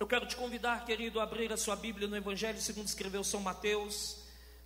Eu 0.00 0.06
quero 0.06 0.24
te 0.24 0.34
convidar, 0.34 0.86
querido, 0.86 1.20
a 1.20 1.24
abrir 1.24 1.52
a 1.52 1.58
sua 1.58 1.76
Bíblia 1.76 2.08
no 2.08 2.16
Evangelho 2.16 2.58
segundo 2.58 2.86
escreveu 2.86 3.22
São 3.22 3.38
Mateus, 3.38 4.16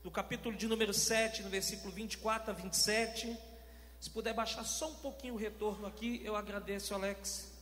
do 0.01 0.09
capítulo 0.09 0.55
de 0.55 0.69
número 0.69 0.95
7, 0.95 1.43
no 1.43 1.51
versículo 1.51 1.93
24 1.93 2.53
a 2.53 2.55
27. 2.55 3.37
Se 3.99 4.09
puder 4.11 4.33
baixar 4.33 4.63
só 4.63 4.91
um 4.91 4.95
pouquinho 4.95 5.35
o 5.35 5.37
retorno 5.37 5.89
aqui, 5.89 6.23
eu 6.25 6.37
agradeço, 6.37 6.95
Alex. 6.95 7.53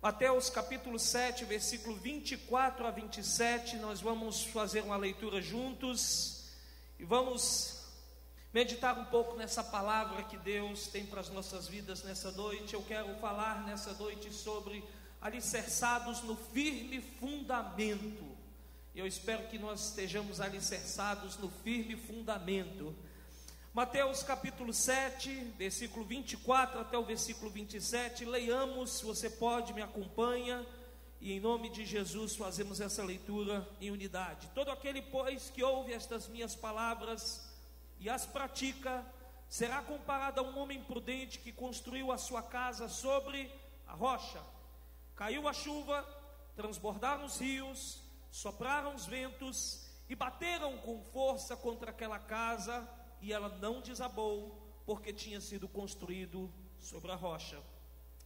Mateus 0.00 0.50
capítulo 0.50 1.00
7, 1.00 1.44
versículo 1.46 1.96
24 1.96 2.86
a 2.86 2.92
27, 2.92 3.78
nós 3.78 4.00
vamos 4.00 4.44
fazer 4.44 4.82
uma 4.84 4.96
leitura 4.96 5.42
juntos 5.42 6.44
e 6.96 7.04
vamos 7.04 7.86
meditar 8.54 8.96
um 8.96 9.06
pouco 9.06 9.36
nessa 9.36 9.64
palavra 9.64 10.22
que 10.22 10.36
Deus 10.36 10.86
tem 10.86 11.04
para 11.04 11.20
as 11.20 11.28
nossas 11.28 11.66
vidas 11.66 12.04
nessa 12.04 12.30
noite. 12.30 12.74
Eu 12.74 12.82
quero 12.82 13.12
falar 13.16 13.66
nessa 13.66 13.94
noite 13.94 14.32
sobre 14.32 14.84
alicerçados 15.20 16.22
no 16.22 16.34
firme 16.34 17.00
fundamento. 17.20 18.24
Eu 18.94 19.06
espero 19.06 19.46
que 19.48 19.58
nós 19.58 19.88
estejamos 19.88 20.40
alicerçados 20.40 21.36
no 21.36 21.50
firme 21.50 21.96
fundamento. 21.96 22.94
Mateus 23.72 24.22
capítulo 24.22 24.72
7, 24.72 25.30
versículo 25.56 26.04
24 26.04 26.80
até 26.80 26.98
o 26.98 27.04
versículo 27.04 27.50
27. 27.50 28.24
Leiamos, 28.24 28.98
se 28.98 29.04
você 29.04 29.28
pode, 29.28 29.74
me 29.74 29.82
acompanha. 29.82 30.66
E 31.20 31.32
em 31.32 31.38
nome 31.38 31.68
de 31.68 31.84
Jesus 31.84 32.34
fazemos 32.34 32.80
essa 32.80 33.04
leitura 33.04 33.68
em 33.78 33.90
unidade. 33.90 34.48
Todo 34.54 34.70
aquele, 34.70 35.02
pois, 35.02 35.50
que 35.50 35.62
ouve 35.62 35.92
estas 35.92 36.26
minhas 36.28 36.56
palavras 36.56 37.46
e 37.98 38.08
as 38.08 38.24
pratica, 38.24 39.04
será 39.48 39.82
comparado 39.82 40.40
a 40.40 40.42
um 40.42 40.58
homem 40.58 40.82
prudente 40.82 41.38
que 41.38 41.52
construiu 41.52 42.10
a 42.10 42.16
sua 42.16 42.42
casa 42.42 42.88
sobre 42.88 43.52
a 43.86 43.92
rocha. 43.92 44.40
Caiu 45.20 45.46
a 45.46 45.52
chuva, 45.52 46.02
transbordaram 46.56 47.26
os 47.26 47.38
rios, 47.38 48.00
sopraram 48.30 48.94
os 48.94 49.04
ventos 49.04 49.84
e 50.08 50.14
bateram 50.14 50.78
com 50.78 51.02
força 51.12 51.54
contra 51.54 51.90
aquela 51.90 52.18
casa 52.18 52.88
e 53.20 53.30
ela 53.30 53.50
não 53.58 53.82
desabou, 53.82 54.58
porque 54.86 55.12
tinha 55.12 55.38
sido 55.38 55.68
construído 55.68 56.50
sobre 56.78 57.12
a 57.12 57.16
rocha. 57.16 57.62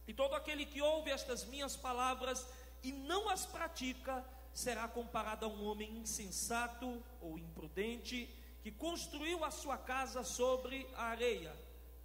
E 0.07 0.13
todo 0.13 0.35
aquele 0.35 0.65
que 0.65 0.81
ouve 0.81 1.11
estas 1.11 1.43
minhas 1.43 1.75
palavras 1.75 2.47
e 2.81 2.93
não 2.93 3.27
as 3.27 3.45
pratica, 3.45 4.25
será 4.53 4.87
comparado 4.87 5.45
a 5.45 5.49
um 5.49 5.65
homem 5.65 5.97
insensato 5.97 7.03
ou 7.19 7.37
imprudente 7.37 8.33
que 8.63 8.71
construiu 8.71 9.43
a 9.43 9.51
sua 9.51 9.77
casa 9.77 10.23
sobre 10.23 10.89
a 10.95 11.07
areia. 11.07 11.53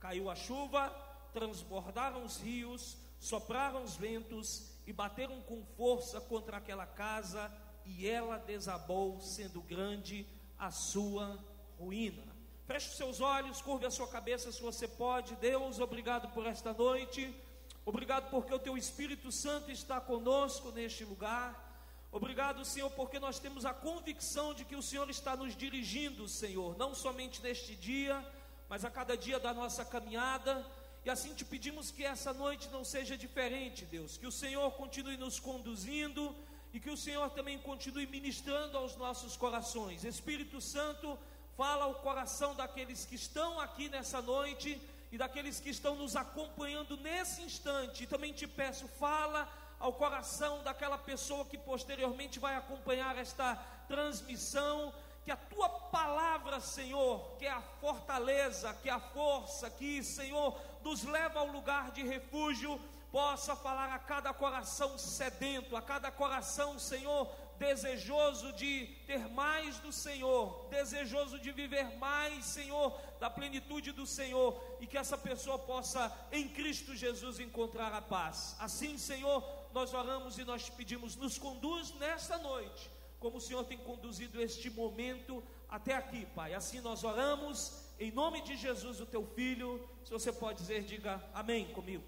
Caiu 0.00 0.28
a 0.28 0.34
chuva, 0.34 0.90
transbordaram 1.32 2.24
os 2.24 2.38
rios, 2.38 2.96
sopraram 3.20 3.84
os 3.84 3.94
ventos 3.94 4.69
e 4.90 4.92
bateram 4.92 5.40
com 5.42 5.64
força 5.76 6.20
contra 6.20 6.56
aquela 6.56 6.84
casa, 6.84 7.50
e 7.86 8.08
ela 8.08 8.38
desabou, 8.38 9.20
sendo 9.20 9.60
grande 9.62 10.26
a 10.58 10.72
sua 10.72 11.38
ruína. 11.78 12.24
Feche 12.66 12.88
os 12.88 12.96
seus 12.96 13.20
olhos, 13.20 13.62
curve 13.62 13.86
a 13.86 13.90
sua 13.90 14.08
cabeça 14.08 14.50
se 14.50 14.60
você 14.60 14.88
pode. 14.88 15.36
Deus, 15.36 15.78
obrigado 15.78 16.28
por 16.34 16.44
esta 16.44 16.72
noite. 16.72 17.32
Obrigado 17.84 18.30
porque 18.30 18.52
o 18.52 18.58
teu 18.58 18.76
Espírito 18.76 19.30
Santo 19.30 19.70
está 19.70 20.00
conosco 20.00 20.72
neste 20.72 21.04
lugar. 21.04 21.48
Obrigado, 22.10 22.64
Senhor, 22.64 22.90
porque 22.90 23.20
nós 23.20 23.38
temos 23.38 23.64
a 23.64 23.72
convicção 23.72 24.52
de 24.52 24.64
que 24.64 24.74
o 24.74 24.82
Senhor 24.82 25.08
está 25.08 25.36
nos 25.36 25.56
dirigindo, 25.56 26.28
Senhor, 26.28 26.76
não 26.76 26.96
somente 26.96 27.40
neste 27.40 27.76
dia, 27.76 28.24
mas 28.68 28.84
a 28.84 28.90
cada 28.90 29.16
dia 29.16 29.38
da 29.38 29.54
nossa 29.54 29.84
caminhada. 29.84 30.66
E 31.04 31.08
assim 31.08 31.34
te 31.34 31.44
pedimos 31.44 31.90
que 31.90 32.04
essa 32.04 32.32
noite 32.32 32.68
não 32.68 32.84
seja 32.84 33.16
diferente, 33.16 33.84
Deus. 33.86 34.16
Que 34.18 34.26
o 34.26 34.32
Senhor 34.32 34.70
continue 34.72 35.16
nos 35.16 35.40
conduzindo 35.40 36.34
e 36.72 36.78
que 36.78 36.90
o 36.90 36.96
Senhor 36.96 37.30
também 37.30 37.58
continue 37.58 38.06
ministrando 38.06 38.76
aos 38.76 38.96
nossos 38.96 39.36
corações. 39.36 40.04
Espírito 40.04 40.60
Santo, 40.60 41.18
fala 41.56 41.84
ao 41.84 41.94
coração 41.96 42.54
daqueles 42.54 43.04
que 43.04 43.14
estão 43.14 43.58
aqui 43.58 43.88
nessa 43.88 44.20
noite 44.20 44.80
e 45.10 45.18
daqueles 45.18 45.58
que 45.58 45.70
estão 45.70 45.96
nos 45.96 46.14
acompanhando 46.16 46.96
nesse 46.98 47.42
instante. 47.42 48.04
E 48.04 48.06
também 48.06 48.32
te 48.32 48.46
peço, 48.46 48.86
fala 48.86 49.48
ao 49.78 49.94
coração 49.94 50.62
daquela 50.62 50.98
pessoa 50.98 51.44
que 51.46 51.56
posteriormente 51.56 52.38
vai 52.38 52.54
acompanhar 52.56 53.16
esta 53.16 53.56
transmissão. 53.88 54.92
Que 55.24 55.30
a 55.30 55.36
tua 55.36 55.68
palavra, 55.68 56.60
Senhor, 56.60 57.36
que 57.38 57.46
é 57.46 57.50
a 57.50 57.60
fortaleza, 57.60 58.74
que 58.74 58.88
é 58.88 58.92
a 58.92 59.00
força, 59.00 59.70
que, 59.70 60.02
Senhor, 60.02 60.58
nos 60.82 61.04
leva 61.04 61.40
ao 61.40 61.46
lugar 61.46 61.90
de 61.90 62.02
refúgio, 62.02 62.80
possa 63.12 63.56
falar 63.56 63.92
a 63.92 63.98
cada 63.98 64.32
coração 64.32 64.96
sedento, 64.96 65.76
a 65.76 65.82
cada 65.82 66.10
coração, 66.10 66.78
Senhor, 66.78 67.30
desejoso 67.58 68.52
de 68.54 68.86
ter 69.06 69.28
mais 69.28 69.78
do 69.80 69.92
Senhor, 69.92 70.66
desejoso 70.70 71.38
de 71.38 71.52
viver 71.52 71.98
mais, 71.98 72.44
Senhor, 72.46 72.98
da 73.18 73.28
plenitude 73.28 73.92
do 73.92 74.06
Senhor, 74.06 74.58
e 74.80 74.86
que 74.86 74.96
essa 74.96 75.18
pessoa 75.18 75.58
possa, 75.58 76.10
em 76.32 76.48
Cristo 76.48 76.96
Jesus, 76.96 77.38
encontrar 77.38 77.92
a 77.92 78.00
paz. 78.00 78.56
Assim, 78.58 78.96
Senhor, 78.96 79.44
nós 79.74 79.92
oramos 79.92 80.38
e 80.38 80.44
nós 80.44 80.70
pedimos, 80.70 81.16
nos 81.16 81.36
conduz 81.36 81.92
nesta 81.96 82.38
noite, 82.38 82.90
como 83.20 83.36
o 83.36 83.40
Senhor 83.40 83.64
tem 83.64 83.78
conduzido 83.78 84.40
este 84.40 84.70
momento 84.70 85.44
até 85.68 85.94
aqui, 85.94 86.26
Pai. 86.34 86.54
Assim 86.54 86.80
nós 86.80 87.04
oramos, 87.04 87.84
em 87.98 88.10
nome 88.10 88.40
de 88.40 88.56
Jesus, 88.56 88.98
o 88.98 89.06
teu 89.06 89.24
Filho. 89.24 89.86
Se 90.04 90.10
você 90.10 90.32
pode 90.32 90.58
dizer, 90.58 90.82
diga 90.84 91.22
amém 91.34 91.72
comigo. 91.72 92.02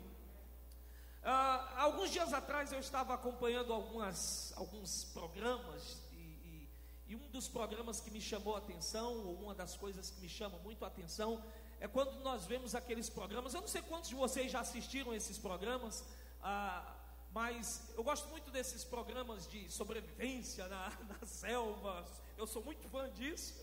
Uh, 1.22 1.78
alguns 1.78 2.10
dias 2.10 2.32
atrás 2.32 2.72
eu 2.72 2.80
estava 2.80 3.14
acompanhando 3.14 3.72
algumas, 3.72 4.52
alguns 4.56 5.04
programas 5.04 6.02
e, 6.10 6.16
e, 6.16 6.68
e, 7.06 7.14
um 7.14 7.28
dos 7.28 7.46
programas 7.46 8.00
que 8.00 8.10
me 8.10 8.20
chamou 8.20 8.56
a 8.56 8.58
atenção, 8.58 9.24
ou 9.24 9.34
uma 9.34 9.54
das 9.54 9.76
coisas 9.76 10.10
que 10.10 10.20
me 10.20 10.28
chama 10.28 10.58
muito 10.58 10.84
a 10.84 10.88
atenção, 10.88 11.40
é 11.78 11.86
quando 11.86 12.18
nós 12.24 12.46
vemos 12.46 12.74
aqueles 12.74 13.08
programas. 13.08 13.54
Eu 13.54 13.60
não 13.60 13.68
sei 13.68 13.82
quantos 13.82 14.08
de 14.08 14.16
vocês 14.16 14.50
já 14.50 14.60
assistiram 14.60 15.14
esses 15.14 15.38
programas, 15.38 16.00
uh, 16.40 17.01
mas 17.32 17.82
eu 17.96 18.04
gosto 18.04 18.28
muito 18.28 18.50
desses 18.50 18.84
programas 18.84 19.46
de 19.46 19.70
sobrevivência 19.70 20.68
na, 20.68 20.92
na 21.08 21.26
selva. 21.26 22.04
Eu 22.36 22.46
sou 22.46 22.62
muito 22.62 22.88
fã 22.88 23.10
disso. 23.10 23.54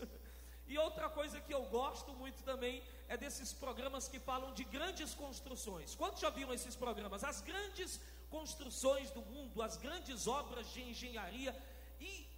E 0.66 0.78
outra 0.78 1.08
coisa 1.08 1.40
que 1.40 1.52
eu 1.52 1.64
gosto 1.64 2.12
muito 2.14 2.42
também 2.44 2.82
é 3.08 3.16
desses 3.16 3.52
programas 3.52 4.06
que 4.08 4.20
falam 4.20 4.52
de 4.54 4.64
grandes 4.64 5.14
construções. 5.14 5.94
Quantos 5.94 6.20
já 6.20 6.30
viram 6.30 6.52
esses 6.54 6.76
programas? 6.76 7.24
As 7.24 7.40
grandes 7.40 8.00
construções 8.30 9.10
do 9.10 9.22
mundo, 9.22 9.62
as 9.62 9.76
grandes 9.76 10.26
obras 10.28 10.72
de 10.72 10.82
engenharia. 10.82 11.56
E 12.00 12.28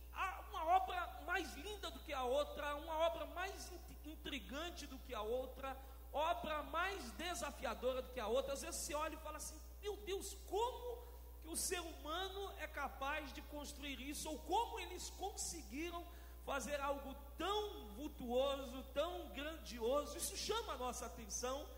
uma 0.51 0.65
obra 0.77 1.23
mais 1.27 1.53
linda 1.55 1.91
do 1.91 1.99
que 2.01 2.13
a 2.13 2.25
outra, 2.25 2.77
uma 2.77 2.99
obra 2.99 3.27
mais 3.27 3.71
intrigante 4.05 4.87
do 4.87 4.99
que 4.99 5.15
a 5.15 5.23
outra, 5.23 5.77
obra 6.13 6.63
mais 6.65 7.11
desafiadora 7.13 8.03
do 8.03 8.13
que 8.13 8.21
a 8.21 8.27
outra. 8.27 8.53
Às 8.53 8.63
vezes 8.63 8.81
você 8.81 8.95
olha 8.95 9.15
e 9.15 9.19
fala 9.19 9.39
assim: 9.39 9.59
meu 9.83 9.97
Deus, 9.97 10.37
como 10.49 10.62
o 11.53 11.57
ser 11.57 11.81
humano 11.81 12.51
é 12.59 12.67
capaz 12.67 13.33
de 13.33 13.43
construir 13.43 14.01
isso? 14.01 14.29
Ou 14.31 14.39
como 14.39 14.81
eles 14.81 15.11
conseguiram 15.11 16.05
fazer 16.45 16.81
algo 16.81 17.15
tão 17.37 17.89
vultuoso, 17.91 18.83
tão 18.95 19.29
grandioso, 19.29 20.17
isso 20.17 20.37
chama 20.37 20.73
a 20.73 20.79
nossa 20.79 21.07
atenção, 21.07 21.69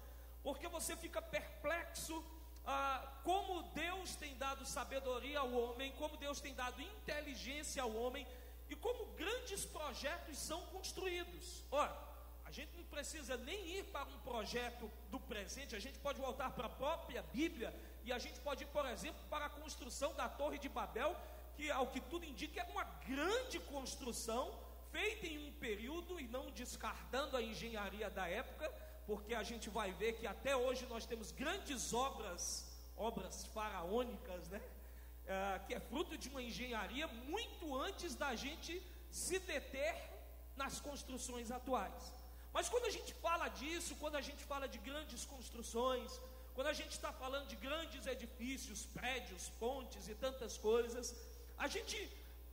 porque 0.43 0.69
você 0.69 0.97
fica 0.97 1.21
perplexo 1.21 2.25
ah, 2.67 3.21
como 3.25 3.63
Deus 3.75 4.15
tem 4.17 4.37
dado 4.37 4.65
sabedoria 4.65 5.41
ao 5.41 5.53
homem, 5.53 5.93
como 5.99 6.17
Deus 6.17 6.41
tem 6.41 6.55
dado 6.55 6.81
inteligência 6.81 7.83
ao 7.83 7.95
homem 7.95 8.27
e 8.71 8.77
como 8.77 9.07
grandes 9.13 9.65
projetos 9.65 10.39
são 10.39 10.65
construídos. 10.67 11.63
Ora, 11.71 11.95
a 12.45 12.51
gente 12.51 12.75
não 12.77 12.85
precisa 12.85 13.37
nem 13.37 13.79
ir 13.79 13.85
para 13.85 14.09
um 14.09 14.19
projeto 14.21 14.91
do 15.11 15.19
presente, 15.19 15.77
a 15.77 15.81
gente 15.81 15.99
pode 15.99 16.21
voltar 16.21 16.51
para 16.51 16.67
a 16.67 16.71
própria 16.71 17.23
Bíblia 17.25 17.75
e 18.05 18.13
a 18.13 18.19
gente 18.19 18.39
pode 18.41 18.65
ir, 18.65 18.67
por 18.67 18.87
exemplo, 18.87 19.23
para 19.31 19.47
a 19.47 19.51
construção 19.51 20.15
da 20.15 20.29
Torre 20.29 20.59
de 20.59 20.69
Babel 20.69 21.17
que 21.57 21.71
ao 21.71 21.87
que 21.87 22.01
tudo 22.01 22.25
indica 22.25 22.61
é 22.61 22.65
uma 22.65 22.85
grande 23.07 23.59
construção 23.61 24.59
feita 24.91 25.27
em 25.27 25.49
um 25.49 25.53
período 25.53 26.21
e 26.21 26.27
não 26.29 26.51
descartando 26.51 27.37
a 27.37 27.43
engenharia 27.43 28.09
da 28.11 28.29
época, 28.29 28.71
porque 29.07 29.35
a 29.35 29.43
gente 29.43 29.69
vai 29.69 29.93
ver 29.93 30.15
que 30.15 30.27
até 30.27 30.57
hoje 30.57 30.87
nós 30.87 31.07
temos 31.07 31.31
grandes 31.33 31.93
obras, 31.93 32.43
obras 32.97 33.45
faraônicas, 33.47 34.49
né? 34.49 34.61
É, 35.27 35.61
que 35.67 35.75
é 35.75 35.81
fruto 35.81 36.19
de 36.19 36.29
uma 36.29 36.43
engenharia 36.43 37.07
muito 37.07 37.75
antes 37.75 38.15
da 38.15 38.35
gente 38.37 38.83
se 39.11 39.39
deter 39.39 39.95
nas 40.55 40.81
construções 40.81 41.51
atuais. 41.51 42.13
Mas 42.53 42.69
quando 42.69 42.85
a 42.85 42.91
gente 42.91 43.13
fala 43.15 43.49
disso, 43.49 43.97
quando 43.97 44.17
a 44.17 44.21
gente 44.21 44.45
fala 44.45 44.69
de 44.69 44.79
grandes 44.79 45.25
construções, 45.25 46.21
quando 46.55 46.69
a 46.69 46.73
gente 46.73 46.93
está 46.93 47.13
falando 47.13 47.49
de 47.49 47.57
grandes 47.57 48.07
edifícios, 48.07 48.87
prédios, 48.87 49.49
pontes 49.59 50.09
e 50.09 50.15
tantas 50.15 50.57
coisas, 50.57 51.15
a 51.59 51.67
gente 51.67 51.97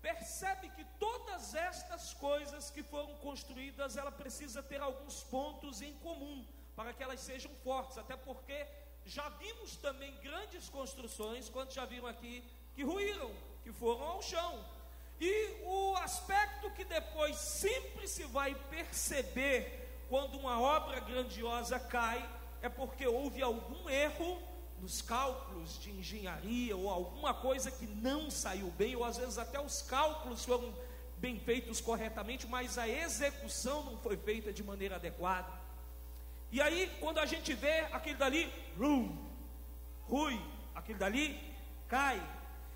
percebe 0.02 0.70
que 0.70 0.84
todas 1.00 1.54
estas 1.54 2.14
coisas 2.16 2.72
que 2.72 2.82
foram 2.82 3.16
construídas, 3.18 3.98
ela 3.98 4.12
precisa 4.12 4.64
ter 4.64 4.82
alguns 4.82 5.24
pontos 5.24 5.82
em 5.82 5.94
comum 6.00 6.46
para 6.76 6.94
que 6.94 7.04
elas 7.04 7.20
sejam 7.20 7.52
fortes, 7.64 8.00
até 8.00 8.18
porque 8.18 8.66
já 9.06 9.30
vimos 9.30 9.76
também 9.76 10.16
grandes 10.18 10.68
construções, 10.70 11.50
quando 11.50 11.72
já 11.72 11.86
viram 11.86 12.08
aqui, 12.08 12.44
que 12.74 12.84
ruíram, 12.84 13.32
que 13.64 13.72
foram 13.72 14.04
ao 14.04 14.22
chão. 14.24 14.66
E 15.20 15.62
o 15.64 15.96
aspecto 15.98 16.72
que 16.72 16.84
depois 16.84 17.36
sempre 17.36 18.08
se 18.08 18.24
vai 18.24 18.56
perceber 18.72 20.06
quando 20.10 20.40
uma 20.40 20.60
obra 20.60 21.00
grandiosa 21.00 21.80
cai 21.80 22.41
é 22.62 22.70
porque 22.70 23.06
houve 23.08 23.42
algum 23.42 23.90
erro 23.90 24.42
nos 24.80 25.02
cálculos 25.02 25.80
de 25.80 25.92
engenharia 25.92 26.76
ou 26.76 26.90
alguma 26.90 27.34
coisa 27.34 27.70
que 27.70 27.86
não 27.86 28.32
saiu 28.32 28.68
bem, 28.72 28.96
ou 28.96 29.06
às 29.06 29.18
vezes 29.18 29.38
até 29.38 29.60
os 29.60 29.82
cálculos 29.82 30.44
foram 30.44 30.74
bem 31.18 31.40
feitos 31.40 31.80
corretamente, 31.80 32.48
mas 32.48 32.78
a 32.78 32.88
execução 32.88 33.84
não 33.84 33.98
foi 34.00 34.18
feita 34.18 34.52
de 34.52 34.64
maneira 34.64 34.96
adequada. 34.96 35.52
E 36.52 36.60
aí, 36.60 36.92
quando 37.00 37.20
a 37.20 37.26
gente 37.26 37.54
vê 37.54 37.80
aquele 37.92 38.16
dali, 38.16 38.52
rum, 38.78 39.16
rui, 40.04 40.42
aquele 40.74 40.98
dali 40.98 41.40
cai. 41.88 42.22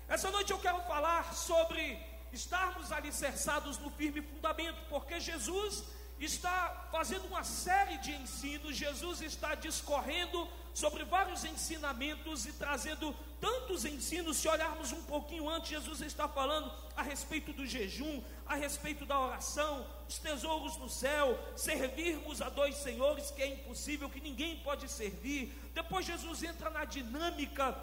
Essa 0.08 0.30
noite 0.30 0.52
eu 0.52 0.58
quero 0.58 0.80
falar 0.82 1.34
sobre 1.34 1.98
estarmos 2.32 2.92
alicerçados 2.92 3.78
no 3.78 3.90
firme 3.90 4.22
fundamento, 4.22 4.78
porque 4.88 5.18
Jesus 5.18 5.84
está 6.18 6.88
fazendo 6.90 7.26
uma 7.26 7.44
série 7.44 7.98
de 7.98 8.12
ensinos, 8.12 8.76
Jesus 8.76 9.20
está 9.20 9.54
discorrendo 9.54 10.48
sobre 10.72 11.04
vários 11.04 11.44
ensinamentos 11.44 12.46
e 12.46 12.52
trazendo 12.52 13.14
tantos 13.40 13.84
ensinos. 13.84 14.36
Se 14.36 14.48
olharmos 14.48 14.92
um 14.92 15.02
pouquinho 15.04 15.48
antes, 15.48 15.70
Jesus 15.70 16.00
está 16.00 16.28
falando 16.28 16.72
a 16.96 17.02
respeito 17.02 17.52
do 17.52 17.66
jejum, 17.66 18.22
a 18.46 18.54
respeito 18.54 19.04
da 19.04 19.18
oração, 19.18 19.86
os 20.08 20.18
tesouros 20.18 20.76
no 20.78 20.88
céu, 20.88 21.38
servirmos 21.56 22.40
a 22.40 22.48
dois 22.48 22.76
senhores 22.76 23.30
que 23.30 23.42
é 23.42 23.46
impossível, 23.48 24.08
que 24.08 24.20
ninguém 24.20 24.58
pode 24.60 24.88
servir. 24.88 25.52
Depois 25.74 26.06
Jesus 26.06 26.42
entra 26.42 26.70
na 26.70 26.84
dinâmica 26.84 27.76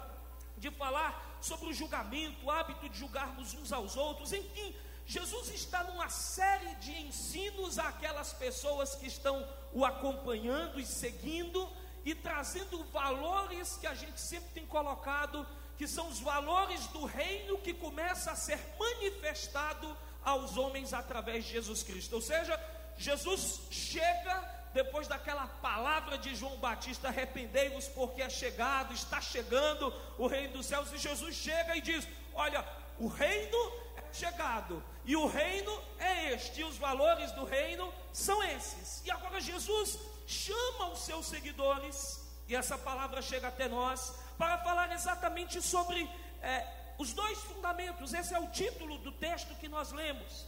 de 0.56 0.70
falar 0.70 1.38
sobre 1.40 1.68
o 1.68 1.74
julgamento, 1.74 2.46
o 2.46 2.50
hábito 2.50 2.88
de 2.88 2.98
julgarmos 2.98 3.54
uns 3.54 3.72
aos 3.72 3.96
outros, 3.96 4.32
enfim, 4.32 4.74
Jesus 5.06 5.50
está 5.50 5.84
numa 5.84 6.08
série 6.08 6.74
de 6.76 6.92
ensinos 7.02 7.78
àquelas 7.78 8.32
pessoas 8.32 8.94
que 8.94 9.06
estão 9.06 9.46
o 9.72 9.84
acompanhando 9.84 10.80
e 10.80 10.86
seguindo 10.86 11.68
e 12.04 12.14
trazendo 12.14 12.82
valores 12.84 13.76
que 13.76 13.86
a 13.86 13.94
gente 13.94 14.20
sempre 14.20 14.50
tem 14.50 14.66
colocado, 14.66 15.46
que 15.76 15.86
são 15.86 16.08
os 16.08 16.20
valores 16.20 16.86
do 16.88 17.04
reino 17.04 17.58
que 17.58 17.74
começa 17.74 18.30
a 18.30 18.36
ser 18.36 18.58
manifestado 18.78 19.96
aos 20.24 20.56
homens 20.56 20.94
através 20.94 21.44
de 21.44 21.52
Jesus 21.52 21.82
Cristo. 21.82 22.14
Ou 22.14 22.22
seja, 22.22 22.58
Jesus 22.96 23.60
chega 23.70 24.64
depois 24.72 25.06
daquela 25.06 25.46
palavra 25.46 26.18
de 26.18 26.34
João 26.34 26.56
Batista: 26.56 27.08
arrependei-vos, 27.08 27.88
porque 27.88 28.22
é 28.22 28.30
chegado, 28.30 28.92
está 28.92 29.20
chegando 29.20 29.92
o 30.18 30.26
reino 30.26 30.54
dos 30.54 30.66
céus. 30.66 30.92
E 30.92 30.98
Jesus 30.98 31.34
chega 31.34 31.76
e 31.76 31.80
diz: 31.80 32.06
Olha, 32.34 32.66
o 32.98 33.06
reino 33.06 33.72
é 33.96 34.12
chegado, 34.12 34.82
e 35.04 35.16
o 35.16 35.26
reino 35.26 35.82
é 35.98 36.32
este, 36.32 36.60
e 36.60 36.64
os 36.64 36.76
valores 36.76 37.30
do 37.32 37.44
reino 37.44 37.92
são 38.12 38.42
esses. 38.42 39.04
E 39.04 39.10
agora 39.10 39.40
Jesus 39.40 39.98
chama 40.26 40.90
os 40.90 41.00
seus 41.00 41.26
seguidores, 41.26 42.20
e 42.48 42.56
essa 42.56 42.78
palavra 42.78 43.20
chega 43.20 43.48
até 43.48 43.68
nós, 43.68 44.14
para 44.38 44.58
falar 44.58 44.92
exatamente 44.92 45.60
sobre 45.60 46.08
é, 46.42 46.66
os 46.98 47.12
dois 47.12 47.38
fundamentos. 47.40 48.14
Esse 48.14 48.34
é 48.34 48.38
o 48.38 48.48
título 48.48 48.98
do 48.98 49.12
texto 49.12 49.54
que 49.56 49.68
nós 49.68 49.92
lemos. 49.92 50.46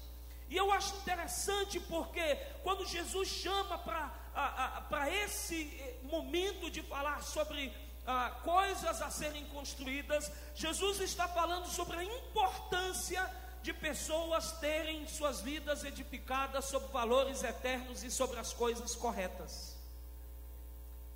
E 0.49 0.57
eu 0.57 0.73
acho 0.73 0.95
interessante 0.97 1.81
porque 1.81 2.37
quando 2.63 2.87
Jesus 2.87 3.29
chama 3.29 3.79
para 3.79 5.11
esse 5.11 5.63
eh, 5.81 5.99
momento 6.05 6.71
de 6.71 6.83
falar 6.83 7.21
sobre 7.23 7.73
ah, 8.07 8.31
coisas 8.45 9.03
a 9.03 9.11
serem 9.11 9.45
construídas, 9.47 10.31
Jesus 10.55 11.01
está 11.01 11.27
falando 11.27 11.67
sobre 11.67 11.97
a 11.97 12.05
importância 12.05 13.29
de 13.67 13.73
pessoas 13.73 14.53
terem 14.61 15.09
suas 15.09 15.41
vidas 15.41 15.83
edificadas 15.83 16.67
sobre 16.67 16.87
valores 16.93 17.43
eternos 17.43 18.05
e 18.05 18.13
sobre 18.13 18.39
as 18.39 18.53
coisas 18.53 18.95
corretas. 18.95 19.77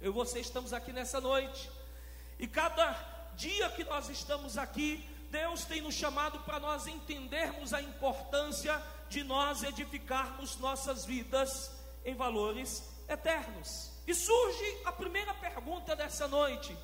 Eu 0.01 0.11
e 0.11 0.13
você 0.13 0.41
estamos 0.41 0.73
aqui 0.73 0.93
nessa 0.93 1.21
noite, 1.21 1.71
e 2.41 2.49
cada 2.49 2.91
dia 3.37 3.71
que 3.71 3.85
nós 3.85 4.09
estamos 4.09 4.59
aqui, 4.59 5.09
Deus 5.31 5.65
tem 5.65 5.81
nos 5.81 5.95
chamado 5.95 6.41
para 6.41 6.59
nós 6.59 6.89
entendermos 6.89 7.73
a 7.73 7.81
importância 7.81 8.83
de 9.09 9.23
nós 9.23 9.63
edificarmos 9.63 10.57
nossas 10.57 11.05
vidas 11.05 11.71
em 12.05 12.17
valores 12.17 12.83
eternos. 13.09 13.93
E 14.09 14.13
surge 14.13 14.83
a 14.85 14.91
primeira 14.91 15.33
pergunta 15.35 15.95
dessa 15.95 16.27
noite: 16.27 16.77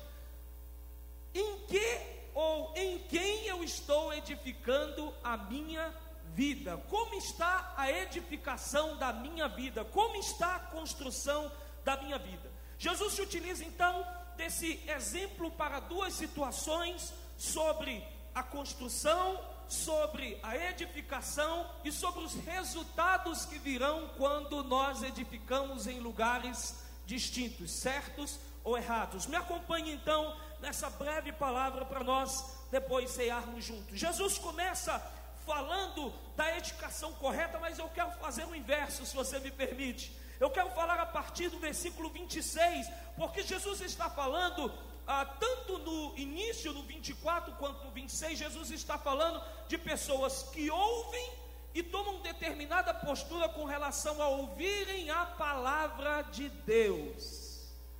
em 1.33 1.59
que 1.65 2.16
ou 2.37 2.71
em 2.75 2.99
quem 2.99 3.47
eu 3.47 3.63
estou 3.63 4.13
edificando 4.13 5.11
a 5.23 5.35
minha 5.35 5.91
vida? 6.35 6.77
Como 6.87 7.15
está 7.15 7.73
a 7.75 7.91
edificação 7.91 8.95
da 8.97 9.11
minha 9.11 9.47
vida? 9.47 9.83
Como 9.83 10.15
está 10.17 10.55
a 10.55 10.59
construção 10.59 11.51
da 11.83 11.97
minha 11.97 12.19
vida? 12.19 12.47
Jesus 12.77 13.13
se 13.13 13.23
utiliza 13.23 13.65
então 13.65 14.05
desse 14.35 14.79
exemplo 14.87 15.49
para 15.49 15.79
duas 15.79 16.13
situações 16.13 17.11
sobre 17.39 18.05
a 18.35 18.43
construção, 18.43 19.43
sobre 19.67 20.39
a 20.43 20.55
edificação 20.55 21.67
e 21.83 21.91
sobre 21.91 22.23
os 22.23 22.35
resultados 22.35 23.45
que 23.45 23.57
virão 23.57 24.11
quando 24.15 24.63
nós 24.63 25.01
edificamos 25.01 25.87
em 25.87 25.99
lugares 25.99 26.85
distintos, 27.07 27.71
certos 27.71 28.39
ou 28.63 28.77
errados. 28.77 29.25
Me 29.25 29.35
acompanhe 29.35 29.91
então 29.91 30.37
nessa 30.59 30.89
breve 30.89 31.31
palavra 31.31 31.85
para 31.85 32.03
nós 32.03 32.57
depois 32.71 33.11
cearmos 33.11 33.65
juntos. 33.65 33.97
Jesus 33.97 34.37
começa 34.37 34.99
falando 35.45 36.13
da 36.35 36.57
edificação 36.57 37.13
correta, 37.13 37.57
mas 37.59 37.79
eu 37.79 37.87
quero 37.89 38.11
fazer 38.13 38.45
o 38.45 38.55
inverso, 38.55 39.05
se 39.05 39.15
você 39.15 39.39
me 39.39 39.49
permite. 39.49 40.11
Eu 40.39 40.49
quero 40.49 40.69
falar 40.71 40.99
a 40.99 41.05
partir 41.05 41.49
do 41.49 41.57
versículo 41.57 42.09
26, 42.09 42.89
porque 43.15 43.41
Jesus 43.43 43.81
está 43.81 44.09
falando, 44.09 44.71
ah, 45.07 45.25
tanto 45.25 45.79
no 45.79 46.17
início, 46.17 46.73
no 46.73 46.83
24, 46.83 47.53
quanto 47.53 47.85
no 47.85 47.91
26, 47.91 48.37
Jesus 48.37 48.71
está 48.71 48.97
falando 48.97 49.41
de 49.67 49.77
pessoas 49.77 50.43
que 50.51 50.69
ouvem 50.69 51.31
e 51.73 51.81
tomam 51.81 52.21
determinada 52.21 52.93
postura 52.93 53.47
com 53.49 53.63
relação 53.63 54.21
a 54.21 54.27
ouvirem 54.27 55.09
a 55.09 55.25
palavra 55.25 56.23
de 56.23 56.49
Deus 56.49 57.46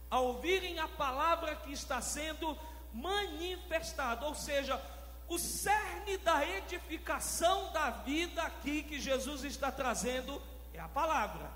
a 0.09 0.19
ouvirem 0.19 0.79
a 0.79 0.87
palavra 0.87 1.55
que 1.55 1.71
está 1.71 2.01
sendo 2.01 2.57
manifestada, 2.93 4.25
ou 4.25 4.35
seja, 4.35 4.81
o 5.27 5.37
cerne 5.37 6.17
da 6.17 6.45
edificação 6.45 7.71
da 7.73 7.89
vida 7.89 8.41
aqui 8.43 8.83
que 8.83 8.99
Jesus 8.99 9.43
está 9.43 9.71
trazendo 9.71 10.41
é 10.73 10.79
a 10.79 10.87
palavra. 10.87 11.51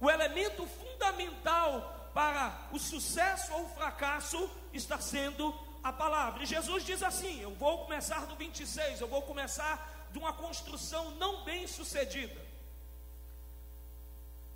O 0.00 0.10
elemento 0.10 0.66
fundamental 0.66 2.10
para 2.14 2.68
o 2.72 2.78
sucesso 2.78 3.52
ou 3.52 3.64
o 3.64 3.68
fracasso 3.70 4.50
está 4.72 4.98
sendo 4.98 5.54
a 5.82 5.92
palavra. 5.92 6.42
E 6.42 6.46
Jesus 6.46 6.84
diz 6.84 7.02
assim: 7.02 7.40
Eu 7.40 7.54
vou 7.54 7.84
começar 7.84 8.22
no 8.22 8.36
26, 8.36 9.00
eu 9.00 9.08
vou 9.08 9.22
começar 9.22 10.08
de 10.10 10.18
uma 10.18 10.32
construção 10.32 11.10
não 11.12 11.44
bem 11.44 11.66
sucedida. 11.66 12.43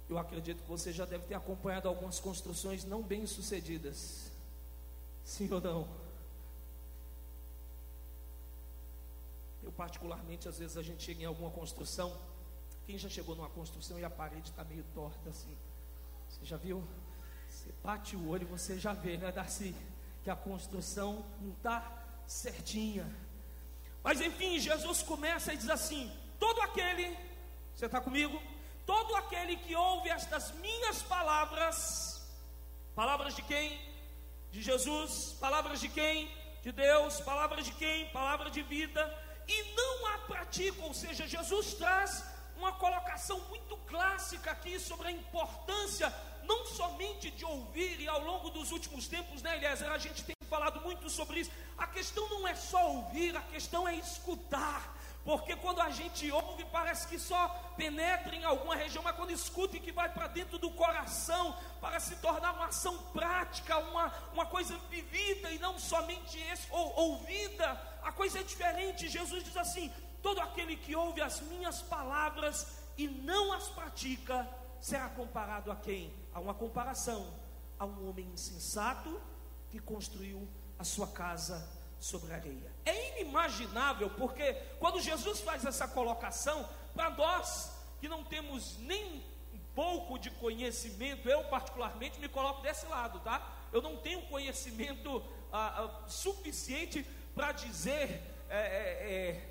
Eu 0.09 0.19
acredito 0.19 0.63
que 0.63 0.69
você 0.69 0.93
já 0.93 1.05
deve 1.05 1.27
ter 1.27 1.35
acompanhado 1.35 1.87
algumas 1.87 2.19
construções 2.19 2.85
não 2.85 3.03
bem 3.03 3.27
sucedidas. 3.27 4.31
Sim 5.23 5.53
ou 5.53 5.61
não? 5.61 5.89
Eu, 9.63 9.71
particularmente, 9.73 10.49
às 10.49 10.59
vezes 10.59 10.79
a 10.79 10.83
gente 10.83 11.03
chega 11.03 11.23
em 11.23 11.27
alguma 11.27 11.51
construção. 11.51 12.17
Quem 12.87 12.97
já 12.97 13.09
chegou 13.09 13.37
numa 13.37 13.51
construção 13.51 13.99
e 13.99 14.05
a 14.05 14.09
parede 14.09 14.49
está 14.49 14.65
meio 14.65 14.83
torta 14.95 15.29
assim? 15.29 15.55
Você 16.31 16.45
já 16.47 16.57
viu? 16.57 16.83
Você 17.51 17.71
bate 17.85 18.17
o 18.17 18.29
olho 18.31 18.45
e 18.45 18.47
você 18.47 18.79
já 18.79 18.95
vê, 18.95 19.19
né, 19.19 19.31
Darcy? 19.31 19.75
Que 20.25 20.31
a 20.31 20.37
construção 20.37 21.23
não 21.43 21.53
está 21.53 21.83
certinha. 22.27 23.07
Mas 24.03 24.23
enfim, 24.23 24.59
Jesus 24.59 25.03
começa 25.03 25.53
e 25.53 25.57
diz 25.59 25.69
assim: 25.69 26.11
todo 26.39 26.63
aquele, 26.63 27.15
você 27.75 27.85
está 27.85 28.01
comigo? 28.01 28.41
Todo 28.89 29.15
aquele 29.17 29.55
que 29.65 29.75
ouve 29.77 30.09
estas 30.09 30.51
minhas 30.65 31.03
palavras, 31.03 31.79
palavras 32.95 33.37
de 33.37 33.43
quem? 33.43 33.79
De 34.51 34.63
Jesus, 34.63 35.37
palavras 35.39 35.79
de 35.79 35.91
quem? 35.91 36.17
De 36.63 36.73
Deus, 36.73 37.21
palavras 37.21 37.67
de 37.67 37.73
quem? 37.73 38.09
Palavra 38.21 38.49
de 38.51 38.63
vida, 38.63 39.03
e 39.47 39.57
não 39.75 40.07
a 40.15 40.19
pratica, 40.31 40.83
ou 40.83 40.95
seja, 40.95 41.29
Jesus 41.29 41.75
traz 41.75 42.25
uma 42.57 42.73
colocação 42.85 43.39
muito 43.51 43.77
clássica 43.93 44.53
aqui 44.53 44.81
sobre 44.81 45.09
a 45.09 45.13
importância 45.13 46.09
não 46.45 46.65
somente 46.65 47.31
de 47.31 47.45
ouvir, 47.45 48.01
e 48.01 48.09
ao 48.09 48.25
longo 48.25 48.49
dos 48.49 48.73
últimos 48.73 49.07
tempos, 49.07 49.43
né, 49.43 49.59
Eliezer, 49.59 49.93
a 49.93 49.99
gente 49.99 50.25
tem 50.25 50.35
falado 50.49 50.81
muito 50.81 51.11
sobre 51.11 51.41
isso. 51.41 51.51
A 51.77 51.87
questão 51.87 52.27
não 52.31 52.49
é 52.49 52.55
só 52.55 52.91
ouvir, 52.91 53.37
a 53.37 53.43
questão 53.43 53.87
é 53.87 53.95
escutar. 53.97 54.98
Porque 55.25 55.55
quando 55.57 55.81
a 55.81 55.91
gente 55.91 56.31
ouve, 56.31 56.65
parece 56.67 57.07
que 57.07 57.19
só 57.19 57.49
penetra 57.77 58.35
em 58.35 58.45
alguma 58.45 58.75
região, 58.75 59.03
mas 59.05 59.15
quando 59.15 59.31
escuta 59.31 59.77
e 59.77 59.81
que 59.81 59.93
vai 59.93 60.09
para 60.09 60.27
dentro 60.27 60.59
do 60.59 60.71
coração, 60.71 61.57
para 61.81 62.01
se 62.01 62.17
tornar 62.17 62.55
uma 62.55 62.67
ação 62.67 62.97
prática, 63.13 63.77
uma, 63.79 64.13
uma 64.33 64.47
coisa 64.47 64.77
vivida 64.91 65.51
e 65.51 65.59
não 65.59 65.79
somente 65.79 66.39
esse, 66.39 66.67
ou, 66.71 66.95
ouvida, 66.97 67.81
a 68.03 68.11
coisa 68.11 68.41
é 68.41 68.43
diferente. 68.43 69.09
Jesus 69.09 69.45
diz 69.45 69.57
assim: 69.57 69.93
todo 70.23 70.41
aquele 70.41 70.77
que 70.77 70.97
ouve 70.97 71.21
as 71.21 71.41
minhas 71.41 71.83
palavras 71.83 72.67
e 72.97 73.07
não 73.07 73.53
as 73.53 73.69
pratica, 73.69 74.49
será 74.81 75.09
comparado 75.11 75.71
a 75.71 75.77
quem? 75.77 76.13
A 76.33 76.41
uma 76.41 76.55
comparação 76.55 77.33
a 77.79 77.87
um 77.87 78.09
homem 78.09 78.27
insensato 78.33 79.21
que 79.71 79.79
construiu 79.79 80.49
a 80.79 80.85
sua 80.85 81.07
casa 81.07 81.69
sobre 82.01 82.33
a 82.33 82.37
areia. 82.37 82.73
É 82.89 83.11
inimaginável, 83.11 84.09
porque 84.11 84.55
quando 84.79 85.01
Jesus 85.01 85.41
faz 85.41 85.65
essa 85.65 85.87
colocação, 85.87 86.67
para 86.95 87.11
nós 87.11 87.71
que 88.01 88.09
não 88.09 88.25
temos 88.25 88.79
nem 88.79 89.23
um 89.53 89.59
pouco 89.75 90.19
de 90.19 90.31
conhecimento, 90.31 91.29
eu 91.29 91.45
particularmente 91.45 92.19
me 92.19 92.29
coloco 92.29 92.63
desse 92.63 92.87
lado, 92.87 93.21
tá? 93.21 93.37
Eu 93.73 93.83
não 93.83 93.99
tenho 93.99 94.23
conhecimento 94.23 95.23
ah, 95.53 95.85
ah, 95.85 96.09
suficiente 96.09 97.05
para 97.35 97.53
dizer 97.53 98.23
é, 98.49 98.59
é, 98.59 99.13
é, 99.13 99.49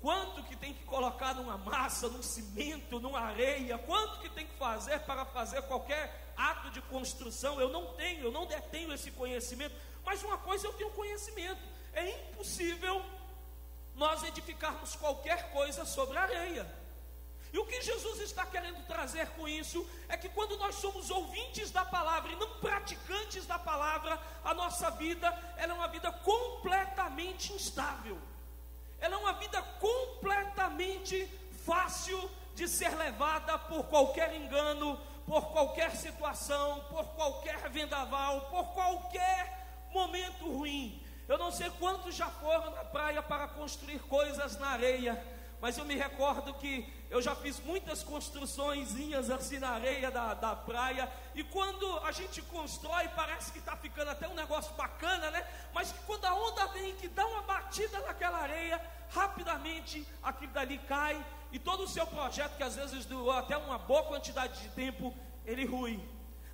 quanto 0.00 0.42
que 0.44 0.54
tem 0.54 0.74
que 0.74 0.84
colocar 0.84 1.34
numa 1.34 1.56
massa, 1.56 2.08
num 2.08 2.22
cimento, 2.22 3.00
numa 3.00 3.20
areia, 3.20 3.78
quanto 3.78 4.20
que 4.20 4.28
tem 4.28 4.46
que 4.46 4.56
fazer 4.56 5.00
para 5.00 5.24
fazer 5.24 5.62
qualquer 5.62 6.34
ato 6.36 6.70
de 6.70 6.82
construção. 6.82 7.58
Eu 7.58 7.70
não 7.70 7.94
tenho, 7.94 8.24
eu 8.24 8.30
não 8.30 8.46
detenho 8.46 8.92
esse 8.92 9.10
conhecimento, 9.10 9.74
mas 10.04 10.22
uma 10.22 10.36
coisa 10.36 10.66
eu 10.66 10.72
tenho 10.74 10.90
conhecimento: 10.90 11.60
é 11.92 12.10
impossível 12.10 13.04
nós 13.94 14.22
edificarmos 14.22 14.94
qualquer 14.96 15.50
coisa 15.50 15.84
sobre 15.84 16.16
a 16.16 16.22
areia. 16.22 16.78
E 17.52 17.58
o 17.58 17.66
que 17.66 17.80
Jesus 17.80 18.20
está 18.20 18.44
querendo 18.44 18.86
trazer 18.86 19.26
com 19.30 19.48
isso 19.48 19.88
é 20.08 20.16
que 20.16 20.28
quando 20.28 20.56
nós 20.58 20.74
somos 20.76 21.10
ouvintes 21.10 21.70
da 21.70 21.84
palavra 21.84 22.32
e 22.32 22.36
não 22.36 22.58
praticantes 22.60 23.46
da 23.46 23.58
palavra, 23.58 24.20
a 24.44 24.52
nossa 24.52 24.90
vida 24.90 25.26
ela 25.56 25.72
é 25.72 25.76
uma 25.76 25.88
vida 25.88 26.12
completamente 26.12 27.52
instável. 27.52 28.18
Ela 29.00 29.14
é 29.14 29.18
uma 29.18 29.32
vida 29.34 29.62
completamente 29.80 31.26
fácil 31.64 32.30
de 32.54 32.68
ser 32.68 32.94
levada 32.96 33.58
por 33.58 33.84
qualquer 33.84 34.34
engano, 34.34 35.00
por 35.24 35.50
qualquer 35.52 35.94
situação, 35.96 36.84
por 36.90 37.04
qualquer 37.14 37.68
vendaval, 37.70 38.42
por 38.50 38.64
qualquer 38.74 39.88
momento 39.92 40.50
ruim. 40.50 41.02
Eu 41.28 41.36
não 41.36 41.52
sei 41.52 41.68
quantos 41.78 42.14
já 42.14 42.26
foram 42.26 42.70
na 42.70 42.84
praia 42.84 43.22
para 43.22 43.46
construir 43.48 43.98
coisas 44.00 44.58
na 44.58 44.68
areia, 44.68 45.22
mas 45.60 45.76
eu 45.76 45.84
me 45.84 45.94
recordo 45.94 46.54
que 46.54 46.90
eu 47.10 47.20
já 47.20 47.34
fiz 47.34 47.60
muitas 47.60 48.02
construções 48.02 48.94
assim 49.30 49.58
na 49.58 49.70
areia 49.70 50.10
da, 50.10 50.32
da 50.32 50.56
praia, 50.56 51.06
e 51.34 51.44
quando 51.44 51.98
a 51.98 52.12
gente 52.12 52.40
constrói, 52.42 53.08
parece 53.08 53.52
que 53.52 53.58
está 53.58 53.76
ficando 53.76 54.10
até 54.10 54.26
um 54.26 54.34
negócio 54.34 54.72
bacana, 54.74 55.30
né? 55.30 55.46
Mas 55.74 55.92
quando 56.06 56.24
a 56.24 56.34
onda 56.34 56.66
vem 56.68 56.94
que 56.96 57.08
dá 57.08 57.26
uma 57.26 57.42
batida 57.42 57.98
naquela 58.00 58.38
areia, 58.38 58.80
rapidamente 59.10 60.06
aquilo 60.22 60.52
dali 60.52 60.78
cai, 60.88 61.22
e 61.52 61.58
todo 61.58 61.84
o 61.84 61.88
seu 61.88 62.06
projeto, 62.06 62.56
que 62.56 62.62
às 62.62 62.74
vezes 62.74 63.04
durou 63.04 63.32
até 63.32 63.56
uma 63.56 63.78
boa 63.78 64.04
quantidade 64.04 64.62
de 64.62 64.68
tempo, 64.70 65.14
ele 65.44 65.66
rui. 65.66 66.00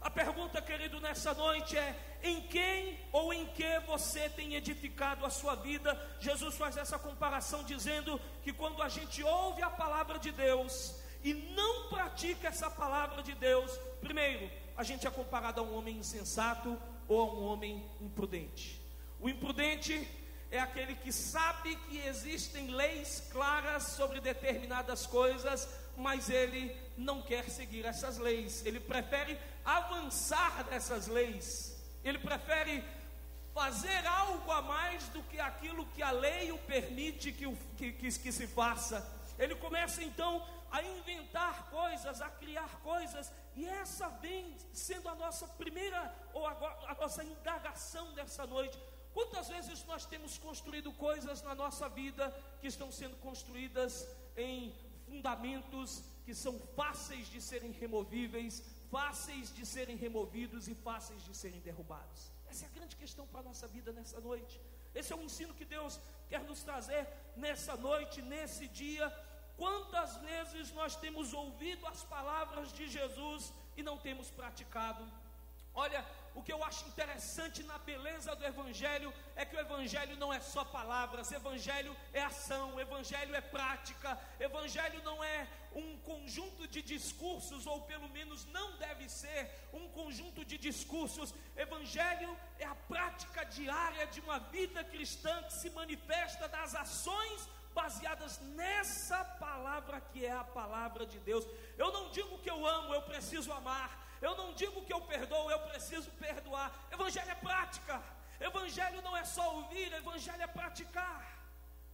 A 0.04 0.11
pergunta, 0.11 0.61
querido, 0.61 1.00
nessa 1.00 1.32
noite 1.32 1.78
é: 1.78 1.96
em 2.23 2.42
quem 2.42 3.00
ou 3.11 3.32
em 3.32 3.46
que 3.46 3.78
você 3.87 4.28
tem 4.28 4.54
edificado 4.54 5.25
a 5.25 5.30
sua 5.30 5.54
vida? 5.54 5.99
Jesus 6.20 6.58
faz 6.58 6.76
essa 6.76 6.99
comparação 6.99 7.64
dizendo 7.64 8.20
que 8.42 8.52
quando 8.52 8.82
a 8.82 8.88
gente 8.90 9.23
ouve 9.23 9.62
a 9.62 9.70
palavra 9.70 10.18
de 10.18 10.30
Deus 10.30 10.94
e 11.23 11.32
não 11.32 11.88
pratica 11.88 12.49
essa 12.49 12.70
palavra 12.70 13.23
de 13.23 13.34
Deus, 13.34 13.70
primeiro, 14.02 14.50
a 14.76 14.82
gente 14.82 15.06
é 15.06 15.11
comparado 15.11 15.62
a 15.62 15.64
um 15.64 15.75
homem 15.75 15.96
insensato 15.96 16.78
ou 17.08 17.23
a 17.23 17.32
um 17.32 17.44
homem 17.46 17.82
imprudente. 17.99 18.78
O 19.18 19.26
imprudente 19.26 20.06
é 20.50 20.58
aquele 20.58 20.96
que 20.96 21.12
sabe 21.12 21.76
que 21.88 21.96
existem 22.06 22.68
leis 22.68 23.26
claras 23.32 23.84
sobre 23.84 24.20
determinadas 24.20 25.06
coisas, 25.06 25.66
mas 25.96 26.28
ele 26.28 26.76
não 26.96 27.23
quer 27.23 27.49
seguir 27.49 27.87
essas 27.87 28.18
leis, 28.18 28.64
ele 28.66 28.78
prefere 28.78 29.38
avançar 29.64 30.66
nessas 30.66 31.06
leis, 31.06 31.76
ele 32.02 32.18
prefere 32.18 32.85
fazer 33.54 34.04
algo 34.06 34.50
a 34.50 34.61
mais 34.61 35.09
do 35.09 35.23
que 35.23 35.38
aquilo 35.38 35.87
que 35.87 36.02
a 36.02 36.11
lei 36.11 36.50
o 36.50 36.59
permite 36.59 37.33
que, 37.33 37.47
o, 37.47 37.56
que, 37.76 37.92
que, 37.92 38.18
que 38.18 38.33
se 38.33 38.47
faça. 38.47 39.06
Ele 39.38 39.54
começa 39.54 40.02
então 40.02 40.44
a 40.71 40.83
inventar 40.83 41.71
coisas, 41.71 42.21
a 42.21 42.28
criar 42.28 42.68
coisas, 42.83 43.33
e 43.54 43.64
essa 43.64 44.09
vem 44.09 44.56
sendo 44.73 45.09
a 45.09 45.14
nossa 45.14 45.47
primeira 45.47 46.12
ou 46.33 46.47
a 46.47 46.97
nossa 47.00 47.23
indagação 47.23 48.12
dessa 48.12 48.44
noite. 48.44 48.76
Quantas 49.12 49.47
vezes 49.49 49.85
nós 49.85 50.04
temos 50.04 50.37
construído 50.37 50.92
coisas 50.92 51.40
na 51.42 51.54
nossa 51.54 51.88
vida 51.88 52.28
que 52.61 52.66
estão 52.66 52.90
sendo 52.90 53.16
construídas 53.18 54.09
em 54.37 54.75
fundamentos 55.06 56.02
que 56.25 56.35
são 56.35 56.59
fáceis 56.75 57.28
de 57.30 57.40
serem 57.40 57.71
removíveis, 57.71 58.62
fáceis 58.91 59.55
de 59.55 59.64
serem 59.67 59.97
removidos 59.97 60.69
e 60.69 60.75
fáceis 60.75 61.23
de 61.25 61.35
serem 61.37 61.61
derrubados. 61.61 62.31
Essa 62.49 62.64
é 62.67 62.69
a 62.69 62.73
grande 62.73 62.97
questão 62.97 63.26
para 63.26 63.41
a 63.41 63.43
nossa 63.43 63.67
vida 63.67 63.93
nessa 63.93 64.21
noite. 64.21 64.61
Esse 64.95 65.12
é 65.12 65.17
o 65.17 65.23
ensino 65.23 65.55
que 65.55 65.64
Deus 65.64 66.00
quer 66.29 66.43
nos 66.45 66.62
trazer 66.62 67.07
nessa 67.37 67.76
noite, 67.76 68.23
nesse 68.23 68.69
dia. 68.69 69.07
Quantas 69.57 70.17
vezes 70.19 70.73
nós 70.73 70.97
temos 70.97 71.33
ouvido 71.33 71.87
as 71.87 72.05
palavras 72.05 72.73
de 72.73 72.87
Jesus 72.88 73.53
e 73.76 73.83
não 73.83 73.97
temos 73.99 74.31
praticado? 74.31 75.05
Olha, 75.75 76.05
o 76.35 76.43
que 76.43 76.53
eu 76.53 76.62
acho 76.64 76.87
interessante 76.88 77.62
na 77.62 77.79
beleza 77.79 78.35
do 78.35 78.45
Evangelho 78.45 79.12
é 79.37 79.45
que 79.45 79.55
o 79.57 79.61
Evangelho 79.61 80.17
não 80.17 80.33
é 80.33 80.41
só 80.41 80.64
palavras, 80.64 81.31
Evangelho 81.31 81.97
é 82.12 82.23
ação, 82.23 82.79
Evangelho 82.81 83.35
é 83.35 83.41
prática, 83.41 84.19
Evangelho 84.41 85.00
não 85.05 85.23
é 85.23 85.47
um 85.75 85.97
conjunto 85.99 86.67
de 86.67 86.83
discursos, 86.83 87.67
ou 87.67 87.83
pelo 87.83 88.09
menos 88.09 88.45
não 88.47 88.76
deve 88.79 89.09
ser 89.09 89.69
um 89.73 89.88
conjunto 89.88 90.45
de 90.45 90.59
discursos, 90.59 91.33
Evangelho 91.57 92.37
é 92.59 92.64
a 92.64 92.75
prática 92.75 93.45
diária 93.45 94.07
de 94.09 94.21
uma 94.21 94.41
vida 94.41 94.83
cristã 94.83 95.43
que 95.45 95.53
se 95.53 95.71
manifesta 95.71 96.49
das 96.49 96.75
ações 96.75 97.49
baseadas 97.73 98.41
nessa 98.41 99.25
palavra 99.25 100.00
que 100.00 100.25
é 100.25 100.33
a 100.33 100.45
palavra 100.45 101.05
de 101.05 101.19
Deus. 101.19 101.45
Eu 101.76 101.93
não 101.93 102.11
digo 102.11 102.38
que 102.38 102.50
eu 102.50 102.64
amo, 102.67 102.95
eu 102.95 103.03
preciso 103.03 103.53
amar. 103.53 104.03
Eu 104.26 104.35
não 104.40 104.49
digo 104.61 104.85
que 104.87 104.95
eu 104.97 105.02
perdoo, 105.12 105.50
eu 105.50 105.61
preciso 105.71 106.11
perdoar. 106.12 106.69
Evangelho 106.97 107.31
é 107.31 107.35
prática. 107.49 108.02
Evangelho 108.40 109.02
não 109.02 109.14
é 109.16 109.25
só 109.37 109.45
ouvir, 109.57 109.93
evangelho 109.93 110.43
é 110.43 110.47
praticar. 110.47 111.21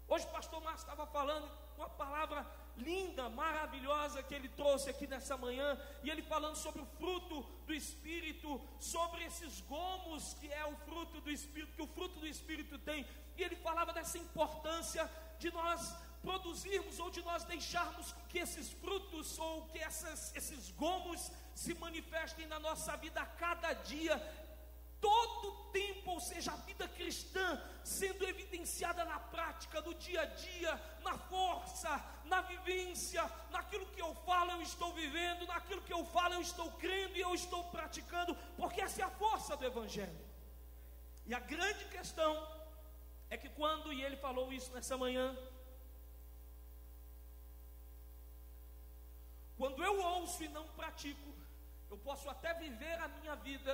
Hoje 0.06 0.24
o 0.26 0.30
pastor 0.36 0.60
Márcio 0.62 0.84
estava 0.84 1.06
falando 1.06 1.50
uma 1.76 1.88
palavra 1.88 2.46
linda, 2.76 3.28
maravilhosa 3.28 4.22
que 4.22 4.34
ele 4.34 4.48
trouxe 4.60 4.90
aqui 4.90 5.06
nessa 5.06 5.36
manhã, 5.36 5.78
e 6.04 6.10
ele 6.10 6.22
falando 6.22 6.56
sobre 6.56 6.82
o 6.82 6.86
fruto 6.98 7.42
do 7.66 7.74
Espírito, 7.74 8.60
sobre 8.78 9.24
esses 9.24 9.60
gomos 9.62 10.34
que 10.34 10.52
é 10.52 10.64
o 10.64 10.76
fruto 10.86 11.20
do 11.20 11.30
Espírito, 11.30 11.74
que 11.74 11.82
o 11.82 11.92
fruto 11.96 12.20
do 12.20 12.26
Espírito 12.26 12.78
tem, 12.78 13.06
e 13.36 13.42
ele 13.42 13.56
falava 13.56 13.92
dessa 13.92 14.18
importância 14.18 15.08
de 15.38 15.50
nós 15.50 15.94
produzirmos 16.22 16.98
ou 16.98 17.10
de 17.10 17.22
nós 17.22 17.44
deixarmos 17.44 18.14
que 18.28 18.38
esses 18.38 18.70
frutos 18.70 19.38
ou 19.38 19.66
que 19.66 19.78
essas, 19.78 20.34
esses 20.36 20.70
gomos 20.70 21.30
se 21.54 21.74
manifestem 21.74 22.46
na 22.46 22.58
nossa 22.58 22.96
vida 22.96 23.20
a 23.20 23.26
cada 23.26 23.72
dia, 23.72 24.16
todo 25.00 25.70
tempo, 25.70 26.10
ou 26.10 26.20
seja, 26.20 26.52
a 26.52 26.56
vida 26.56 26.86
cristã 26.88 27.60
sendo 27.82 28.24
evidenciada 28.24 29.04
na 29.04 29.18
prática, 29.18 29.80
no 29.80 29.94
dia 29.94 30.22
a 30.22 30.26
dia, 30.26 30.80
na 31.02 31.16
força, 31.16 32.02
na 32.26 32.42
vivência, 32.42 33.22
naquilo 33.50 33.86
que 33.86 34.00
eu 34.00 34.14
falo 34.26 34.50
eu 34.52 34.62
estou 34.62 34.92
vivendo, 34.92 35.46
naquilo 35.46 35.82
que 35.82 35.92
eu 35.92 36.04
falo 36.04 36.34
eu 36.34 36.42
estou 36.42 36.70
crendo 36.72 37.16
e 37.16 37.20
eu 37.20 37.34
estou 37.34 37.64
praticando, 37.64 38.34
porque 38.56 38.80
essa 38.80 39.00
é 39.00 39.04
a 39.04 39.10
força 39.10 39.56
do 39.56 39.64
Evangelho. 39.64 40.30
E 41.26 41.34
a 41.34 41.40
grande 41.40 41.84
questão 41.86 42.32
é 43.30 43.36
que 43.36 43.48
quando, 43.48 43.92
e 43.92 44.02
ele 44.02 44.16
falou 44.16 44.52
isso 44.52 44.70
nessa 44.72 44.96
manhã, 44.96 45.36
quando 49.60 49.80
eu 49.88 49.94
ouço 50.16 50.42
e 50.42 50.48
não 50.56 50.66
pratico, 50.80 51.30
eu 51.90 51.98
posso 52.06 52.26
até 52.34 52.50
viver 52.54 52.96
a 53.06 53.08
minha 53.16 53.34
vida 53.48 53.72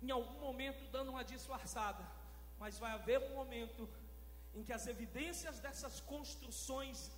em 0.00 0.10
algum 0.10 0.38
momento 0.46 0.90
dando 0.90 1.10
uma 1.14 1.24
disfarçada, 1.32 2.02
mas 2.58 2.78
vai 2.78 2.92
haver 2.92 3.18
um 3.26 3.34
momento 3.40 3.82
em 4.54 4.62
que 4.66 4.72
as 4.72 4.86
evidências 4.86 5.58
dessas 5.64 6.00
construções 6.12 7.10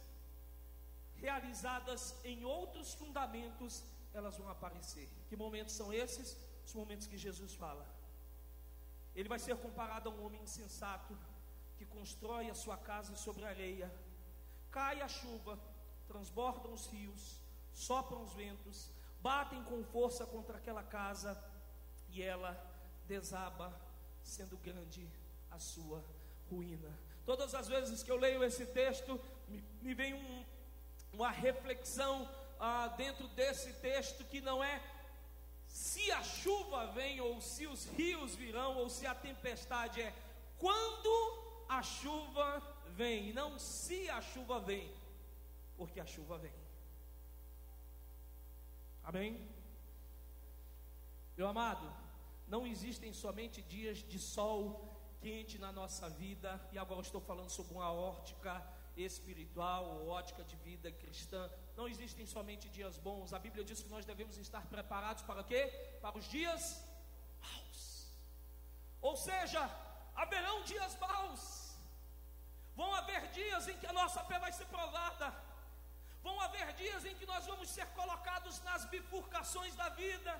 realizadas 1.24 2.02
em 2.24 2.44
outros 2.44 2.94
fundamentos, 2.94 3.84
elas 4.12 4.36
vão 4.36 4.48
aparecer. 4.48 5.08
Que 5.28 5.36
momentos 5.36 5.74
são 5.80 5.92
esses? 5.92 6.36
Os 6.66 6.74
momentos 6.74 7.06
que 7.06 7.16
Jesus 7.26 7.54
fala. 7.54 7.86
Ele 9.14 9.28
vai 9.28 9.38
ser 9.38 9.56
comparado 9.66 10.08
a 10.08 10.12
um 10.12 10.26
homem 10.26 10.42
insensato 10.42 11.16
que 11.76 11.86
constrói 11.86 12.50
a 12.50 12.60
sua 12.64 12.76
casa 12.76 13.14
sobre 13.14 13.44
a 13.44 13.50
areia. 13.50 13.88
Cai 14.72 15.00
a 15.00 15.08
chuva, 15.08 15.56
transbordam 16.06 16.72
os 16.72 16.86
rios, 16.86 17.40
sopram 17.72 18.22
os 18.22 18.32
ventos, 18.32 18.90
batem 19.20 19.62
com 19.64 19.82
força 19.84 20.26
contra 20.26 20.58
aquela 20.58 20.82
casa 20.82 21.42
e 22.10 22.22
ela 22.22 22.52
desaba, 23.06 23.72
sendo 24.22 24.56
grande 24.58 25.08
a 25.50 25.58
sua 25.58 26.04
ruína. 26.50 26.90
Todas 27.24 27.54
as 27.54 27.68
vezes 27.68 28.02
que 28.02 28.10
eu 28.10 28.16
leio 28.16 28.44
esse 28.44 28.66
texto, 28.66 29.20
me, 29.48 29.62
me 29.80 29.94
vem 29.94 30.14
um, 30.14 30.44
uma 31.12 31.30
reflexão 31.30 32.28
ah, 32.60 32.88
dentro 32.96 33.26
desse 33.28 33.72
texto 33.74 34.24
que 34.24 34.40
não 34.40 34.62
é 34.62 34.82
se 35.68 36.10
a 36.12 36.22
chuva 36.22 36.86
vem, 36.88 37.20
ou 37.20 37.40
se 37.40 37.66
os 37.66 37.86
rios 37.86 38.34
virão, 38.36 38.76
ou 38.76 38.88
se 38.88 39.06
a 39.06 39.14
tempestade 39.14 40.00
é 40.00 40.14
quando 40.58 41.64
a 41.68 41.82
chuva 41.82 42.62
vem, 42.88 43.32
não 43.32 43.58
se 43.58 44.08
a 44.08 44.20
chuva 44.20 44.60
vem, 44.60 44.90
porque 45.76 46.00
a 46.00 46.06
chuva 46.06 46.38
vem. 46.38 46.54
Amém? 49.02 49.32
Meu 51.36 51.48
amado, 51.48 51.86
não 52.46 52.66
existem 52.66 53.12
somente 53.12 53.60
dias 53.62 53.98
de 53.98 54.18
sol 54.18 54.62
quente 55.20 55.58
na 55.58 55.72
nossa 55.72 56.08
vida, 56.08 56.50
e 56.72 56.78
agora 56.78 57.00
estou 57.00 57.20
falando 57.20 57.50
sobre 57.50 57.72
uma 57.74 57.90
ótica 57.90 58.54
espiritual 58.96 59.84
ou 59.86 60.08
ótica 60.08 60.44
de 60.44 60.56
vida 60.56 60.92
cristã. 60.92 61.50
Não 61.76 61.88
existem 61.88 62.26
somente 62.26 62.68
dias 62.68 62.96
bons. 62.98 63.32
A 63.32 63.38
Bíblia 63.38 63.64
diz 63.64 63.82
que 63.82 63.88
nós 63.88 64.04
devemos 64.04 64.36
estar 64.36 64.64
preparados 64.66 65.22
para 65.22 65.42
quê? 65.42 65.62
Para 66.00 66.18
os 66.18 66.26
dias 66.28 66.62
maus. 67.40 68.12
Ou 69.00 69.16
seja, 69.16 69.62
haverão 70.14 70.62
dias 70.62 70.96
maus. 70.98 71.74
Vão 72.76 72.92
haver 72.94 73.22
dias 73.30 73.66
em 73.68 73.78
que 73.78 73.86
a 73.86 73.92
nossa 73.92 74.22
fé 74.24 74.38
vai 74.38 74.52
ser 74.52 74.66
provada. 74.66 75.34
Vão 76.26 76.36
haver 76.46 76.68
dias 76.82 77.04
em 77.08 77.14
que 77.18 77.30
nós 77.32 77.46
vamos 77.52 77.68
ser 77.76 77.86
colocados 78.00 78.56
nas 78.68 78.84
bifurcações 78.92 79.74
da 79.82 79.88
vida 80.02 80.34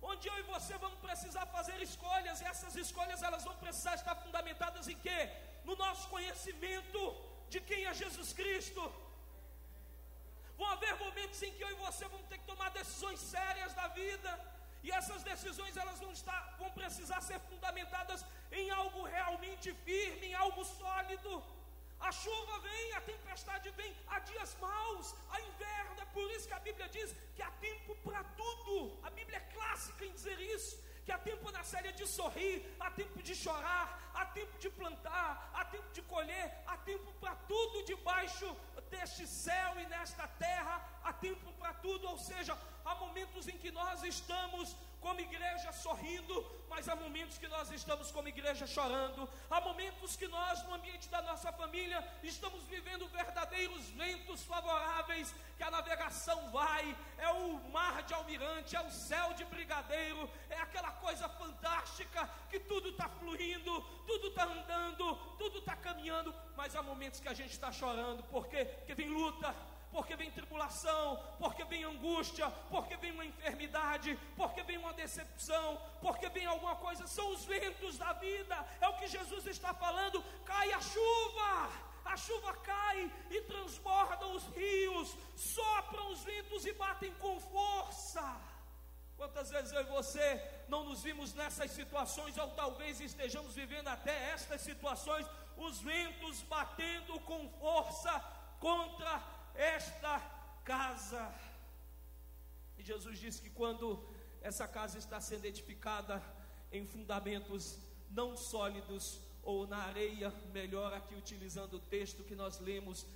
onde 0.00 0.28
eu 0.28 0.38
e 0.38 0.42
você 0.42 0.74
vamos 0.84 0.98
precisar 1.06 1.46
fazer 1.46 1.78
escolhas, 1.82 2.40
e 2.40 2.44
essas 2.44 2.74
escolhas 2.76 3.22
elas 3.22 3.44
vão 3.44 3.56
precisar 3.56 3.94
estar 3.96 4.14
fundamentadas 4.24 4.88
em 4.88 4.98
quê? 5.06 5.20
No 5.64 5.76
nosso 5.76 6.08
conhecimento 6.08 7.00
de 7.48 7.60
quem 7.60 7.84
é 7.84 7.94
Jesus 7.94 8.32
Cristo. 8.32 8.82
Vão 10.56 10.68
haver 10.70 10.94
momentos 10.96 11.42
em 11.42 11.52
que 11.52 11.62
eu 11.62 11.70
e 11.70 11.80
você 11.86 12.04
vamos 12.08 12.28
ter 12.28 12.38
que 12.38 12.50
tomar 12.52 12.70
decisões 12.70 13.20
sérias 13.20 13.74
da 13.74 13.88
vida, 13.88 14.30
e 14.82 14.90
essas 14.90 15.22
decisões 15.22 15.76
elas 15.76 15.98
vão 15.98 16.12
estar, 16.12 16.56
vão 16.58 16.70
precisar 16.70 17.20
ser 17.20 17.38
fundamentadas 17.40 18.24
em 18.52 18.70
algo 18.70 19.02
realmente 19.02 19.72
firme, 19.86 20.28
em 20.28 20.34
algo 20.34 20.64
sólido. 20.64 21.42
A 22.00 22.12
chuva 22.12 22.58
vem, 22.60 22.92
a 22.92 23.00
tempestade 23.00 23.70
vem, 23.70 23.94
há 24.06 24.18
dias 24.20 24.56
maus, 24.60 25.14
há 25.30 25.40
inverno, 25.40 26.00
é 26.00 26.04
por 26.06 26.30
isso 26.30 26.46
que 26.48 26.54
a 26.54 26.60
Bíblia 26.60 26.88
diz 26.88 27.14
que 27.34 27.42
há 27.42 27.50
tempo 27.52 27.96
para 27.96 28.22
tudo. 28.24 28.98
A 29.02 29.10
Bíblia 29.10 29.38
é 29.38 29.52
clássica 29.54 30.04
em 30.04 30.12
dizer 30.12 30.38
isso, 30.40 30.82
que 31.04 31.12
há 31.12 31.18
tempo 31.18 31.50
na 31.50 31.62
série 31.64 31.92
de 31.92 32.06
sorrir, 32.06 32.56
há 32.78 32.90
tempo 32.90 33.22
de 33.22 33.34
chorar, 33.34 34.10
há 34.14 34.24
tempo 34.26 34.58
de 34.58 34.70
plantar, 34.70 35.50
há 35.54 35.64
tempo 35.64 35.90
de 35.92 36.02
colher, 36.02 36.52
há 36.66 36.76
tempo 36.78 37.12
para 37.14 37.34
tudo 37.52 37.84
debaixo 37.84 38.56
deste 38.90 39.26
céu 39.26 39.78
e 39.80 39.86
nesta 39.86 40.26
terra, 40.28 40.76
há 41.02 41.12
tempo 41.12 41.52
para 41.54 41.74
tudo, 41.74 42.08
ou 42.08 42.18
seja, 42.18 42.56
há 42.84 42.94
momentos 42.94 43.48
em 43.48 43.58
que 43.58 43.70
nós 43.70 44.02
estamos 44.02 44.76
como 45.00 45.20
igreja 45.20 45.72
sorrindo, 45.72 46.44
mas 46.68 46.88
há 46.88 46.96
momentos 46.96 47.38
que 47.38 47.48
nós 47.48 47.70
estamos 47.70 48.10
como 48.10 48.28
igreja 48.28 48.66
chorando, 48.66 49.28
há 49.50 49.60
momentos 49.60 50.16
que 50.16 50.28
nós, 50.28 50.62
no 50.64 50.74
ambiente 50.74 51.08
da 51.08 51.22
nossa 51.22 51.52
família, 51.52 52.06
estamos 52.22 52.62
vivendo 52.64 53.08
verdadeiros 53.08 53.88
ventos 53.90 54.42
favoráveis, 54.44 55.34
que 55.56 55.62
a 55.62 55.70
navegação 55.70 56.50
vai, 56.50 56.96
é 57.18 57.30
o 57.30 57.58
mar 57.70 58.02
de 58.02 58.14
almirante, 58.14 58.76
é 58.76 58.80
o 58.80 58.90
céu 58.90 59.34
de 59.34 59.44
brigadeiro, 59.44 60.28
é 60.50 60.58
aquela 60.60 60.92
coisa 60.92 61.28
fantástica 61.28 62.28
que 62.50 62.60
tudo 62.60 62.90
está 62.90 63.08
fluindo, 63.08 63.80
tudo 64.06 64.28
está 64.28 64.44
andando, 64.44 65.16
tudo 65.38 65.58
está 65.58 65.76
caminhando, 65.76 66.34
mas 66.56 66.74
há 66.76 66.82
momentos 66.82 67.20
que 67.20 67.28
a 67.28 67.34
gente 67.34 67.52
está 67.52 67.72
chorando, 67.72 68.22
porque, 68.24 68.64
porque 68.64 68.94
vem 68.94 69.08
luta 69.08 69.54
porque 69.92 70.16
vem 70.16 70.30
tribulação, 70.30 71.22
porque 71.38 71.64
vem 71.64 71.84
angústia, 71.84 72.50
porque 72.70 72.96
vem 72.96 73.12
uma 73.12 73.24
enfermidade, 73.24 74.18
porque 74.36 74.62
vem 74.62 74.78
uma 74.78 74.92
decepção, 74.92 75.80
porque 76.00 76.28
vem 76.28 76.46
alguma 76.46 76.76
coisa, 76.76 77.06
são 77.06 77.28
os 77.30 77.44
ventos 77.44 77.96
da 77.98 78.12
vida, 78.14 78.56
é 78.80 78.88
o 78.88 78.96
que 78.96 79.06
Jesus 79.06 79.46
está 79.46 79.72
falando. 79.74 80.22
Cai 80.44 80.72
a 80.72 80.80
chuva, 80.80 81.70
a 82.04 82.16
chuva 82.16 82.54
cai 82.56 83.10
e 83.30 83.40
transborda 83.42 84.26
os 84.26 84.44
rios, 84.54 85.16
sopram 85.36 86.12
os 86.12 86.22
ventos 86.22 86.66
e 86.66 86.72
batem 86.72 87.12
com 87.14 87.40
força. 87.40 88.24
Quantas 89.16 89.50
vezes 89.50 89.72
eu 89.72 89.80
e 89.80 89.84
você 89.84 90.40
não 90.68 90.84
nos 90.84 91.02
vimos 91.02 91.34
nessas 91.34 91.72
situações, 91.72 92.38
ou 92.38 92.50
talvez 92.50 93.00
estejamos 93.00 93.52
vivendo 93.54 93.88
até 93.88 94.30
estas 94.30 94.60
situações, 94.60 95.26
os 95.56 95.80
ventos 95.80 96.42
batendo 96.42 97.18
com 97.20 97.48
força 97.58 98.12
contra 98.60 99.20
esta 99.58 100.20
casa. 100.64 101.34
E 102.78 102.82
Jesus 102.82 103.18
disse 103.18 103.42
que 103.42 103.50
quando 103.50 104.02
essa 104.40 104.68
casa 104.68 104.98
está 104.98 105.20
sendo 105.20 105.44
edificada 105.44 106.22
em 106.70 106.86
fundamentos 106.86 107.78
não 108.10 108.36
sólidos 108.36 109.20
ou 109.42 109.66
na 109.66 109.78
areia, 109.78 110.32
melhor 110.52 110.92
aqui 110.94 111.14
utilizando 111.14 111.74
o 111.74 111.80
texto 111.80 112.22
que 112.22 112.36
nós 112.36 112.60
lemos, 112.60 113.06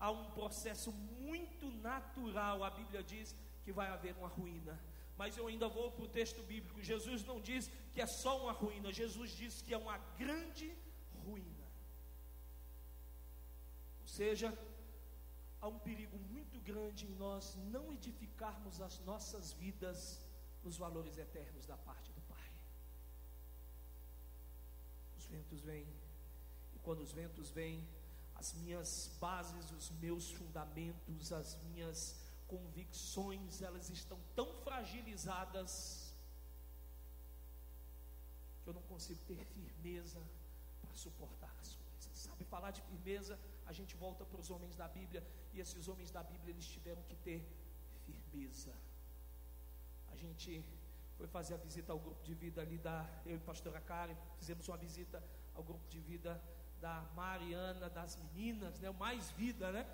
há 0.00 0.10
um 0.10 0.30
processo 0.30 0.90
muito 0.92 1.70
natural. 1.70 2.64
A 2.64 2.70
Bíblia 2.70 3.02
diz 3.02 3.34
que 3.64 3.72
vai 3.72 3.88
haver 3.88 4.16
uma 4.16 4.28
ruína. 4.28 4.80
Mas 5.18 5.36
eu 5.36 5.46
ainda 5.46 5.68
vou 5.68 5.92
para 5.92 6.04
o 6.04 6.08
texto 6.08 6.42
bíblico. 6.42 6.82
Jesus 6.82 7.22
não 7.24 7.38
diz 7.40 7.70
que 7.92 8.00
é 8.00 8.06
só 8.06 8.42
uma 8.42 8.52
ruína, 8.52 8.90
Jesus 8.90 9.30
diz 9.32 9.60
que 9.60 9.74
é 9.74 9.76
uma 9.76 9.98
grande 10.16 10.74
ruína. 11.24 11.66
Ou 14.00 14.08
seja, 14.08 14.56
há 15.62 15.68
um 15.68 15.78
perigo 15.78 16.18
muito 16.18 16.58
grande 16.60 17.06
em 17.06 17.14
nós 17.14 17.56
não 17.70 17.92
edificarmos 17.92 18.80
as 18.80 18.98
nossas 19.00 19.52
vidas 19.52 20.20
nos 20.64 20.76
valores 20.76 21.16
eternos 21.16 21.64
da 21.66 21.76
parte 21.76 22.10
do 22.12 22.20
Pai. 22.22 22.50
Os 25.16 25.24
ventos 25.26 25.60
vêm, 25.60 25.86
e 26.74 26.78
quando 26.80 27.00
os 27.00 27.12
ventos 27.12 27.50
vêm, 27.50 27.88
as 28.34 28.52
minhas 28.54 29.16
bases, 29.20 29.70
os 29.70 29.90
meus 30.00 30.32
fundamentos, 30.32 31.32
as 31.32 31.56
minhas 31.62 32.16
convicções, 32.48 33.62
elas 33.62 33.88
estão 33.88 34.18
tão 34.34 34.52
fragilizadas 34.64 36.12
que 38.64 38.68
eu 38.68 38.74
não 38.74 38.82
consigo 38.82 39.20
ter 39.26 39.44
firmeza 39.46 40.20
para 40.80 40.94
suportar 40.94 41.54
as 41.60 41.76
coisas. 41.76 41.91
Sabe 42.14 42.44
falar 42.44 42.70
de 42.70 42.82
firmeza? 42.82 43.38
a 43.66 43.72
gente 43.72 43.96
volta 43.96 44.24
para 44.24 44.40
os 44.40 44.50
homens 44.50 44.76
da 44.76 44.88
Bíblia, 44.88 45.26
e 45.52 45.60
esses 45.60 45.88
homens 45.88 46.10
da 46.10 46.22
Bíblia 46.22 46.52
eles 46.52 46.66
tiveram 46.66 47.02
que 47.02 47.16
ter 47.16 47.42
firmeza. 48.04 48.72
A 50.10 50.16
gente 50.16 50.64
foi 51.16 51.26
fazer 51.26 51.54
a 51.54 51.56
visita 51.56 51.92
ao 51.92 51.98
grupo 51.98 52.22
de 52.22 52.34
vida 52.34 52.60
ali 52.60 52.78
da 52.78 53.08
eu 53.24 53.36
e 53.36 53.40
pastora 53.40 53.80
Karen, 53.80 54.16
fizemos 54.38 54.68
uma 54.68 54.76
visita 54.76 55.22
ao 55.54 55.62
grupo 55.62 55.88
de 55.88 56.00
vida 56.00 56.42
da 56.80 57.02
Mariana, 57.14 57.88
das 57.88 58.16
meninas, 58.16 58.78
né, 58.80 58.90
Mais 58.90 59.30
Vida, 59.30 59.70
né? 59.70 59.86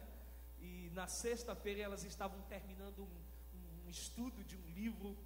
E 0.61 0.91
na 0.95 1.07
sexta-feira 1.07 1.83
elas 1.83 2.03
estavam 2.03 2.41
terminando 2.43 3.05
um, 3.05 3.85
um 3.85 3.89
estudo 3.89 4.43
de 4.43 4.57
um 4.57 4.67
livro 4.71 5.17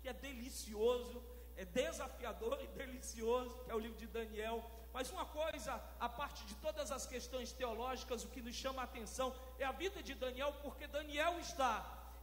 que 0.00 0.08
é 0.08 0.12
delicioso, 0.12 1.22
é 1.56 1.64
desafiador 1.64 2.58
e 2.62 2.66
delicioso, 2.68 3.54
que 3.64 3.70
é 3.70 3.74
o 3.74 3.78
livro 3.78 3.98
de 3.98 4.06
Daniel. 4.06 4.64
Mas 4.92 5.10
uma 5.10 5.26
coisa, 5.26 5.82
a 5.98 6.08
parte 6.08 6.44
de 6.46 6.54
todas 6.56 6.90
as 6.92 7.06
questões 7.06 7.52
teológicas, 7.52 8.24
o 8.24 8.28
que 8.28 8.40
nos 8.40 8.54
chama 8.54 8.82
a 8.82 8.84
atenção 8.84 9.34
é 9.58 9.64
a 9.64 9.72
vida 9.72 10.02
de 10.02 10.14
Daniel, 10.14 10.52
porque 10.62 10.86
Daniel 10.86 11.38
está 11.40 11.72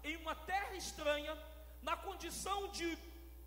em 0.03 0.15
uma 0.17 0.35
terra 0.35 0.75
estranha, 0.75 1.37
na 1.81 1.97
condição 1.97 2.69
de 2.69 2.97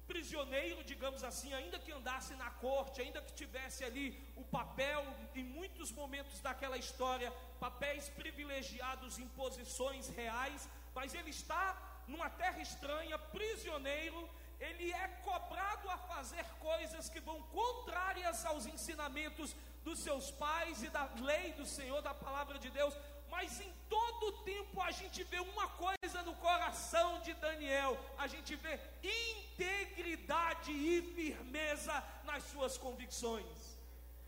prisioneiro, 0.07 0.85
digamos 0.85 1.25
assim, 1.25 1.53
ainda 1.55 1.79
que 1.79 1.93
andasse 1.93 2.35
na 2.35 2.51
corte, 2.51 3.01
ainda 3.01 3.23
que 3.23 3.33
tivesse 3.33 3.85
ali 3.85 4.07
o 4.37 4.45
papel, 4.45 5.03
em 5.35 5.45
muitos 5.45 5.91
momentos 5.91 6.41
daquela 6.41 6.77
história, 6.77 7.33
papéis 7.59 8.09
privilegiados 8.11 9.19
em 9.19 9.27
posições 9.29 10.09
reais, 10.09 10.69
mas 10.95 11.15
ele 11.15 11.31
está 11.31 12.03
numa 12.07 12.29
terra 12.29 12.61
estranha, 12.61 13.19
prisioneiro, 13.19 14.29
ele 14.61 14.93
é 14.93 15.09
cobrado 15.23 15.89
a 15.91 15.99
fazer 15.99 16.45
coisas 16.61 17.09
que 17.09 17.21
vão 17.21 17.43
contrárias 17.45 18.45
aos 18.45 18.67
ensinamentos 18.67 19.55
dos 19.85 19.99
seus 19.99 20.31
pais 20.31 20.83
e 20.83 20.89
da 20.89 21.09
lei 21.21 21.53
do 21.53 21.67
Senhor, 21.67 22.01
da 22.01 22.15
palavra 22.15 22.59
de 22.59 22.71
Deus, 22.71 22.95
mas 23.31 23.61
em 23.61 23.73
todo 23.89 24.45
tempo 24.45 24.81
a 24.81 24.91
gente 24.91 25.23
vê 25.25 25.41
uma 25.41 25.69
coisa 25.69 26.23
no 26.23 26.35
coração 26.37 27.21
de 27.21 27.35
Daniel: 27.35 27.99
a 28.17 28.27
gente 28.27 28.55
vê 28.57 28.79
integridade 29.03 30.71
e 30.73 31.03
firmeza 31.15 32.03
nas 32.25 32.43
suas 32.45 32.79
convicções. 32.79 33.77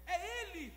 É 0.07 0.17
ele, 0.41 0.73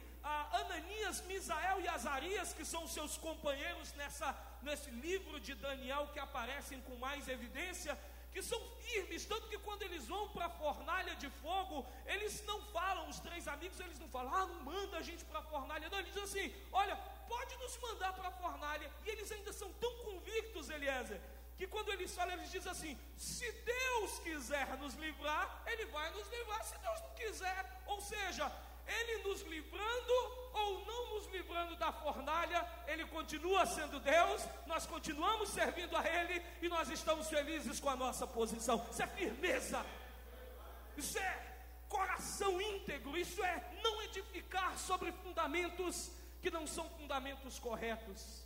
Ananias, 0.51 1.21
Misael 1.21 1.81
e 1.81 1.87
Azarias, 1.87 2.53
que 2.53 2.65
são 2.65 2.87
seus 2.87 3.17
companheiros 3.17 3.93
nessa, 3.93 4.35
nesse 4.61 4.89
livro 4.91 5.39
de 5.39 5.55
Daniel 5.55 6.09
que 6.13 6.19
aparecem 6.19 6.81
com 6.81 6.95
mais 6.95 7.27
evidência, 7.27 7.97
que 8.33 8.41
são 8.41 8.59
firmes, 8.81 9.25
tanto 9.25 9.47
que 9.47 9.57
quando 9.57 9.83
eles 9.83 10.07
vão 10.07 10.29
para 10.29 10.45
a 10.45 10.49
fornalha 10.49 11.15
de 11.15 11.29
fogo, 11.41 11.85
eles 12.05 12.43
não 12.43 12.61
falam, 12.67 13.09
os 13.09 13.19
três 13.19 13.47
amigos, 13.47 13.79
eles 13.79 13.99
não 13.99 14.09
falam, 14.09 14.33
ah, 14.33 14.45
não 14.45 14.61
manda 14.63 14.97
a 14.97 15.01
gente 15.01 15.25
para 15.25 15.39
a 15.39 15.43
fornalha, 15.43 15.89
não, 15.89 15.99
eles 15.99 16.13
dizem 16.13 16.23
assim: 16.23 16.55
olha, 16.71 16.95
pode 17.27 17.55
nos 17.57 17.77
mandar 17.77 18.13
para 18.13 18.29
a 18.29 18.31
fornalha, 18.31 18.91
e 19.05 19.09
eles 19.09 19.31
ainda 19.31 19.51
são 19.51 19.71
tão 19.73 19.93
convictos, 20.03 20.69
Eliezer, 20.69 21.19
que 21.57 21.67
quando 21.67 21.91
eles 21.91 22.15
falam, 22.15 22.33
eles 22.33 22.51
dizem 22.51 22.71
assim: 22.71 22.99
se 23.17 23.51
Deus 23.51 24.19
quiser 24.19 24.77
nos 24.77 24.93
livrar, 24.95 25.63
Ele 25.65 25.85
vai 25.87 26.09
nos 26.11 26.27
livrar, 26.29 26.63
se 26.63 26.77
Deus 26.77 27.01
não 27.01 27.13
quiser, 27.15 27.83
ou 27.85 27.99
seja, 28.01 28.51
Ele 28.97 29.23
nos 29.23 29.41
livrando 29.41 30.13
ou 30.53 30.85
não 30.85 31.15
nos 31.15 31.27
livrando 31.27 31.75
da 31.75 31.91
fornalha, 31.91 32.65
Ele 32.87 33.05
continua 33.05 33.65
sendo 33.65 33.99
Deus, 33.99 34.43
nós 34.65 34.85
continuamos 34.85 35.49
servindo 35.49 35.95
a 35.95 36.03
Ele 36.07 36.43
e 36.61 36.67
nós 36.67 36.89
estamos 36.89 37.29
felizes 37.29 37.79
com 37.79 37.89
a 37.89 37.95
nossa 37.95 38.25
posição. 38.25 38.85
Isso 38.91 39.03
é 39.03 39.07
firmeza, 39.07 39.85
isso 40.97 41.17
é 41.17 41.49
coração 41.87 42.61
íntegro, 42.61 43.17
isso 43.17 43.43
é 43.43 43.79
não 43.83 44.01
edificar 44.03 44.77
sobre 44.77 45.11
fundamentos 45.11 46.11
que 46.41 46.51
não 46.51 46.65
são 46.65 46.89
fundamentos 46.91 47.59
corretos. 47.59 48.43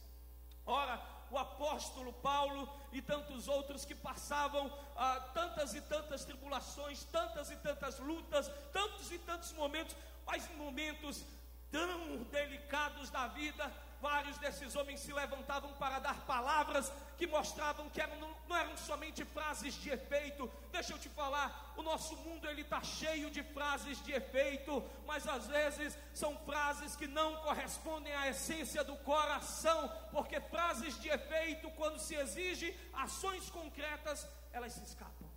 Ora, 0.66 1.02
o 1.30 1.38
apóstolo 1.38 2.14
Paulo 2.14 2.70
e 2.92 3.02
tantos 3.02 3.48
outros 3.48 3.84
que 3.84 3.96
passavam 3.96 4.72
ah, 4.96 5.20
tantas 5.34 5.74
e 5.74 5.82
tantas 5.82 6.24
tribulações, 6.24 7.04
tantas 7.06 7.50
e 7.50 7.56
tantas 7.58 8.00
lutas, 8.00 8.52
tantos 8.72 9.12
e 9.12 9.18
tantos 9.18 9.52
momentos, 9.54 9.96
mas 10.26 10.50
momentos 10.56 11.26
tão 11.72 12.24
delicados 12.26 13.10
da 13.10 13.28
vida, 13.28 13.72
vários 14.00 14.38
desses 14.38 14.76
homens 14.76 15.00
se 15.00 15.14
levantavam 15.14 15.74
para 15.76 15.98
dar 15.98 16.26
palavras 16.26 16.92
que 17.18 17.26
mostravam 17.26 17.90
que 17.90 18.02
eram, 18.02 18.36
não 18.48 18.56
eram 18.56 18.76
somente 18.78 19.24
frases 19.24 19.74
de 19.76 19.90
efeito. 19.90 20.52
Deixa 20.72 20.94
eu 20.94 21.00
te 21.00 21.10
falar, 21.10 21.74
o 21.78 21.82
nosso 21.82 22.16
mundo 22.18 22.48
ele 22.48 22.62
está 22.62 22.82
cheio 22.84 23.32
de 23.32 23.42
frases 23.42 24.04
de 24.04 24.12
efeito, 24.12 24.84
mas 25.08 25.26
às 25.28 25.48
vezes 25.48 25.98
são 26.14 26.38
frases 26.40 26.96
que 26.96 27.08
não 27.08 27.38
correspondem 27.38 28.14
à 28.14 28.28
essência 28.28 28.84
do 28.84 28.96
coração, 28.98 29.90
porque 30.12 30.40
frases 30.42 31.00
de 31.02 31.10
efeito, 31.10 31.72
quando 31.72 31.98
se 31.98 32.14
exige 32.14 32.78
ações 32.94 33.50
concretas, 33.50 34.28
elas 34.52 34.74
se 34.74 34.84
escapam. 34.84 35.30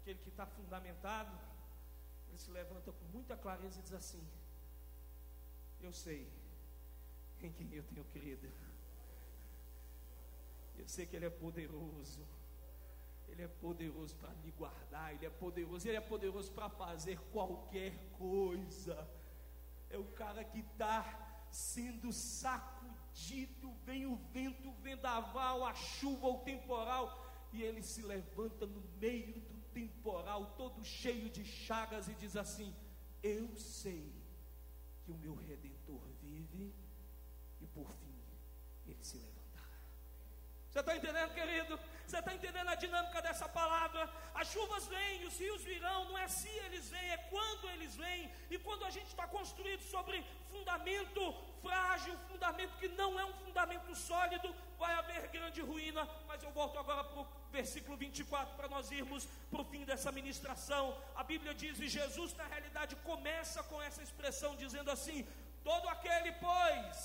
Aquele 0.00 0.18
que 0.18 0.30
está 0.30 0.46
fundamentado, 0.46 1.30
se 2.40 2.50
levanta 2.50 2.90
com 2.92 3.04
muita 3.16 3.36
clareza 3.36 3.78
e 3.78 3.82
diz 3.82 3.92
assim: 3.92 4.22
eu 5.82 5.92
sei 5.92 6.26
em 7.42 7.50
quem 7.52 7.72
eu 7.72 7.82
tenho 7.84 8.04
crido. 8.06 8.50
Eu 10.78 10.86
sei 10.88 11.06
que 11.06 11.16
Ele 11.16 11.26
é 11.26 11.30
poderoso. 11.30 12.20
Ele 13.28 13.42
é 13.42 13.48
poderoso 13.48 14.14
para 14.16 14.30
me 14.42 14.50
guardar. 14.52 15.14
Ele 15.14 15.26
é 15.26 15.30
poderoso. 15.30 15.88
Ele 15.88 15.96
é 15.96 16.00
poderoso 16.00 16.52
para 16.52 16.68
fazer 16.68 17.18
qualquer 17.32 17.92
coisa. 18.18 19.08
É 19.88 19.96
o 19.96 20.04
cara 20.12 20.44
que 20.44 20.60
está 20.60 21.46
sendo 21.50 22.12
sacudido. 22.12 23.72
Vem 23.84 24.04
o 24.06 24.16
vento, 24.32 24.68
o 24.68 24.74
vendaval, 24.74 25.64
a 25.64 25.74
chuva, 25.74 26.26
o 26.26 26.38
temporal. 26.38 27.26
E 27.52 27.62
ele 27.62 27.82
se 27.82 28.02
levanta 28.02 28.66
no 28.66 28.82
meio 28.98 29.42
temporal, 29.72 30.54
todo 30.56 30.84
cheio 30.84 31.28
de 31.30 31.44
chagas, 31.44 32.08
e 32.08 32.14
diz 32.14 32.36
assim: 32.36 32.74
Eu 33.22 33.56
sei 33.56 34.12
que 35.04 35.10
o 35.10 35.16
meu 35.16 35.34
redentor 35.34 36.00
vive 36.22 36.72
e 37.60 37.66
por 37.66 37.90
fim 37.90 38.10
ele 38.86 39.02
se 39.02 39.18
levantará. 39.18 39.68
Você 40.70 40.80
está 40.80 40.96
entendendo, 40.96 41.34
querido? 41.34 41.78
Você 42.10 42.18
está 42.18 42.34
entendendo 42.34 42.68
a 42.70 42.74
dinâmica 42.74 43.22
dessa 43.22 43.48
palavra? 43.48 44.10
As 44.34 44.48
chuvas 44.52 44.84
vêm, 44.88 45.24
os 45.26 45.38
rios 45.38 45.62
virão, 45.62 46.06
não 46.06 46.18
é 46.18 46.26
se 46.26 46.48
eles 46.64 46.88
vêm, 46.90 47.08
é 47.08 47.16
quando 47.32 47.70
eles 47.70 47.94
vêm. 47.94 48.28
E 48.50 48.58
quando 48.58 48.84
a 48.84 48.90
gente 48.90 49.06
está 49.06 49.28
construído 49.28 49.82
sobre 49.82 50.16
fundamento 50.50 51.22
frágil, 51.62 52.18
fundamento 52.26 52.76
que 52.78 52.88
não 52.88 53.10
é 53.20 53.24
um 53.24 53.32
fundamento 53.34 53.94
sólido, 53.94 54.52
vai 54.76 54.92
haver 54.94 55.28
grande 55.28 55.60
ruína. 55.60 56.02
Mas 56.26 56.42
eu 56.42 56.50
volto 56.50 56.80
agora 56.80 57.04
para 57.04 57.20
o 57.20 57.26
versículo 57.52 57.96
24 57.96 58.56
para 58.56 58.66
nós 58.66 58.90
irmos 58.90 59.28
para 59.48 59.60
o 59.62 59.64
fim 59.64 59.84
dessa 59.84 60.10
ministração. 60.10 61.00
A 61.14 61.22
Bíblia 61.22 61.54
diz, 61.54 61.78
e 61.78 61.88
Jesus 61.88 62.34
na 62.34 62.46
realidade 62.46 62.96
começa 63.10 63.62
com 63.62 63.80
essa 63.80 64.02
expressão 64.02 64.56
dizendo 64.56 64.90
assim: 64.90 65.24
todo 65.62 65.88
aquele, 65.88 66.32
pois, 66.32 66.96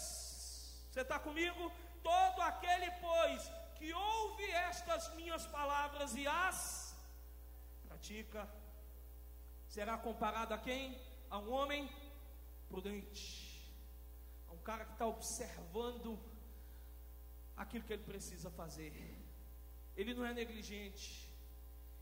você 0.89 1.01
está 1.01 1.19
comigo? 1.19 1.71
Todo 2.01 2.41
aquele, 2.41 2.89
pois, 3.07 3.51
que 3.85 3.93
ouve 3.93 4.49
estas 4.69 5.13
minhas 5.13 5.45
palavras 5.45 6.15
e 6.15 6.25
as 6.25 6.95
pratica, 7.87 8.49
será 9.67 9.95
comparado 9.95 10.55
a 10.55 10.57
quem? 10.57 10.99
A 11.29 11.37
um 11.37 11.51
homem 11.51 11.87
prudente, 12.67 13.71
a 14.49 14.53
um 14.53 14.57
cara 14.69 14.85
que 14.85 14.93
está 14.93 15.05
observando 15.05 16.19
aquilo 17.55 17.83
que 17.83 17.93
ele 17.93 18.03
precisa 18.03 18.49
fazer. 18.49 18.91
Ele 19.95 20.15
não 20.15 20.25
é 20.25 20.33
negligente, 20.33 21.29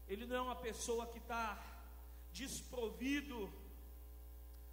ele 0.07 0.25
não 0.25 0.37
é 0.37 0.41
uma 0.41 0.55
pessoa 0.55 1.07
que 1.07 1.17
está 1.17 1.61
desprovido 2.31 3.51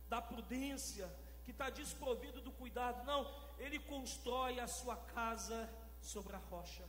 da 0.09 0.23
prudência, 0.23 1.13
que 1.45 1.51
está 1.51 1.71
desprovido 1.71 2.41
do 2.41 2.53
cuidado, 2.53 3.05
não, 3.05 3.21
ele 3.59 3.81
constrói 3.81 4.61
a 4.61 4.69
sua 4.69 4.97
casa 4.97 5.69
sobre 6.01 6.37
a 6.37 6.39
rocha, 6.39 6.89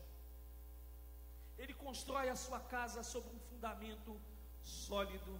ele 1.61 1.73
constrói 1.75 2.27
a 2.29 2.35
sua 2.35 2.59
casa 2.59 3.03
sobre 3.03 3.29
um 3.35 3.39
fundamento 3.39 4.19
sólido. 4.63 5.39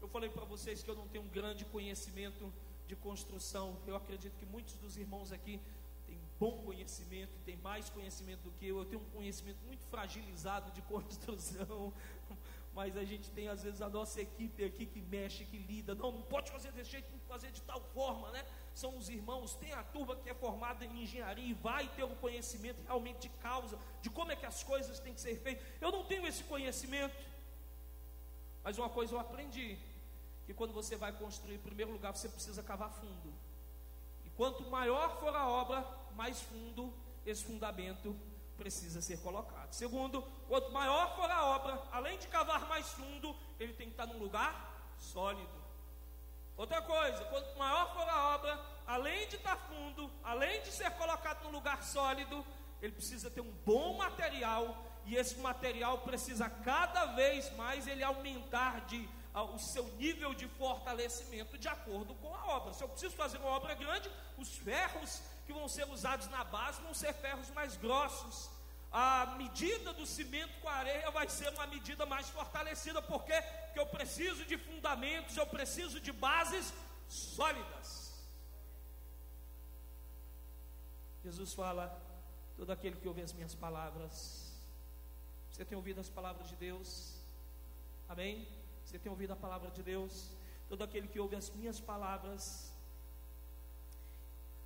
Eu 0.00 0.08
falei 0.08 0.30
para 0.30 0.44
vocês 0.44 0.82
que 0.82 0.90
eu 0.90 0.96
não 0.96 1.06
tenho 1.08 1.24
um 1.24 1.28
grande 1.28 1.64
conhecimento 1.66 2.50
de 2.86 2.96
construção, 2.96 3.76
eu 3.86 3.96
acredito 3.96 4.36
que 4.38 4.46
muitos 4.46 4.74
dos 4.76 4.96
irmãos 4.96 5.32
aqui 5.32 5.60
têm 6.06 6.18
bom 6.38 6.62
conhecimento, 6.62 7.32
têm 7.44 7.56
mais 7.56 7.90
conhecimento 7.90 8.40
do 8.42 8.50
que 8.52 8.66
eu, 8.68 8.78
eu 8.78 8.84
tenho 8.84 9.02
um 9.02 9.10
conhecimento 9.10 9.58
muito 9.66 9.84
fragilizado 9.86 10.70
de 10.70 10.80
construção, 10.92 11.92
mas 12.72 12.96
a 12.96 13.04
gente 13.04 13.30
tem 13.30 13.48
às 13.48 13.62
vezes 13.62 13.82
a 13.82 13.88
nossa 13.88 14.20
equipe 14.20 14.64
aqui 14.64 14.86
que 14.86 15.02
mexe, 15.02 15.44
que 15.44 15.58
lida. 15.58 15.94
Não, 15.94 16.12
não 16.12 16.22
pode 16.22 16.50
fazer 16.50 16.72
desse 16.72 16.92
jeito, 16.92 17.10
tem 17.10 17.18
que 17.18 17.26
fazer 17.26 17.50
de 17.50 17.62
tal 17.62 17.80
forma, 17.92 18.30
né? 18.30 18.46
São 18.80 18.94
os 18.98 19.08
irmãos, 19.08 19.54
tem 19.54 19.72
a 19.72 19.82
turma 19.82 20.14
que 20.16 20.28
é 20.28 20.34
formada 20.34 20.84
em 20.84 21.02
engenharia 21.02 21.46
e 21.46 21.54
vai 21.54 21.88
ter 21.96 22.04
um 22.04 22.14
conhecimento 22.16 22.78
realmente 22.84 23.20
de 23.20 23.30
causa, 23.38 23.78
de 24.02 24.10
como 24.10 24.32
é 24.32 24.36
que 24.36 24.44
as 24.44 24.62
coisas 24.62 25.00
têm 25.00 25.14
que 25.14 25.20
ser 25.22 25.34
feitas. 25.40 25.66
Eu 25.80 25.90
não 25.90 26.04
tenho 26.04 26.26
esse 26.26 26.44
conhecimento, 26.44 27.16
mas 28.62 28.76
uma 28.76 28.90
coisa 28.90 29.14
eu 29.14 29.18
aprendi: 29.18 29.78
que 30.44 30.52
quando 30.52 30.74
você 30.74 30.94
vai 30.94 31.10
construir, 31.10 31.54
em 31.54 31.66
primeiro 31.70 31.90
lugar, 31.90 32.14
você 32.14 32.28
precisa 32.28 32.62
cavar 32.62 32.90
fundo. 32.90 33.32
E 34.26 34.30
quanto 34.36 34.62
maior 34.68 35.18
for 35.20 35.34
a 35.34 35.48
obra, 35.48 35.82
mais 36.14 36.42
fundo 36.42 36.92
esse 37.24 37.44
fundamento 37.44 38.14
precisa 38.58 39.00
ser 39.00 39.22
colocado. 39.22 39.72
Segundo, 39.72 40.20
quanto 40.48 40.70
maior 40.70 41.16
for 41.16 41.30
a 41.30 41.46
obra, 41.46 41.82
além 41.92 42.18
de 42.18 42.28
cavar 42.28 42.68
mais 42.68 42.86
fundo, 42.90 43.34
ele 43.58 43.72
tem 43.72 43.86
que 43.86 43.94
estar 43.94 44.06
num 44.06 44.18
lugar 44.18 44.94
sólido. 44.98 45.65
Outra 46.56 46.80
coisa, 46.80 47.24
quanto 47.26 47.58
maior 47.58 47.92
for 47.92 48.08
a 48.08 48.34
obra, 48.34 48.60
além 48.86 49.28
de 49.28 49.36
estar 49.36 49.56
fundo, 49.68 50.10
além 50.24 50.62
de 50.62 50.72
ser 50.72 50.90
colocado 50.92 51.44
num 51.44 51.50
lugar 51.50 51.82
sólido, 51.82 52.44
ele 52.80 52.92
precisa 52.92 53.30
ter 53.30 53.40
um 53.40 53.52
bom 53.64 53.96
material 53.96 54.84
e 55.04 55.16
esse 55.16 55.38
material 55.38 55.98
precisa 55.98 56.48
cada 56.48 57.06
vez 57.06 57.54
mais 57.56 57.86
ele 57.86 58.02
aumentar 58.02 58.86
de 58.86 59.08
o 59.54 59.58
seu 59.58 59.84
nível 59.96 60.32
de 60.32 60.48
fortalecimento 60.48 61.58
de 61.58 61.68
acordo 61.68 62.14
com 62.14 62.34
a 62.34 62.46
obra. 62.46 62.72
Se 62.72 62.82
eu 62.82 62.88
preciso 62.88 63.14
fazer 63.14 63.36
uma 63.36 63.50
obra 63.50 63.74
grande, 63.74 64.10
os 64.38 64.56
ferros 64.56 65.20
que 65.46 65.52
vão 65.52 65.68
ser 65.68 65.84
usados 65.90 66.26
na 66.28 66.42
base 66.42 66.80
vão 66.80 66.94
ser 66.94 67.12
ferros 67.12 67.50
mais 67.50 67.76
grossos. 67.76 68.50
A 68.98 69.34
medida 69.36 69.92
do 69.92 70.06
cimento 70.06 70.58
com 70.60 70.68
a 70.70 70.76
areia 70.82 71.10
vai 71.10 71.28
ser 71.28 71.48
uma 71.50 71.66
medida 71.66 72.06
mais 72.06 72.30
fortalecida, 72.30 73.02
porque, 73.02 73.38
porque 73.64 73.80
eu 73.80 73.86
preciso 73.86 74.42
de 74.50 74.56
fundamentos, 74.56 75.36
eu 75.36 75.46
preciso 75.46 76.00
de 76.00 76.12
bases 76.12 76.72
sólidas. 77.06 77.88
Jesus 81.22 81.52
fala: 81.52 81.84
todo 82.56 82.70
aquele 82.72 82.96
que 82.96 83.06
ouve 83.06 83.20
as 83.20 83.34
minhas 83.34 83.54
palavras, 83.54 84.14
você 85.50 85.62
tem 85.62 85.76
ouvido 85.76 86.00
as 86.00 86.08
palavras 86.08 86.48
de 86.48 86.56
Deus? 86.56 87.20
Amém? 88.08 88.48
Você 88.82 88.98
tem 88.98 89.12
ouvido 89.12 89.34
a 89.34 89.36
palavra 89.36 89.70
de 89.70 89.82
Deus? 89.82 90.30
Todo 90.70 90.82
aquele 90.82 91.06
que 91.06 91.20
ouve 91.20 91.36
as 91.36 91.50
minhas 91.50 91.78
palavras 91.78 92.72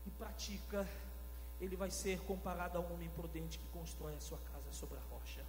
e 0.07 0.11
pratica, 0.11 0.89
ele 1.61 1.77
vai 1.77 1.91
ser 1.91 2.21
comparado 2.21 2.79
a 2.79 2.81
um 2.81 2.95
homem 2.95 3.11
prudente 3.11 3.59
que 3.59 3.67
constrói 3.69 4.15
a 4.15 4.21
sua 4.21 4.39
casa 4.39 4.73
sobre 4.73 4.99
a 4.99 5.03
rocha. 5.03 5.45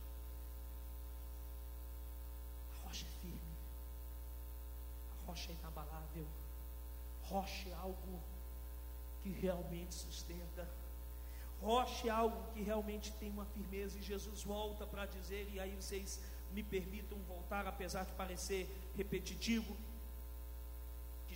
A 2.73 2.87
rocha 2.87 3.05
é 3.05 3.21
firme, 3.21 3.39
a 5.11 5.25
rocha 5.27 5.51
é 5.51 5.55
inabalável, 5.55 6.27
rocha 7.23 7.69
é 7.69 7.73
algo 7.73 8.21
que 9.23 9.29
realmente 9.29 9.93
sustenta. 9.95 10.67
rocha 11.61 12.07
é 12.07 12.09
algo 12.09 12.51
que 12.53 12.61
realmente 12.61 13.13
tem 13.13 13.29
uma 13.29 13.45
firmeza, 13.45 13.97
e 13.97 14.01
Jesus 14.01 14.43
volta 14.43 14.85
para 14.85 15.05
dizer, 15.05 15.47
e 15.53 15.59
aí 15.59 15.75
vocês 15.75 16.19
me 16.51 16.63
permitam 16.63 17.17
voltar, 17.19 17.65
apesar 17.67 18.03
de 18.03 18.11
parecer 18.13 18.69
repetitivo, 18.97 19.77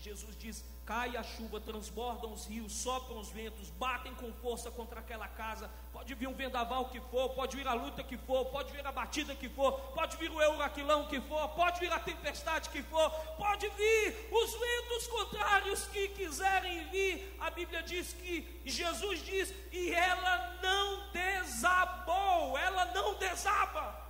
Jesus 0.06 0.38
diz: 0.38 0.64
cai 0.86 1.18
a 1.18 1.24
chuva, 1.24 1.60
transbordam 1.60 2.32
os 2.32 2.46
rios, 2.46 2.72
sopram 2.74 3.20
os 3.20 3.32
ventos, 3.32 3.72
batem 3.72 4.14
com 4.14 4.32
força 4.34 4.70
contra 4.70 5.00
aquela 5.00 5.28
casa. 5.28 5.68
Pode 5.92 6.14
vir 6.14 6.28
um 6.28 6.34
vendaval 6.36 6.90
que 6.90 7.02
for, 7.02 7.30
pode 7.30 7.58
vir 7.58 7.68
a 7.68 7.74
luta 7.74 8.04
que 8.04 8.16
for, 8.16 8.46
pode 8.46 8.72
vir 8.72 8.86
a 8.86 8.92
batida 8.92 9.34
que 9.34 9.50
for, 9.50 9.72
pode 9.96 10.16
vir 10.18 10.30
o 10.30 10.40
euraquilão 10.40 11.08
que 11.08 11.20
for, 11.22 11.50
pode 11.56 11.80
vir 11.80 11.92
a 11.92 11.98
tempestade 11.98 12.70
que 12.70 12.84
for, 12.84 13.10
pode 13.36 13.68
vir 13.70 14.30
os 14.32 14.52
ventos 14.52 15.08
contrários 15.08 15.88
que 15.88 16.10
quiserem 16.10 16.88
vir. 16.90 17.36
A 17.40 17.50
Bíblia 17.50 17.82
diz 17.82 18.14
que 18.14 18.62
Jesus 18.64 19.26
diz: 19.26 19.52
e 19.72 19.92
ela 19.92 20.60
não 20.62 21.12
desabou, 21.12 22.56
ela 22.60 22.86
não 22.94 23.16
desaba. 23.16 24.05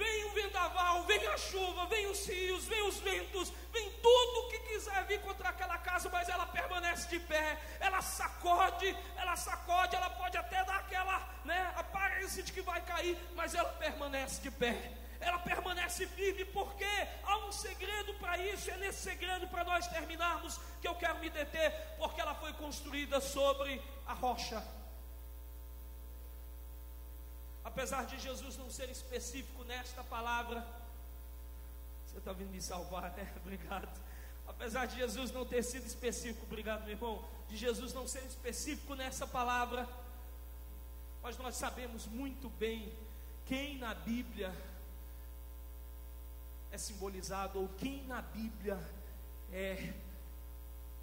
Vem 0.00 0.24
o 0.24 0.30
vendaval, 0.30 1.02
vem 1.04 1.26
a 1.26 1.36
chuva, 1.36 1.84
vem 1.84 2.06
os 2.06 2.26
rios, 2.26 2.64
vem 2.64 2.82
os 2.88 2.98
ventos, 3.00 3.52
vem 3.70 3.90
tudo 4.00 4.48
que 4.48 4.58
quiser 4.60 5.04
vir 5.04 5.20
contra 5.20 5.50
aquela 5.50 5.76
casa, 5.76 6.08
mas 6.08 6.26
ela 6.26 6.46
permanece 6.46 7.06
de 7.06 7.20
pé, 7.20 7.60
ela 7.78 8.00
sacode, 8.00 8.96
ela 9.14 9.36
sacode, 9.36 9.94
ela 9.94 10.08
pode 10.08 10.38
até 10.38 10.64
dar 10.64 10.76
aquela 10.76 11.18
né, 11.44 11.74
aparência 11.76 12.42
de 12.42 12.50
que 12.50 12.62
vai 12.62 12.80
cair, 12.80 13.14
mas 13.34 13.54
ela 13.54 13.68
permanece 13.74 14.40
de 14.40 14.50
pé. 14.50 14.90
Ela 15.20 15.38
permanece 15.40 16.06
firme 16.06 16.46
porque 16.46 16.92
há 17.22 17.36
um 17.46 17.52
segredo 17.52 18.14
para 18.14 18.38
isso, 18.38 18.70
é 18.70 18.78
nesse 18.78 19.02
segredo 19.02 19.48
para 19.48 19.64
nós 19.64 19.86
terminarmos 19.86 20.58
que 20.80 20.88
eu 20.88 20.94
quero 20.94 21.18
me 21.18 21.28
deter, 21.28 21.70
porque 21.98 22.22
ela 22.22 22.34
foi 22.36 22.54
construída 22.54 23.20
sobre 23.20 23.82
a 24.06 24.14
rocha. 24.14 24.79
Apesar 27.80 28.04
de 28.04 28.18
Jesus 28.18 28.58
não 28.58 28.70
ser 28.70 28.90
específico 28.90 29.64
nesta 29.64 30.04
palavra, 30.04 30.62
você 32.06 32.18
está 32.18 32.30
vindo 32.30 32.50
me 32.50 32.60
salvar, 32.60 33.10
né? 33.16 33.32
Obrigado. 33.40 33.88
Apesar 34.46 34.84
de 34.84 34.96
Jesus 34.96 35.32
não 35.32 35.46
ter 35.46 35.62
sido 35.62 35.86
específico, 35.86 36.44
obrigado, 36.44 36.82
meu 36.82 36.90
irmão, 36.90 37.24
de 37.48 37.56
Jesus 37.56 37.94
não 37.94 38.06
ser 38.06 38.22
específico 38.24 38.94
nessa 38.94 39.26
palavra, 39.26 39.88
mas 41.22 41.38
nós 41.38 41.56
sabemos 41.56 42.04
muito 42.04 42.50
bem 42.50 42.92
quem 43.46 43.78
na 43.78 43.94
Bíblia 43.94 44.54
é 46.70 46.76
simbolizado, 46.76 47.60
ou 47.62 47.68
quem 47.78 48.04
na 48.04 48.20
Bíblia 48.20 48.78
é, 49.50 49.94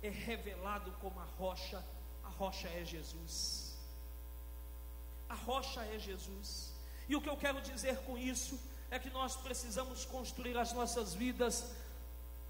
é 0.04 0.10
revelado 0.10 0.92
como 1.02 1.20
a 1.20 1.26
rocha, 1.40 1.84
a 2.24 2.30
rocha 2.30 2.68
é 2.68 2.86
Jesus. 2.86 3.67
A 5.30 5.36
rocha 5.36 5.82
é 5.86 6.00
Jesus. 6.00 6.74
E 7.08 7.16
o 7.16 7.22
que 7.22 7.30
eu 7.30 7.38
quero 7.38 7.62
dizer 7.62 7.98
com 8.00 8.18
isso 8.18 8.60
é 8.90 9.00
que 9.00 9.10
nós 9.10 9.36
precisamos 9.36 10.06
construir 10.06 10.58
as 10.58 10.74
nossas 10.74 11.14
vidas 11.14 11.76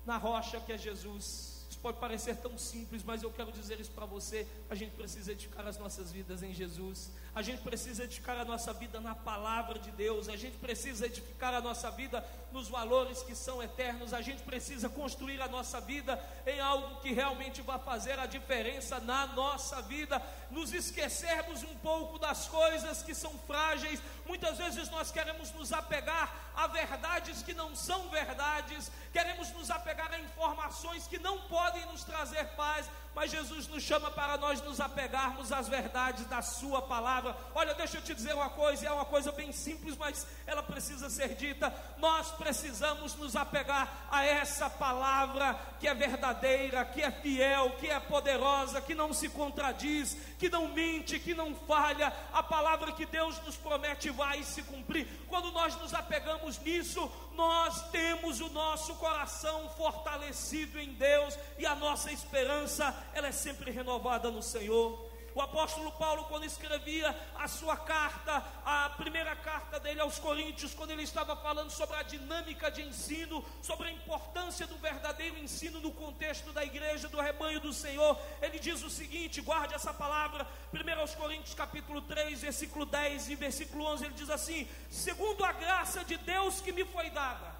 na 0.06 0.18
rocha 0.18 0.60
que 0.60 0.72
é 0.72 0.78
Jesus. 0.78 1.58
Isso 1.70 1.80
pode 1.80 2.00
parecer 2.00 2.38
tão 2.38 2.58
simples, 2.58 3.04
mas 3.04 3.22
eu 3.22 3.32
quero 3.32 3.52
dizer 3.52 3.80
isso 3.80 3.92
para 3.92 4.06
você. 4.06 4.48
A 4.70 4.74
gente 4.74 4.96
precisa 4.96 5.32
edificar 5.32 5.68
as 5.68 5.78
nossas 5.78 6.12
vidas 6.12 6.42
em 6.42 6.54
Jesus. 6.54 7.12
A 7.36 7.44
gente 7.44 7.62
precisa 7.62 8.04
edificar 8.04 8.36
a 8.36 8.46
nossa 8.46 8.74
vida 8.74 9.00
na 9.00 9.14
palavra 9.14 9.78
de 9.78 9.92
Deus. 9.92 10.28
A 10.28 10.36
gente 10.36 10.58
precisa 10.58 11.06
edificar 11.06 11.54
a 11.54 11.62
nossa 11.62 11.92
vida 11.92 12.26
nos 12.52 12.68
valores 12.68 13.22
que 13.22 13.36
são 13.36 13.62
eternos. 13.62 14.12
A 14.12 14.22
gente 14.22 14.42
precisa 14.42 14.90
construir 14.90 15.40
a 15.40 15.48
nossa 15.48 15.80
vida 15.80 16.20
em 16.48 16.60
algo 16.60 17.00
que 17.02 17.12
realmente 17.12 17.62
vai 17.62 17.78
fazer 17.78 18.18
a 18.18 18.26
diferença 18.26 19.00
na 19.00 19.28
nossa 19.28 19.82
vida. 19.82 20.20
Nos 20.50 20.74
esquecermos 20.74 21.64
um 21.64 21.76
pouco 21.78 22.18
das 22.18 22.48
coisas 22.48 23.04
que 23.04 23.14
são 23.14 23.32
frágeis. 23.46 24.02
Muitas 24.26 24.58
vezes 24.58 24.90
nós 24.90 25.12
queremos 25.12 25.52
nos 25.52 25.74
apegar 25.74 26.34
a 26.56 26.68
verdades 26.68 27.44
que 27.44 27.54
não 27.54 27.76
são 27.76 28.10
verdades, 28.10 28.92
queremos 29.14 29.52
nos 29.52 29.70
apegar 29.70 30.12
a 30.12 30.20
informações 30.20 31.06
que 31.08 31.20
não 31.20 31.42
podem 31.42 31.86
nos 31.88 32.04
trazer 32.04 32.46
paz, 32.56 32.90
mas 33.18 33.32
Jesus 33.32 33.68
nos 33.68 33.82
chama 33.82 34.12
para 34.12 34.38
nós 34.38 34.62
nos 34.62 34.80
apegarmos 34.80 35.52
às 35.52 35.68
verdades 35.68 36.28
da 36.28 36.44
Sua 36.44 36.84
palavra. 36.84 37.36
Olha, 37.56 37.74
deixa 37.74 37.98
eu 37.98 38.02
te 38.04 38.14
dizer 38.14 38.36
uma 38.36 38.52
coisa, 38.52 38.86
é 38.86 38.92
uma 38.92 39.06
coisa 39.06 39.32
bem 39.32 39.52
simples, 39.52 39.98
mas 39.98 40.28
ela 40.46 40.62
precisa 40.62 41.10
ser 41.10 41.30
dita. 41.30 41.74
Nós 41.98 42.30
precisamos 42.34 43.16
nos 43.16 43.36
apegar 43.36 44.08
a 44.12 44.24
essa 44.24 44.70
palavra 44.70 45.60
que 45.80 45.88
é 45.88 45.96
verdadeira, 45.96 46.86
que 46.86 47.02
é 47.02 47.10
fiel, 47.10 47.72
que 47.80 47.88
é 47.90 48.00
poderosa, 48.00 48.82
que 48.82 48.94
não 48.94 49.12
se 49.12 49.30
contradiz, 49.30 50.16
que 50.38 50.48
não 50.48 50.68
mente, 50.68 51.18
que 51.18 51.34
não 51.34 51.56
falha. 51.56 52.14
A 52.32 52.44
palavra 52.44 52.92
que 52.92 53.08
Deus 53.08 53.42
nos 53.44 53.58
promete 53.58 54.12
vai 54.12 54.44
se 54.44 54.62
cumprir. 54.62 55.08
Quando 55.28 55.52
nós 55.52 55.76
nos 55.78 55.92
apegamos 55.92 56.60
nisso, 56.60 57.12
nós 57.38 57.90
temos 57.92 58.42
o 58.42 58.50
nosso 58.50 58.96
coração 58.96 59.70
fortalecido 59.78 60.80
em 60.80 60.94
Deus 60.94 61.38
e 61.58 61.66
a 61.66 61.76
nossa 61.76 62.12
esperança 62.12 62.94
ela 63.14 63.28
é 63.28 63.32
sempre 63.32 63.70
renovada 63.72 64.32
no 64.32 64.42
Senhor. 64.42 65.07
O 65.38 65.42
apóstolo 65.42 65.92
Paulo, 65.92 66.24
quando 66.24 66.46
escrevia 66.46 67.16
a 67.36 67.48
sua 67.48 67.78
carta, 67.78 68.44
a 68.66 68.90
primeira 68.98 69.36
carta 69.36 69.80
dele 69.80 70.02
aos 70.02 70.18
Coríntios, 70.18 70.74
quando 70.74 70.90
ele 70.90 71.04
estava 71.04 71.36
falando 71.36 71.70
sobre 71.70 71.96
a 71.96 72.02
dinâmica 72.02 72.72
de 72.72 72.82
ensino, 72.82 73.46
sobre 73.62 73.88
a 73.88 73.92
importância 73.92 74.66
do 74.66 74.76
verdadeiro 74.78 75.38
ensino 75.38 75.80
no 75.80 75.92
contexto 75.92 76.52
da 76.52 76.66
igreja, 76.66 77.08
do 77.08 77.22
rebanho 77.22 77.60
do 77.60 77.72
Senhor, 77.72 78.20
ele 78.42 78.58
diz 78.58 78.82
o 78.82 78.90
seguinte: 78.90 79.40
guarde 79.40 79.76
essa 79.76 79.94
palavra, 79.94 80.48
1 80.74 81.00
aos 81.00 81.14
Coríntios, 81.14 81.54
capítulo 81.54 82.02
3, 82.02 82.42
versículo 82.42 82.84
10 82.88 83.30
e 83.30 83.36
versículo 83.36 83.86
11, 83.86 84.06
ele 84.06 84.16
diz 84.16 84.32
assim: 84.32 84.68
segundo 84.90 85.46
a 85.46 85.52
graça 85.52 86.04
de 86.04 86.18
Deus 86.18 86.62
que 86.62 86.72
me 86.72 86.84
foi 86.84 87.12
dada, 87.12 87.56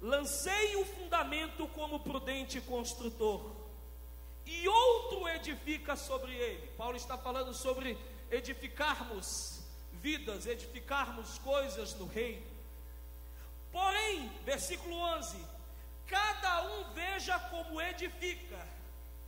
lancei 0.00 0.76
o 0.76 0.84
fundamento 0.84 1.66
como 1.74 1.98
prudente 1.98 2.60
construtor 2.60 3.57
e 4.48 4.66
outro 4.66 5.28
edifica 5.28 5.94
sobre 5.94 6.32
ele. 6.32 6.66
Paulo 6.68 6.96
está 6.96 7.18
falando 7.18 7.52
sobre 7.52 7.98
edificarmos 8.30 9.60
vidas, 9.92 10.46
edificarmos 10.46 11.38
coisas 11.40 11.94
no 11.96 12.06
reino. 12.06 12.46
Porém, 13.70 14.26
versículo 14.46 14.96
11: 14.96 15.36
cada 16.06 16.62
um 16.62 16.94
veja 16.94 17.38
como 17.38 17.78
edifica, 17.78 18.66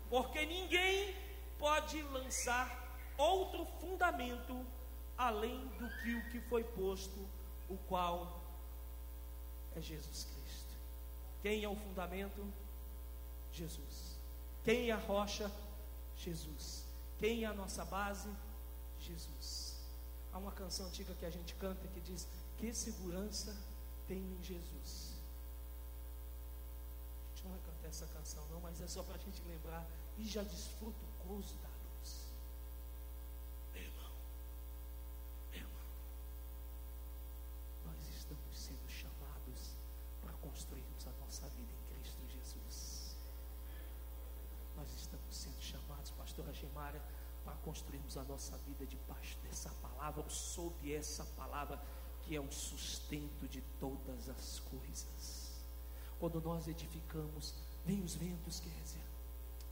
porque 0.09 0.47
ninguém 0.47 1.15
pode 1.59 2.01
lançar 2.05 2.99
outro 3.19 3.67
fundamento 3.79 4.67
além 5.19 5.67
do 5.79 5.87
que 6.03 6.15
o 6.15 6.31
que 6.31 6.41
foi 6.49 6.65
posto, 6.65 7.29
o 7.69 7.77
qual 7.89 8.41
é 9.77 9.83
Jesus 9.83 10.25
Cristo. 10.25 10.75
Quem 11.43 11.63
é 11.63 11.69
o 11.69 11.77
fundamento? 11.77 12.43
Jesus. 13.53 14.10
Quem 14.65 14.91
é 14.91 14.93
a 14.93 14.97
rocha? 14.97 15.51
Jesus. 16.17 16.85
Quem 17.19 17.45
é 17.45 17.47
a 17.47 17.55
nossa 17.55 17.85
base? 17.85 18.29
Jesus. 19.01 19.77
Há 20.33 20.39
uma 20.39 20.53
canção 20.53 20.87
antiga 20.87 21.15
que 21.15 21.25
a 21.25 21.31
gente 21.31 21.55
canta 21.55 21.89
que 21.89 22.01
diz: 22.01 22.27
Que 22.59 22.73
segurança 22.75 23.57
tem 24.07 24.19
em 24.19 24.43
Jesus. 24.43 25.15
A 27.25 27.35
gente 27.35 27.45
não 27.45 27.53
vai 27.53 27.61
cantar 27.61 27.89
essa 27.89 28.07
canção, 28.07 28.47
não, 28.51 28.61
mas 28.61 28.81
é 28.81 28.87
só 28.87 29.03
para 29.03 29.15
a 29.15 29.19
gente 29.19 29.43
lembrar. 29.49 29.87
E 30.19 30.27
já 30.27 30.43
desfruta 30.43 30.99
o 31.03 31.29
gozo 31.29 31.55
da 31.57 31.69
luz. 31.69 32.27
Meu 33.73 33.83
irmão, 33.83 34.13
meu 35.51 35.61
irmão, 35.61 35.83
nós 37.87 37.97
estamos 38.15 38.59
sendo 38.59 38.87
chamados 38.91 39.75
para 40.21 40.33
construirmos 40.35 41.07
a 41.07 41.25
nossa 41.25 41.49
vida 41.49 41.73
em 41.73 41.95
Cristo 41.95 42.21
Jesus 42.29 43.01
nós 44.81 44.95
estamos 44.97 45.37
sendo 45.37 45.61
chamados, 45.61 46.11
pastora 46.13 46.53
Gemária, 46.55 47.03
para 47.45 47.50
construirmos 47.65 48.17
a 48.17 48.25
nossa 48.25 48.57
vida 48.59 48.87
debaixo 48.87 49.37
dessa 49.43 49.71
palavra, 49.83 50.23
ou 50.23 50.31
sob 50.31 50.93
essa 50.93 51.25
palavra, 51.37 51.81
que 52.23 52.35
é 52.37 52.41
o 52.41 52.51
sustento 52.51 53.49
de 53.49 53.61
todas 53.79 54.29
as 54.29 54.61
coisas. 54.61 55.65
Quando 56.19 56.41
nós 56.41 56.69
edificamos, 56.69 57.55
vem 57.85 58.03
os 58.03 58.15
ventos, 58.15 58.61
dizer, 58.61 59.03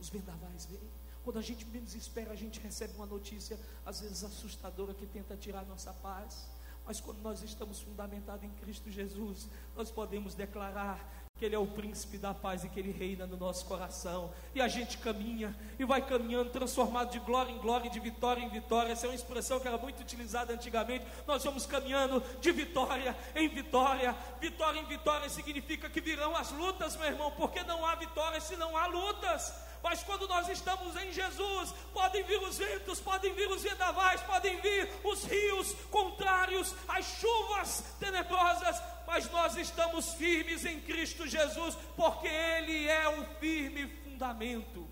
os 0.01 0.09
vendavais 0.09 0.67
vêm. 0.67 0.91
Quando 1.23 1.39
a 1.39 1.43
gente 1.43 1.67
menos 1.67 1.95
espera, 1.95 2.33
a 2.33 2.37
gente 2.37 2.59
recebe 2.59 2.95
uma 2.95 3.07
notícia, 3.07 3.59
às 3.85 4.01
vezes 4.01 4.25
assustadora, 4.25 4.95
que 4.95 5.07
tenta 5.07 5.37
tirar 5.37 5.65
nossa 5.67 5.93
paz. 5.93 6.49
Mas 6.87 7.01
quando 7.01 7.21
nós 7.21 7.43
estamos 7.43 7.81
fundamentados 7.81 8.45
em 8.45 8.51
Cristo 8.51 8.91
Jesus, 8.91 9.47
nós 9.77 9.91
podemos 9.91 10.35
declarar 10.35 11.28
que 11.39 11.45
Ele 11.45 11.55
é 11.55 11.59
o 11.59 11.67
príncipe 11.67 12.19
da 12.19 12.35
paz 12.35 12.65
e 12.65 12.69
que 12.69 12.81
Ele 12.81 12.91
reina 12.91 13.27
no 13.27 13.37
nosso 13.37 13.67
coração. 13.67 14.33
E 14.55 14.61
a 14.61 14.69
gente 14.69 14.99
caminha 14.99 15.55
e 15.79 15.85
vai 15.85 16.01
caminhando, 16.01 16.51
transformado 16.51 17.13
de 17.13 17.19
glória 17.21 17.53
em 17.53 17.59
glória 17.59 17.91
de 17.91 18.01
vitória 18.01 18.43
em 18.43 18.49
vitória. 18.49 18.93
Essa 18.93 19.07
é 19.07 19.11
uma 19.11 19.15
expressão 19.15 19.61
que 19.61 19.69
era 19.69 19.79
muito 19.79 20.01
utilizada 20.01 20.53
antigamente. 20.53 21.07
Nós 21.27 21.45
vamos 21.45 21.67
caminhando 21.67 22.23
de 22.41 22.51
vitória 22.53 23.17
em 23.37 23.49
vitória. 23.49 24.17
Vitória 24.41 24.81
em 24.81 24.87
vitória 24.87 25.29
significa 25.29 25.89
que 25.91 26.01
virão 26.01 26.35
as 26.35 26.51
lutas, 26.53 26.97
meu 26.97 27.07
irmão, 27.07 27.31
porque 27.37 27.63
não 27.63 27.85
há 27.85 27.95
vitória 27.95 28.41
se 28.41 28.57
não 28.57 28.77
há 28.77 28.87
lutas. 28.87 29.53
Mas 29.81 30.03
quando 30.03 30.27
nós 30.27 30.39
nós 30.39 30.49
estamos 30.49 30.97
em 30.97 31.13
Jesus, 31.13 31.75
podem 31.93 32.23
vir 32.23 32.41
os 32.41 32.57
ventos, 32.57 33.01
podem 33.01 33.33
vir 33.35 33.49
os 33.51 33.63
vendavais, 33.63 34.21
podem 34.23 34.57
vir 34.61 34.89
os 35.03 35.25
rios 35.25 35.75
contrários, 35.91 36.75
as 36.87 37.05
chuvas 37.05 37.85
tenebrosas, 37.99 38.81
mas 39.09 39.31
nós 39.31 39.57
estamos 39.57 40.13
firmes 40.13 40.67
em 40.67 40.79
Cristo 40.83 41.27
Jesus, 41.27 41.75
porque 41.97 42.29
Ele 42.29 42.87
é 42.87 43.09
o 43.09 43.25
firme 43.37 43.89
fundamento. 44.05 44.87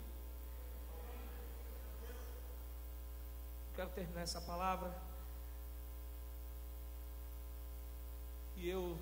Quero 3.74 3.90
terminar 3.90 4.22
essa 4.22 4.40
palavra. 4.40 4.90
E 8.56 8.66
eu 8.70 8.98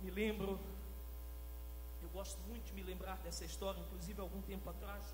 me 0.00 0.10
lembro, 0.10 0.58
eu 2.02 2.08
gosto 2.08 2.40
muito 2.48 2.64
de 2.64 2.72
me 2.72 2.82
lembrar 2.82 3.16
dessa 3.18 3.44
história, 3.44 3.78
inclusive 3.78 4.20
algum 4.20 4.42
tempo 4.42 4.68
atrás, 4.68 5.04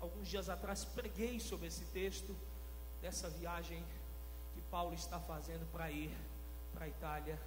alguns 0.00 0.26
dias 0.26 0.48
atrás, 0.48 0.84
preguei 0.84 1.38
sobre 1.38 1.68
esse 1.68 1.84
texto, 1.84 2.36
dessa 3.00 3.30
viagem 3.30 3.84
que 4.52 4.60
Paulo 4.62 4.94
está 4.94 5.20
fazendo 5.20 5.64
para 5.70 5.92
ir 5.92 6.12
para 6.74 6.86
a 6.86 6.88
Itália. 6.88 7.38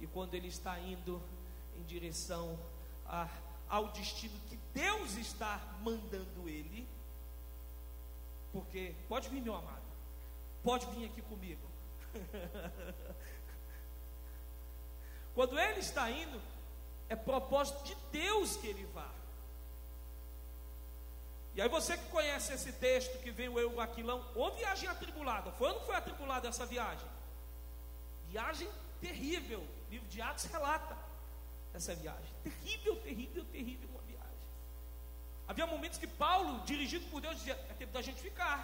E 0.00 0.06
quando 0.06 0.34
ele 0.34 0.48
está 0.48 0.78
indo 0.78 1.22
em 1.76 1.82
direção 1.84 2.58
a, 3.06 3.28
ao 3.68 3.88
destino 3.88 4.38
que 4.48 4.56
Deus 4.72 5.16
está 5.16 5.60
mandando 5.82 6.48
ele, 6.48 6.86
porque, 8.52 8.94
pode 9.08 9.28
vir, 9.28 9.40
meu 9.40 9.54
amado, 9.54 9.82
pode 10.62 10.86
vir 10.86 11.06
aqui 11.06 11.20
comigo. 11.22 11.62
Quando 15.34 15.58
ele 15.58 15.80
está 15.80 16.08
indo, 16.08 16.40
é 17.08 17.16
propósito 17.16 17.82
de 17.82 17.96
Deus 18.12 18.56
que 18.56 18.68
ele 18.68 18.86
vá. 18.94 19.10
E 21.54 21.62
aí 21.62 21.68
você 21.68 21.96
que 21.96 22.08
conhece 22.08 22.52
esse 22.52 22.72
texto 22.72 23.18
que 23.18 23.30
veio 23.30 23.58
eu 23.58 23.80
Aquilão, 23.80 24.24
ou 24.34 24.54
viagem 24.54 24.88
atribulada, 24.88 25.50
foi 25.52 25.68
ou 25.68 25.74
não 25.74 25.82
foi 25.86 25.94
atribulada 25.96 26.48
essa 26.48 26.64
viagem? 26.66 27.08
Viagem 28.28 28.68
terrível, 29.00 29.64
livro 29.94 30.08
de 30.08 30.20
Atos 30.20 30.44
relata 30.44 30.96
essa 31.72 31.94
viagem. 31.94 32.32
Terrível, 32.42 32.96
terrível, 32.96 33.44
terrível 33.44 33.88
uma 33.90 34.02
viagem. 34.02 34.48
Havia 35.46 35.66
momentos 35.66 35.98
que 35.98 36.06
Paulo, 36.06 36.60
dirigido 36.64 37.06
por 37.10 37.20
Deus, 37.20 37.36
dizia: 37.36 37.54
é 37.70 37.74
tempo 37.74 37.92
da 37.92 38.02
gente 38.02 38.20
ficar. 38.20 38.58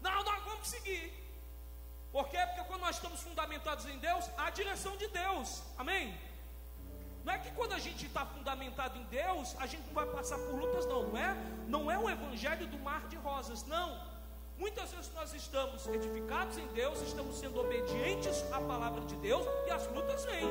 Não, 0.00 0.22
nós 0.24 0.44
vamos 0.44 0.68
seguir. 0.68 1.12
Por 2.12 2.28
quê? 2.28 2.38
Porque 2.46 2.64
quando 2.68 2.82
nós 2.82 2.96
estamos 2.96 3.20
fundamentados 3.20 3.86
em 3.86 3.98
Deus, 3.98 4.30
há 4.36 4.46
a 4.46 4.50
direção 4.50 4.96
de 4.96 5.08
Deus. 5.08 5.62
Amém? 5.76 6.18
Não 7.24 7.32
é 7.32 7.38
que 7.38 7.50
quando 7.50 7.72
a 7.74 7.78
gente 7.78 8.06
está 8.06 8.24
fundamentado 8.24 8.98
em 8.98 9.04
Deus, 9.04 9.54
a 9.58 9.66
gente 9.66 9.84
não 9.86 9.94
vai 9.94 10.06
passar 10.06 10.38
por 10.38 10.54
lutas, 10.54 10.86
não, 10.86 11.08
não 11.08 11.18
é? 11.18 11.34
Não 11.66 11.90
é 11.90 11.98
o 11.98 12.08
evangelho 12.08 12.66
do 12.68 12.78
mar 12.78 13.06
de 13.08 13.16
rosas, 13.16 13.64
não. 13.64 14.07
Muitas 14.58 14.90
vezes 14.90 15.10
nós 15.14 15.32
estamos 15.32 15.86
edificados 15.86 16.58
em 16.58 16.66
Deus, 16.68 17.00
estamos 17.00 17.38
sendo 17.38 17.60
obedientes 17.60 18.44
à 18.52 18.60
palavra 18.60 19.00
de 19.02 19.14
Deus 19.16 19.46
e 19.66 19.70
as 19.70 19.86
lutas 19.94 20.24
vêm. 20.24 20.48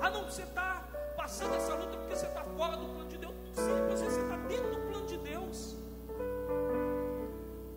Ah, 0.00 0.10
não, 0.10 0.24
você 0.24 0.42
está 0.42 0.84
passando 1.16 1.54
essa 1.56 1.74
luta 1.74 1.96
porque 1.96 2.14
você 2.14 2.26
está 2.26 2.44
fora 2.44 2.76
do 2.76 2.86
plano 2.86 3.08
de 3.08 3.18
Deus. 3.18 3.34
Simples, 3.52 4.00
você 4.00 4.20
está 4.20 4.36
dentro 4.46 4.70
do 4.70 4.80
plano 4.88 5.06
de 5.06 5.18
Deus. 5.18 5.76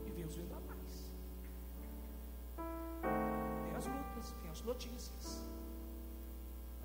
E 0.05 0.12
vem 0.12 0.23
os 0.23 0.35
vendavais. 0.35 1.12
Vem 3.63 3.75
as 3.75 3.88
lutas, 3.88 4.35
vem 4.41 4.51
as 4.51 4.62
notícias, 4.62 5.41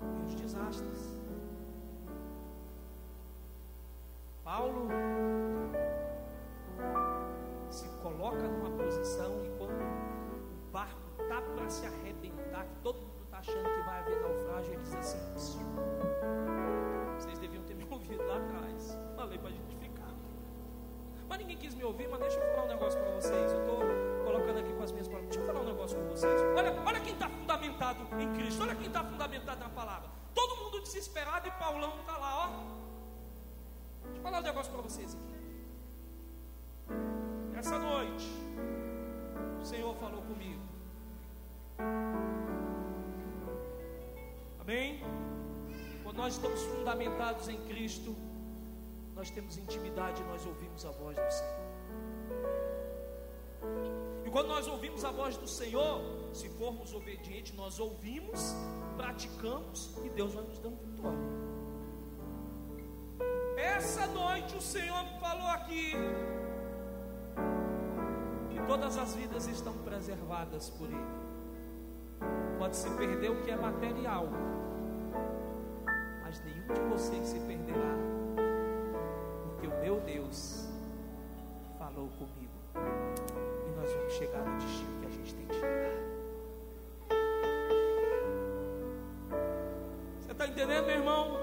vem 0.01 0.25
os 0.25 0.33
desastres. 0.33 1.15
Paulo 4.43 4.87
naufrágio, 14.55 14.73
ele 14.73 14.81
diz 14.83 14.95
assim: 14.95 15.19
vocês 17.17 17.39
deviam 17.39 17.63
ter 17.63 17.75
me 17.75 17.85
ouvido 17.89 18.25
lá 18.25 18.37
atrás. 18.37 18.97
Falei 19.15 19.37
para 19.37 19.49
a 19.49 19.51
gente 19.51 19.75
ficar. 19.75 20.13
Mas 21.27 21.39
ninguém 21.39 21.57
quis 21.57 21.73
me 21.73 21.83
ouvir, 21.83 22.07
mas 22.07 22.19
deixa 22.19 22.39
eu 22.39 22.55
falar 22.55 22.65
um 22.65 22.67
negócio 22.67 22.99
para 22.99 23.11
vocês. 23.11 23.51
Eu 23.51 23.59
estou 23.59 23.79
colocando 24.23 24.59
aqui 24.59 24.73
com 24.73 24.83
as 24.83 24.91
minhas 24.91 25.07
palavras. 25.07 25.29
Deixa 25.29 25.43
eu 25.43 25.53
falar 25.53 25.65
um 25.65 25.71
negócio 25.73 25.97
com 25.97 26.07
vocês. 26.09 26.41
Olha, 26.55 26.81
olha 26.85 26.99
quem 26.99 27.13
está 27.13 27.29
fundamentado 27.29 28.07
em 28.19 28.33
Cristo. 28.33 28.63
Olha 28.63 28.75
quem 28.75 28.87
está 28.87 29.03
fundamentado 29.03 29.59
na 29.59 29.69
palavra. 29.69 30.09
Todo 30.33 30.55
mundo 30.57 30.81
desesperado 30.81 31.47
e 31.47 31.51
Paulão 31.51 31.99
está 31.99 32.17
lá, 32.17 32.45
ó. 32.45 32.49
Deixa 34.03 34.19
eu 34.19 34.21
falar 34.21 34.39
um 34.39 34.43
negócio 34.43 34.71
para 34.71 34.81
vocês 34.81 35.15
aqui. 35.15 35.35
Essa 37.57 37.79
noite, 37.79 38.29
o 39.59 39.65
Senhor 39.65 39.95
falou 39.95 40.21
comigo. 40.21 40.61
Amém? 44.67 44.99
Quando 46.01 46.17
nós 46.17 46.33
estamos 46.33 46.59
fundamentados 46.63 47.47
em 47.47 47.57
Cristo, 47.67 48.15
nós 49.13 49.29
temos 49.29 49.59
intimidade 49.59 50.23
e 50.23 50.25
nós 50.25 50.43
ouvimos 50.43 50.83
a 50.83 50.89
voz 50.89 51.15
do 51.15 51.31
Senhor. 51.31 51.65
E 54.25 54.29
quando 54.31 54.47
nós 54.47 54.67
ouvimos 54.67 55.05
a 55.05 55.11
voz 55.11 55.37
do 55.37 55.47
Senhor, 55.47 56.01
se 56.33 56.49
formos 56.49 56.95
obedientes, 56.95 57.53
nós 57.55 57.79
ouvimos, 57.79 58.55
praticamos 58.97 59.95
e 60.03 60.09
Deus 60.09 60.33
vai 60.33 60.43
nos 60.43 60.57
dando 60.57 60.77
vitória. 60.77 61.19
Essa 63.55 64.07
noite 64.07 64.55
o 64.55 64.61
Senhor 64.61 65.03
me 65.03 65.19
falou 65.19 65.47
aqui 65.47 65.91
que 68.49 68.65
todas 68.65 68.97
as 68.97 69.13
vidas 69.13 69.47
estão 69.47 69.73
preservadas 69.83 70.71
por 70.71 70.87
Ele. 70.87 71.24
Pode 72.57 72.75
se 72.75 72.89
perder 72.91 73.31
o 73.31 73.43
que 73.43 73.51
é 73.51 73.55
material, 73.55 74.27
mas 76.23 76.41
nenhum 76.43 76.73
de 76.73 76.81
vocês 76.89 77.27
se 77.27 77.39
perderá, 77.39 77.95
porque 79.43 79.67
o 79.67 79.81
meu 79.81 79.99
Deus 80.01 80.67
falou 81.77 82.09
comigo 82.17 82.53
e 83.67 83.79
nós 83.79 83.91
vamos 83.91 84.13
chegar 84.13 84.43
no 84.43 84.57
destino 84.59 84.99
que 84.99 85.05
a 85.05 85.09
gente 85.09 85.35
tem 85.35 85.45
que 85.45 85.53
chegar. 85.53 85.95
Você 90.21 90.31
está 90.31 90.47
entendendo, 90.47 90.85
meu 90.85 90.95
irmão? 90.95 91.37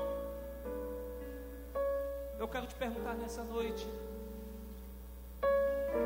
Eu 2.39 2.49
quero 2.49 2.67
te 2.67 2.75
perguntar 2.75 3.15
nessa 3.15 3.45
noite: 3.45 3.89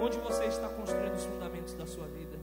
onde 0.00 0.18
você 0.18 0.44
está 0.44 0.68
construindo 0.68 1.14
os 1.14 1.24
fundamentos 1.24 1.72
da 1.72 1.86
sua 1.86 2.06
vida? 2.06 2.35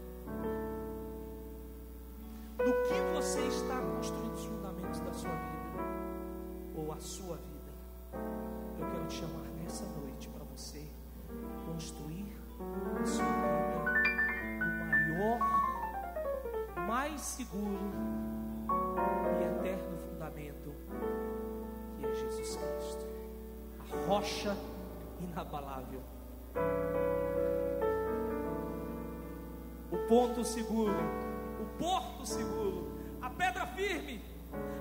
Você 3.33 3.47
está 3.47 3.81
construindo 3.81 4.35
os 4.35 4.45
fundamentos 4.45 4.99
da 4.99 5.11
sua 5.11 5.31
vida? 5.31 5.83
Ou 6.75 6.91
a 6.93 6.99
sua 6.99 7.35
vida? 7.37 7.71
Eu 8.79 8.91
quero 8.91 9.07
te 9.07 9.15
chamar 9.15 9.47
nessa 9.59 9.85
noite 9.85 10.29
para 10.29 10.43
você 10.43 10.85
construir 11.65 12.37
a 13.01 13.05
sua 13.07 13.25
vida 13.25 13.73
no 14.59 14.85
maior, 14.85 15.39
mais 16.87 17.19
seguro 17.21 17.79
e 19.39 19.43
eterno 19.45 19.97
fundamento 19.97 20.71
que 21.97 22.05
é 22.05 22.13
Jesus 22.13 22.55
Cristo 22.55 23.07
rocha 24.07 24.55
inabalável. 25.19 26.03
O 29.91 29.97
ponto 30.07 30.43
seguro, 30.43 30.93
o 31.59 31.79
porto 31.79 32.27
seguro, 32.27 32.93
a 32.99 33.02
firme, 33.75 34.21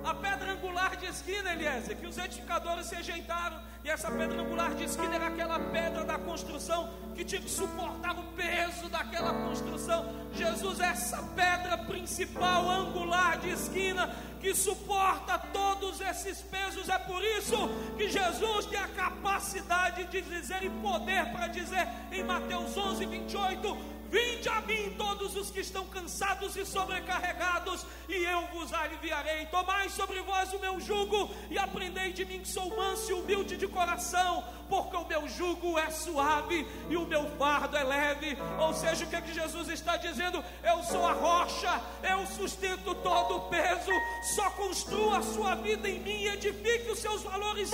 a 0.05 0.15
pedra 0.15 0.53
angular 0.53 0.97
de 0.97 1.07
esquina, 1.07 1.53
Eliezer, 1.53 1.97
que 1.97 2.07
os 2.07 2.19
edificadores 2.19 2.87
se 2.87 2.97
ajeitaram, 2.97 3.61
e 3.85 3.91
essa 3.91 4.11
pedra 4.11 4.41
angular 4.41 4.75
de 4.75 4.85
esquina 4.85 5.15
era 5.15 5.29
aquela 5.29 5.59
pedra 5.59 6.05
da 6.05 6.19
construção 6.19 6.91
que 7.15 7.25
tinha 7.25 7.41
que 7.41 7.51
suportar 7.51 8.19
o 8.19 8.25
peso 8.33 8.89
daquela 8.89 9.33
construção. 9.47 10.07
Jesus 10.33 10.81
é 10.81 10.87
essa 10.87 11.23
pedra 11.35 11.79
principal, 11.79 12.69
angular 12.69 13.39
de 13.39 13.51
esquina, 13.51 14.15
que 14.41 14.55
suporta 14.55 15.39
todos 15.39 16.01
esses 16.01 16.41
pesos. 16.43 16.89
É 16.89 16.99
por 16.99 17.23
isso 17.23 17.57
que 17.97 18.09
Jesus 18.09 18.67
tem 18.67 18.79
a 18.79 18.89
capacidade 18.89 20.05
de 20.05 20.21
dizer 20.21 20.63
e 20.65 20.71
poder 20.71 21.27
para 21.33 21.47
dizer 21.47 21.87
em 22.11 22.25
Mateus 22.25 22.77
11, 22.77 23.07
28 23.07 23.92
Vinde 24.13 24.47
a 24.47 24.61
mim 24.61 24.95
todos 24.99 25.35
os 25.35 25.51
que 25.51 25.61
estão 25.61 25.87
cansados 25.87 26.55
e 26.55 26.67
sobrecarregados, 26.67 27.87
e 28.07 28.23
eu 28.23 28.47
vos 28.49 28.71
aliviarei. 28.71 29.47
Tomai 29.47 29.89
sobre 29.89 30.21
vós 30.21 30.53
o 30.53 30.59
meu 30.59 30.79
jugo 30.79 31.31
e 31.51 31.59
aprendei 31.59 32.13
de 32.13 32.23
mim 32.27 32.41
que 32.41 32.49
sou 32.49 32.77
manso 32.77 33.11
e 33.11 33.15
humilde 33.15 33.57
de 33.57 33.67
coração, 33.67 34.45
porque 34.69 34.95
o 34.95 35.07
meu 35.07 35.27
jugo 35.27 35.79
é 35.79 35.91
suave 35.91 36.69
e 36.91 36.97
o 36.99 37.07
meu 37.07 37.25
fardo 37.39 37.75
é 37.75 37.85
leve. 37.85 38.37
Ou 38.61 38.75
seja, 38.75 39.07
o 39.07 39.09
que, 39.09 39.17
é 39.17 39.23
que 39.23 39.33
Jesus 39.33 39.71
está 39.71 39.97
dizendo? 39.97 40.45
Eu 40.63 40.83
sou 40.83 41.07
a 41.07 41.15
rocha, 41.15 41.81
eu 42.03 42.27
sustento 42.27 42.95
todo 42.97 43.37
o 43.37 43.49
peso, 43.49 43.93
só 44.35 44.51
construa 44.51 45.19
a 45.19 45.23
sua 45.23 45.55
vida 45.55 45.89
em 45.89 46.01
mim, 46.01 46.25
edifique 46.25 46.91
os 46.91 46.99
seus 46.99 47.23
valores 47.23 47.71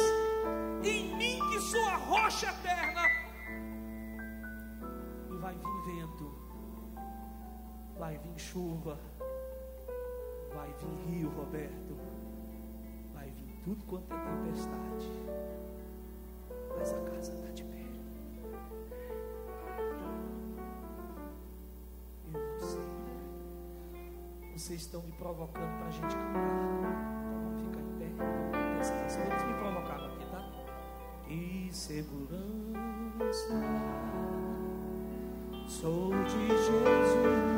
em 0.84 1.16
mim, 1.16 1.40
que 1.50 1.60
sou 1.62 1.84
a 1.88 1.96
rocha 1.96 2.46
eterna 2.46 2.97
vai 7.98 8.16
vir 8.16 8.38
chuva, 8.38 8.96
vai 10.54 10.72
vir 10.78 11.10
rio, 11.10 11.30
Roberto, 11.30 11.96
vai 13.12 13.28
vir 13.30 13.60
tudo 13.64 13.84
quanto 13.86 14.14
é 14.14 14.16
tempestade, 14.16 15.10
mas 16.78 16.92
a 16.92 17.00
casa 17.10 17.32
está 17.32 17.48
de 17.48 17.64
pé. 17.64 17.84
Eu 22.32 22.40
e 22.40 22.60
você, 22.60 22.78
vocês 24.54 24.80
estão 24.82 25.02
me 25.02 25.12
provocando 25.12 25.78
para 25.78 25.88
a 25.88 25.90
gente 25.90 26.14
cantar. 26.14 26.68
Então 27.26 27.58
fica 27.58 27.80
em 27.80 27.98
pé, 27.98 28.08
vocês 28.80 29.44
me 29.44 29.54
provocaram 29.54 30.06
aqui, 30.06 30.24
tá? 30.30 30.40
E 31.28 31.68
segurança 31.72 32.48
sou 35.66 36.10
de 36.10 36.46
Jesus. 36.46 37.57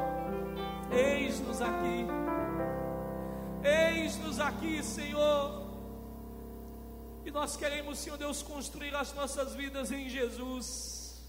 Eis-nos 0.91 1.61
aqui, 1.61 2.05
eis-nos 3.63 4.39
aqui, 4.41 4.83
Senhor. 4.83 5.71
E 7.25 7.31
nós 7.31 7.55
queremos, 7.55 7.97
Senhor 7.99 8.17
Deus, 8.17 8.43
construir 8.43 8.93
as 8.93 9.13
nossas 9.13 9.55
vidas 9.55 9.89
em 9.89 10.09
Jesus. 10.09 11.23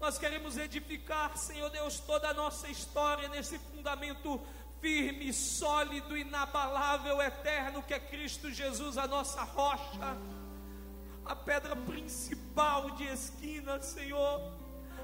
Nós 0.00 0.18
queremos 0.18 0.56
edificar, 0.56 1.36
Senhor 1.36 1.70
Deus, 1.70 2.00
toda 2.00 2.30
a 2.30 2.34
nossa 2.34 2.68
história 2.68 3.28
nesse 3.28 3.58
fundamento 3.58 4.40
firme, 4.80 5.32
sólido, 5.32 6.16
inabalável, 6.16 7.22
eterno, 7.22 7.80
que 7.84 7.94
é 7.94 8.00
Cristo 8.00 8.50
Jesus, 8.50 8.98
a 8.98 9.06
nossa 9.06 9.42
rocha, 9.44 10.16
a 11.24 11.36
pedra 11.36 11.76
principal 11.76 12.90
de 12.92 13.04
esquina, 13.04 13.80
Senhor, 13.80 14.52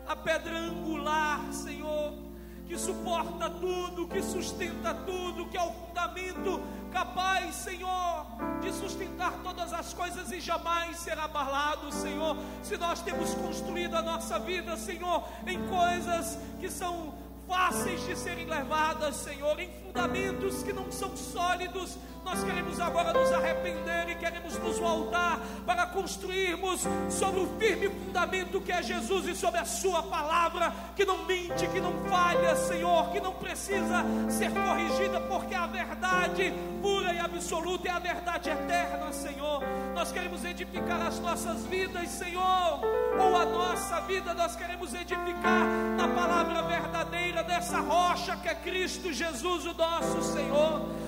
a 0.09 0.17
pedra 0.17 0.57
angular, 0.59 1.53
Senhor 1.53 2.34
que 2.67 2.79
suporta 2.79 3.51
tudo, 3.51 4.09
que 4.09 4.23
sustenta 4.23 4.95
tudo, 4.95 5.47
que 5.47 5.57
é 5.57 5.63
o 5.63 5.73
fundamento 5.73 6.61
capaz, 6.93 7.55
Senhor, 7.57 8.27
de 8.61 8.73
sustentar 8.73 9.33
todas 9.43 9.73
as 9.73 9.93
coisas 9.93 10.31
e 10.33 10.41
jamais 10.41 10.97
ser 10.99 11.19
abalado, 11.19 11.93
Senhor. 11.93 12.37
Se 12.63 12.77
nós 12.77 13.01
temos 13.03 13.35
construído 13.35 13.95
a 13.97 14.03
nossa 14.03 14.39
vida, 14.39 14.77
Senhor, 14.77 15.25
em 15.47 15.61
coisas 15.67 16.39
que 16.61 16.71
são 16.71 17.15
fáceis 17.47 18.05
de 18.07 18.17
serem 18.17 18.47
levadas, 18.47 19.17
Senhor, 19.17 19.59
em 19.61 19.71
fundamentos 19.83 20.63
que 20.63 20.73
não 20.73 20.91
são 20.91 21.17
sólidos, 21.17 21.99
nós 22.25 22.43
queremos 22.43 22.81
agora 22.81 23.13
nos 23.13 23.31
arrepender 23.33 24.09
e 24.09 24.15
queremos 24.15 24.59
nos 24.59 24.79
voltar 24.79 25.39
para 25.67 25.87
construirmos 25.87 26.83
sobre 27.11 27.41
o 27.41 27.47
firme 27.59 27.89
fundamento 27.89 28.61
que 28.61 28.73
é 28.73 28.83
Jesus 28.83 29.29
e 29.29 29.35
sobre 29.35 29.61
a 29.61 29.65
Sua 29.65 30.03
palavra, 30.03 30.73
que 30.97 31.05
não 31.05 31.25
mente, 31.25 31.67
que 31.69 31.81
não 31.81 31.93
falha, 32.09 32.57
Senhor, 32.57 33.11
que 33.11 33.21
não 33.21 33.35
precisa 33.35 34.05
ser 34.31 34.51
corrigida, 34.51 35.21
porque 35.21 35.55
a 35.55 35.67
verdade 35.67 36.53
pura 36.81 37.13
e 37.13 37.19
absoluta 37.19 37.89
é 37.89 37.91
a 37.91 37.99
verdade 37.99 38.51
eterna, 38.51 39.13
Senhor. 39.13 39.63
Nós 39.95 40.11
queremos 40.11 40.45
edificar 40.45 41.03
as 41.07 41.21
nossas 41.21 41.65
vidas, 41.67 42.09
Senhor, 42.09 42.81
ou 43.19 43.37
a 43.37 43.45
nossa 43.45 44.01
vida, 44.01 44.33
nós 44.35 44.57
queremos 44.57 44.95
edificar 44.95 45.67
na 45.97 46.09
palavra 46.09 46.63
verdadeira 46.63 47.43
dessa 47.43 47.81
rocha 47.81 48.37
que 48.37 48.49
é 48.49 48.55
Cristo 48.55 49.13
Jesus, 49.13 49.67
o 49.67 49.75
nosso 49.75 50.23
Senhor. 50.23 51.04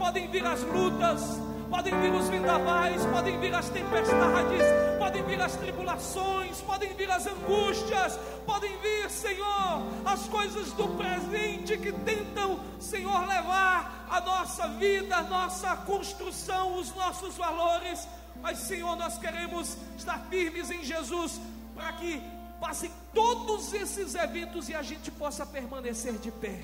Podem 0.00 0.28
vir 0.28 0.46
as 0.46 0.62
lutas, 0.62 1.20
podem 1.68 2.00
vir 2.00 2.10
os 2.14 2.26
vendavais, 2.30 3.04
podem 3.04 3.38
vir 3.38 3.54
as 3.54 3.68
tempestades, 3.68 4.62
podem 4.98 5.22
vir 5.24 5.42
as 5.42 5.56
tribulações, 5.56 6.62
podem 6.62 6.94
vir 6.94 7.10
as 7.10 7.26
angústias, 7.26 8.18
podem 8.46 8.74
vir, 8.78 9.10
Senhor, 9.10 9.82
as 10.06 10.26
coisas 10.26 10.72
do 10.72 10.88
presente 10.96 11.76
que 11.76 11.92
tentam, 11.92 12.58
Senhor, 12.80 13.26
levar 13.26 14.06
a 14.08 14.22
nossa 14.22 14.68
vida, 14.68 15.16
a 15.18 15.22
nossa 15.22 15.76
construção, 15.76 16.78
os 16.78 16.94
nossos 16.94 17.36
valores. 17.36 18.08
Mas, 18.40 18.56
Senhor, 18.60 18.96
nós 18.96 19.18
queremos 19.18 19.76
estar 19.98 20.18
firmes 20.30 20.70
em 20.70 20.82
Jesus 20.82 21.38
para 21.74 21.92
que 21.92 22.22
passem 22.58 22.90
todos 23.12 23.74
esses 23.74 24.14
eventos 24.14 24.70
e 24.70 24.74
a 24.74 24.82
gente 24.82 25.10
possa 25.10 25.44
permanecer 25.44 26.14
de 26.14 26.30
pé. 26.30 26.58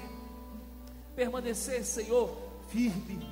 Permanecer, 1.14 1.84
Senhor, 1.84 2.45
firme, 2.68 3.28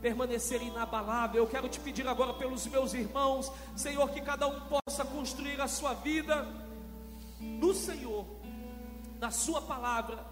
permanecer 0.00 0.62
inabalável. 0.62 1.42
Eu 1.42 1.48
quero 1.48 1.68
te 1.68 1.80
pedir 1.80 2.06
agora 2.06 2.34
pelos 2.34 2.66
meus 2.66 2.94
irmãos, 2.94 3.50
Senhor, 3.76 4.08
que 4.10 4.20
cada 4.20 4.46
um 4.46 4.60
possa 4.62 5.04
construir 5.04 5.60
a 5.60 5.68
sua 5.68 5.94
vida 5.94 6.46
no 7.40 7.74
Senhor, 7.74 8.26
na 9.20 9.30
Sua 9.30 9.60
palavra, 9.62 10.24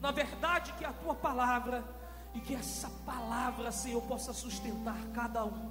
na 0.00 0.10
verdade 0.10 0.72
que 0.74 0.84
é 0.84 0.88
a 0.88 0.92
tua 0.92 1.14
palavra, 1.14 1.84
e 2.34 2.40
que 2.40 2.54
essa 2.54 2.88
palavra, 3.04 3.72
Senhor, 3.72 4.02
possa 4.02 4.32
sustentar 4.32 4.98
cada 5.14 5.44
um. 5.44 5.70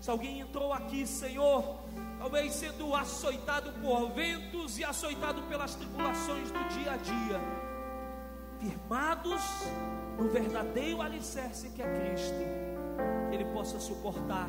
Se 0.00 0.10
alguém 0.10 0.40
entrou 0.40 0.72
aqui, 0.72 1.06
Senhor, 1.06 1.80
talvez 2.18 2.54
sendo 2.54 2.94
açoitado 2.94 3.72
por 3.80 4.10
ventos 4.10 4.78
e 4.78 4.84
açoitado 4.84 5.42
pelas 5.42 5.74
tribulações 5.74 6.50
do 6.50 6.68
dia 6.68 6.92
a 6.92 6.96
dia, 6.96 7.40
firmados 8.60 9.42
no 10.16 10.28
verdadeiro 10.28 11.02
alicerce 11.02 11.68
que 11.70 11.82
é 11.82 11.86
Cristo, 11.86 12.34
que 13.28 13.34
Ele 13.34 13.44
possa 13.52 13.78
suportar 13.78 14.48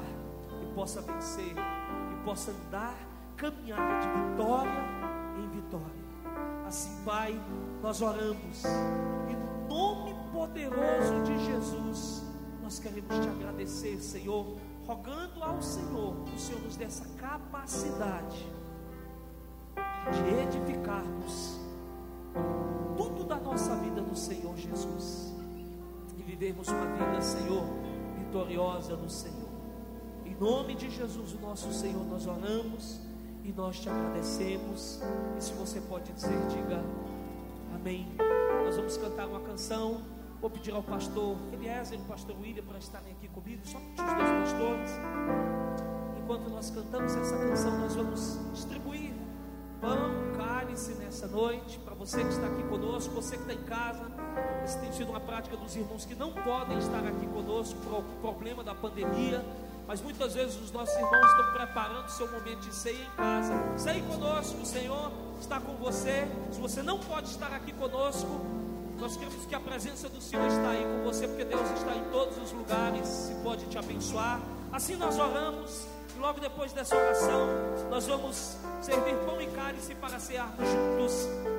e 0.62 0.66
possa 0.74 1.02
vencer 1.02 1.54
e 1.54 2.24
possa 2.24 2.52
andar, 2.52 2.96
caminhar 3.36 4.00
de 4.00 4.08
vitória 4.08 4.84
em 5.38 5.50
vitória. 5.50 6.08
Assim, 6.66 7.04
Pai, 7.04 7.40
nós 7.82 8.02
oramos 8.02 8.64
e 9.30 9.36
no 9.36 9.68
nome 9.68 10.16
poderoso 10.32 11.22
de 11.24 11.46
Jesus, 11.46 12.24
nós 12.62 12.80
queremos 12.80 13.14
te 13.20 13.28
agradecer, 13.28 13.98
Senhor, 13.98 14.58
rogando 14.86 15.44
ao 15.44 15.62
Senhor, 15.62 16.16
que 16.26 16.36
o 16.36 16.40
Senhor 16.40 16.62
nos 16.62 16.76
dê 16.78 16.86
essa 16.86 17.06
capacidade 17.18 18.46
de 20.12 20.58
edificarmos 20.58 21.60
tudo 22.96 23.26
da 23.26 23.36
nossa 23.36 23.76
vida 23.76 24.02
no 24.02 24.16
Senhor 24.16 24.56
Jesus 24.56 25.37
vivermos 26.28 26.68
uma 26.68 26.86
vida, 26.86 27.22
Senhor, 27.22 27.64
vitoriosa 28.18 28.98
no 28.98 29.10
Senhor. 29.10 29.48
Em 30.26 30.36
nome 30.36 30.76
de 30.76 30.90
Jesus, 30.90 31.34
o 31.34 31.40
nosso 31.40 31.72
Senhor, 31.72 32.06
nós 32.06 32.28
oramos 32.28 33.00
e 33.46 33.54
nós 33.54 33.80
te 33.80 33.90
agradecemos. 33.90 35.02
E 35.38 35.42
se 35.42 35.54
você 35.54 35.80
pode 35.80 36.12
dizer, 36.12 36.38
diga 36.50 36.84
amém. 37.74 38.10
Nós 38.66 38.76
vamos 38.76 38.98
cantar 38.98 39.26
uma 39.26 39.40
canção. 39.40 40.02
Vou 40.42 40.50
pedir 40.50 40.74
ao 40.74 40.84
pastor 40.84 41.38
Eliezer 41.54 41.98
e 41.98 42.02
ao 42.02 42.08
pastor 42.08 42.36
William 42.42 42.64
para 42.66 42.78
estarem 42.78 43.14
aqui 43.14 43.30
comigo, 43.30 43.66
só 43.66 43.78
os 43.78 43.96
dois 43.96 44.30
pastores. 44.42 44.92
Enquanto 46.22 46.50
nós 46.50 46.70
cantamos 46.70 47.16
essa 47.16 47.38
canção, 47.38 47.80
nós 47.80 47.96
vamos 47.96 48.38
distribuir 48.54 49.14
pão, 49.80 50.36
cálice 50.36 50.94
nessa 50.96 51.26
noite, 51.28 51.80
você 51.98 52.24
que 52.24 52.30
está 52.30 52.48
aqui 52.48 52.64
conosco, 52.64 53.14
você 53.14 53.36
que 53.36 53.42
está 53.42 53.54
em 53.54 53.64
casa. 53.64 54.04
Essa 54.64 54.80
tem 54.80 54.92
sido 54.94 55.10
uma 55.10 55.20
prática 55.20 55.58
dos 55.58 55.76
irmãos 55.76 56.06
que 56.06 56.16
não 56.16 56.32
podem 56.32 56.78
estar 56.78 57.06
aqui 57.06 57.26
conosco 57.28 57.80
por 57.82 57.96
algum 57.96 58.16
problema 58.22 58.64
da 58.64 58.76
pandemia. 58.76 59.44
Mas 59.88 60.02
muitas 60.02 60.34
vezes 60.34 60.56
os 60.62 60.72
nossos 60.72 60.96
irmãos 60.96 61.26
estão 61.26 61.54
preparando 61.54 62.10
seu 62.10 62.32
momento 62.32 62.60
de 62.60 62.76
ceia 62.76 63.02
em 63.02 63.16
casa. 63.16 63.54
Ceia 63.78 64.04
conosco, 64.04 64.62
o 64.62 64.66
Senhor 64.66 65.12
está 65.40 65.60
com 65.60 65.74
você. 65.76 66.28
Se 66.52 66.60
você 66.60 66.84
não 66.84 67.00
pode 67.00 67.30
estar 67.30 67.52
aqui 67.54 67.72
conosco, 67.72 68.46
nós 69.00 69.16
queremos 69.16 69.46
que 69.46 69.56
a 69.56 69.60
presença 69.60 70.10
do 70.10 70.22
Senhor 70.22 70.46
está 70.48 70.70
aí 70.70 70.84
com 70.84 71.04
você, 71.04 71.28
porque 71.28 71.46
Deus 71.46 71.70
está 71.72 71.96
em 71.96 72.04
todos 72.12 72.38
os 72.38 72.52
lugares 72.52 73.30
e 73.32 73.44
pode 73.44 73.66
te 73.66 73.78
abençoar. 73.78 74.42
Assim 74.72 74.96
nós 74.96 75.18
oramos. 75.18 75.88
E 76.16 76.20
logo 76.20 76.40
depois 76.40 76.74
dessa 76.74 76.96
oração, 76.96 77.48
nós 77.90 78.08
vamos 78.08 78.58
servir 78.82 79.16
pão 79.26 79.40
e 79.40 79.48
cálice 79.48 79.94
para 79.96 80.20
cearmos 80.20 80.68
juntos 80.68 81.57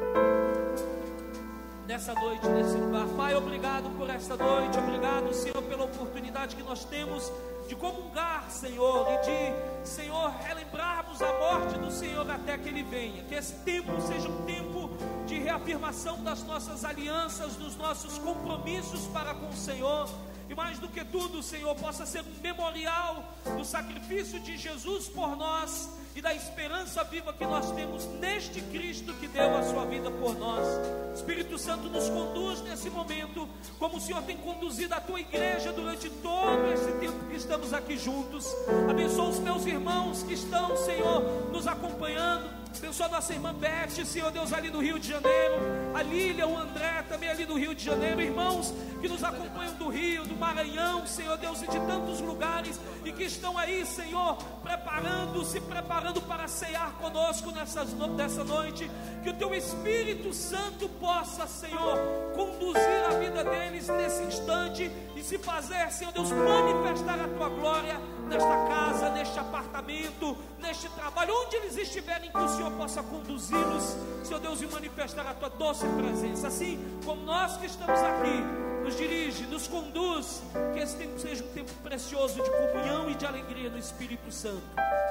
nessa 1.99 2.15
noite, 2.15 2.47
nesse 2.47 2.77
lugar. 2.77 3.09
Pai, 3.17 3.35
obrigado 3.35 3.91
por 3.99 4.09
esta 4.09 4.37
noite, 4.37 4.79
obrigado, 4.79 5.35
Senhor, 5.35 5.61
pela 5.63 5.83
oportunidade 5.83 6.55
que 6.55 6.63
nós 6.63 6.85
temos 6.85 7.33
de 7.67 7.75
comungar, 7.75 8.49
Senhor, 8.49 9.05
e 9.11 9.17
de, 9.27 9.89
Senhor, 9.91 10.31
relembrarmos 10.47 11.21
a 11.21 11.33
morte 11.33 11.77
do 11.77 11.91
Senhor 11.91 12.31
até 12.31 12.57
que 12.57 12.69
Ele 12.69 12.85
venha. 12.85 13.25
Que 13.25 13.35
esse 13.35 13.53
tempo 13.65 14.01
seja 14.01 14.29
um 14.29 14.43
tempo 14.47 14.91
de 15.27 15.41
reafirmação 15.41 16.23
das 16.23 16.45
nossas 16.45 16.85
alianças, 16.85 17.57
dos 17.57 17.75
nossos 17.75 18.17
compromissos 18.19 19.09
para 19.09 19.35
com 19.35 19.49
o 19.49 19.57
Senhor. 19.57 20.09
E 20.49 20.55
mais 20.55 20.79
do 20.79 20.89
que 20.89 21.05
tudo, 21.05 21.43
Senhor, 21.43 21.75
possa 21.75 22.07
ser 22.07 22.21
um 22.21 22.41
memorial 22.41 23.25
do 23.57 23.65
sacrifício 23.65 24.39
de 24.39 24.57
Jesus 24.57 25.09
por 25.09 25.37
nós 25.37 25.91
e 26.19 26.21
da 26.21 26.35
esperança 26.35 27.05
viva 27.05 27.33
que 27.33 27.47
nós 27.47 27.71
temos 27.71 28.05
neste 28.19 28.61
Cristo 28.61 29.15
que 29.15 29.29
deu 29.29 29.57
a 29.57 29.63
sua 29.63 29.85
vida 29.85 30.11
por 30.11 30.37
nós. 30.37 30.67
Espírito 31.15 31.57
Santo 31.57 31.89
nos 31.89 32.09
conduz 32.09 32.61
nesse 32.63 32.91
momento, 32.91 33.49
como 33.79 33.99
o 33.99 34.01
Senhor 34.01 34.21
tem 34.23 34.37
conduzido 34.37 34.95
a 34.95 35.01
tua 35.01 35.21
igreja 35.21 35.73
durante 35.73 36.11
todo 36.11 36.73
esse 36.73 36.91
tempo 36.99 37.25
que 37.27 37.37
estamos 37.37 37.73
aqui 37.73 37.97
juntos. 37.97 38.53
Abençoa 38.91 39.29
os 39.29 39.39
meus 39.39 39.65
irmãos 39.65 40.25
que 40.25 40.35
estão, 40.35 40.77
Senhor, 40.79 41.23
nos 41.53 41.69
acompanhando. 41.69 42.68
Abençoa 42.77 43.09
nossa 43.09 43.33
irmã 43.33 43.55
Beth, 43.55 44.05
Senhor 44.05 44.31
Deus, 44.31 44.53
ali 44.53 44.71
do 44.71 44.81
Rio 44.81 44.99
de 44.99 45.09
Janeiro. 45.09 45.55
A 45.95 46.03
Lília, 46.03 46.47
o 46.47 46.57
André, 46.57 47.05
também 47.09 47.29
ali 47.29 47.45
do 47.45 47.55
Rio 47.55 47.75
de 47.75 47.85
Janeiro. 47.85 48.21
Irmãos 48.21 48.73
que 49.01 49.09
nos 49.09 49.23
acompanham 49.25 49.75
do 49.75 49.89
Rio, 49.89 50.25
do 50.25 50.37
Maranhão, 50.37 51.07
Senhor 51.07 51.37
Deus, 51.39 51.63
e 51.63 51.67
de 51.67 51.79
tantos 51.81 52.21
lugares. 52.21 52.81
E 53.05 53.13
que 53.13 53.25
estão 53.25 53.57
aí, 53.57 53.85
Senhor, 53.87 54.37
preparando, 54.63 55.45
se 55.45 55.61
preparando 55.61 56.21
para 56.23 56.47
ceiar 56.47 56.93
conosco 56.95 57.51
nessas, 57.51 57.93
nessa 57.93 58.45
noite. 58.45 58.91
Que 59.23 59.31
o 59.31 59.35
Teu 59.35 59.55
Espírito 59.55 60.33
Santo 60.33 60.89
possa, 60.89 61.47
Senhor, 61.47 61.99
conduzir 62.35 63.05
a 63.09 63.19
vida 63.19 63.45
deles 63.45 63.89
nesse 63.89 64.23
instante. 64.23 64.91
E 65.19 65.25
se 65.25 65.37
fazer, 65.37 65.91
Senhor 65.91 66.13
Deus, 66.13 66.31
manifestar 66.31 67.19
a 67.19 67.27
Tua 67.27 67.49
glória 67.49 68.01
nesta 68.29 68.57
casa, 68.69 69.11
neste 69.11 69.37
apartamento, 69.37 70.37
neste 70.61 70.89
trabalho, 70.91 71.35
onde 71.45 71.57
eles 71.57 71.77
estiverem, 71.77 72.31
que 72.31 72.39
o 72.39 72.49
Senhor 72.49 72.71
possa 72.73 73.03
conduzi-los, 73.03 73.97
Senhor 74.23 74.39
Deus, 74.39 74.63
e 74.63 74.67
manifestar 74.69 75.27
a 75.27 75.35
tua 75.35 75.51
doce 75.51 75.87
presença. 75.89 76.47
Assim 76.47 76.79
como 77.05 77.23
nós 77.23 77.57
que 77.57 77.67
estamos 77.67 77.99
aqui, 77.99 78.85
nos 78.85 78.97
dirige, 78.97 79.45
nos 79.47 79.67
conduz, 79.67 80.41
que 80.73 80.79
esse 80.79 80.97
tempo 80.97 81.19
seja 81.19 81.43
um 81.43 81.49
tempo 81.49 81.73
precioso 81.83 82.41
de 82.41 82.51
comunhão 82.51 83.11
e 83.11 83.17
de 83.17 83.27
alegria 83.27 83.71
no 83.71 83.79
Espírito 83.79 84.31
Santo. 84.31 84.63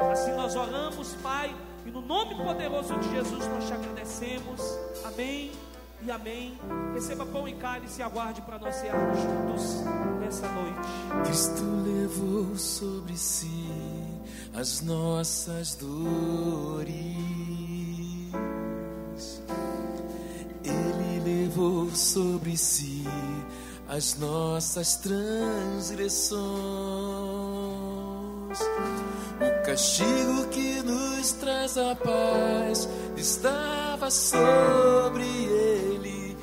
Assim 0.09 0.31
nós 0.35 0.55
oramos, 0.55 1.15
Pai, 1.15 1.53
e 1.85 1.91
no 1.91 1.99
nome 1.99 2.33
poderoso 2.35 2.97
de 2.97 3.09
Jesus 3.09 3.45
nós 3.45 3.67
te 3.67 3.73
agradecemos. 3.73 4.61
Amém 5.03 5.51
e 6.01 6.11
amém. 6.11 6.57
Receba 6.93 7.25
pão 7.25 7.47
e 7.47 7.53
cálice 7.53 7.99
e 7.99 8.03
aguarde 8.03 8.41
para 8.41 8.59
nós 8.59 8.75
cearmos 8.75 9.19
juntos 9.19 9.83
nessa 10.19 10.47
noite. 10.49 10.87
Cristo 11.25 11.63
levou 11.85 12.55
sobre 12.55 13.17
si 13.17 13.67
as 14.53 14.81
nossas 14.81 15.75
dores. 15.75 16.97
Ele 20.63 21.19
levou 21.23 21.89
sobre 21.91 22.57
si 22.57 23.03
as 23.87 24.17
nossas 24.17 24.97
transgressões. 24.97 26.47
Castigo 29.67 30.47
que 30.47 30.81
nos 30.81 31.33
traz 31.33 31.77
a 31.77 31.93
paz 31.93 32.87
estava 33.17 34.09
sobre 34.09 35.25
ele 35.25 36.37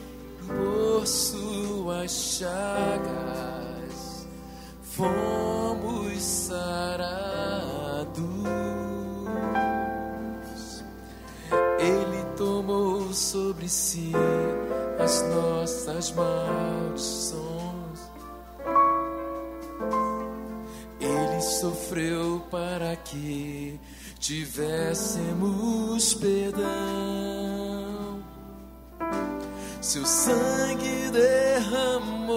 por 0.46 1.06
suas 1.06 2.12
chagas. 2.38 4.28
Fomos 4.82 6.22
sarados. 6.22 7.24
Ele 11.78 12.24
tomou 12.36 13.10
sobre 13.14 13.70
si 13.70 14.12
as 15.02 15.22
nossas 15.30 16.12
maldições. 16.12 17.53
Sofreu 21.64 22.44
para 22.50 22.94
que 22.94 23.80
tivéssemos 24.18 26.12
perdão. 26.12 26.62
Seu 29.80 30.04
sangue 30.04 31.10
derramou 31.10 32.34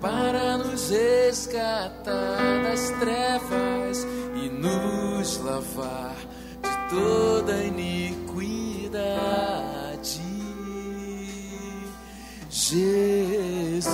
para 0.00 0.56
nos 0.56 0.88
resgatar 0.88 2.62
das 2.62 2.88
trevas 2.98 4.06
e 4.42 4.48
nos 4.48 5.36
lavar 5.36 6.16
de 6.62 6.70
toda 6.88 7.62
iniquidade. 7.62 8.40
Jesus, 12.48 13.86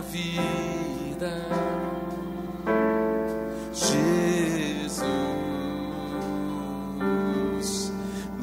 vida. 0.00 1.46
Jesus, 3.72 5.02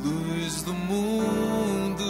luz 0.03 0.61
do 0.63 0.73
mundo, 0.73 2.03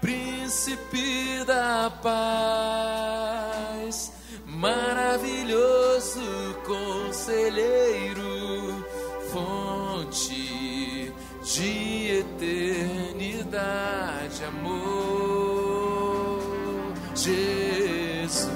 príncipe 0.00 1.44
da 1.46 1.90
paz, 2.02 3.32
maravilhoso 4.46 6.20
conselheiro, 6.66 8.24
fonte 9.30 11.12
de 11.42 12.20
eternidade, 12.20 13.58
amor, 14.44 15.37
Jesus, 17.28 18.48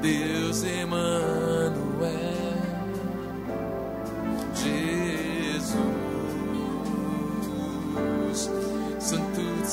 Deus 0.00 0.62
Emmanuel, 0.62 1.74
Jesus, 4.54 5.74
Santo 9.00 9.40
dos 9.40 9.68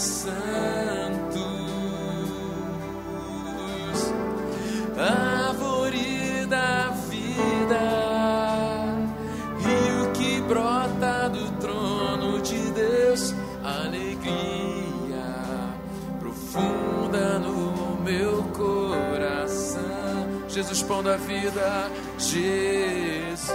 pão 20.87 21.03
da 21.03 21.17
vida, 21.17 21.91
Jesus, 22.17 23.51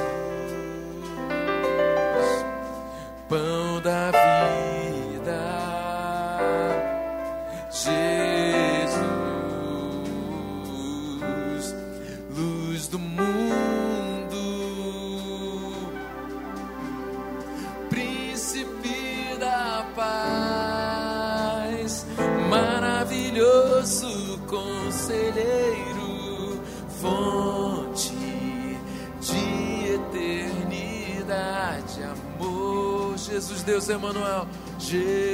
pão 3.29 3.81
da 3.83 4.07
vida. 4.11 4.70
Deus 33.71 33.89
Emmanuel, 33.89 34.49
Jesus. 34.81 35.31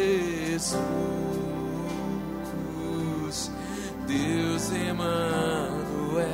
Deus 4.06 4.70
Emmanuel, 4.72 6.26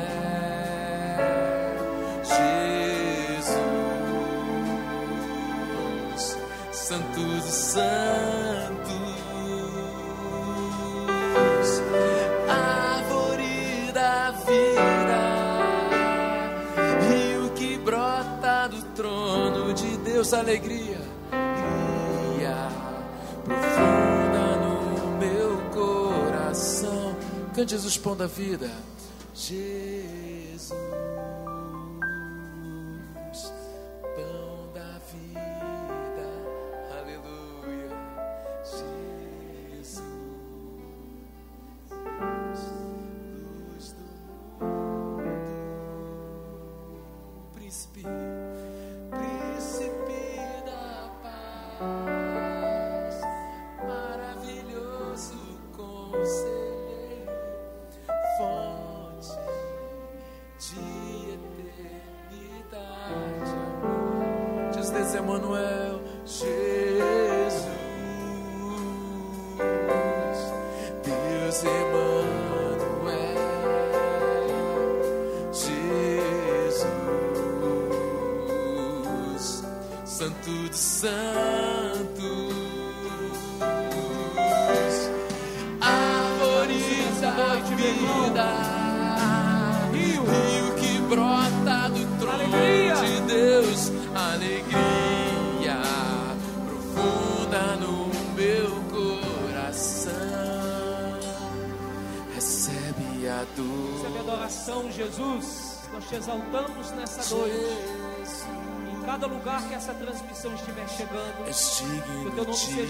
Jesus, 2.25 3.57
Santo 6.73 7.21
dos 7.21 7.45
Santos, 7.45 7.93
árvore 12.49 13.93
da 13.95 14.33
vida, 14.33 15.23
rio 17.09 17.51
que 17.55 17.79
brota 17.79 18.67
do 18.69 18.83
trono 18.97 19.73
de 19.73 19.97
Deus, 19.99 20.33
alegria 20.35 20.92
Cante 27.63 27.75
Jesus, 27.77 27.97
pão 27.97 28.17
da 28.17 28.27
vida. 28.27 28.69
Jesus, 29.33 30.32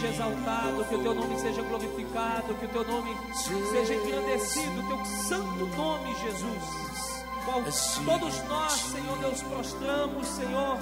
seja 0.03 0.09
exaltado, 0.09 0.85
que 0.85 0.95
o 0.97 1.03
teu 1.03 1.15
nome 1.15 1.39
seja 1.39 1.63
glorificado, 1.63 2.55
que 2.55 2.67
o 2.67 2.69
teu 2.69 2.85
nome 2.85 3.17
seja 3.71 3.95
engrandecido, 3.95 4.81
o 4.81 4.89
teu 4.89 5.05
santo 5.05 5.67
nome, 5.77 6.15
Jesus. 6.17 7.25
Qual 7.45 7.63
todos 8.05 8.43
nós, 8.49 8.73
Senhor 8.73 9.19
Deus, 9.19 9.43
prostramos, 9.43 10.27
Senhor, 10.27 10.79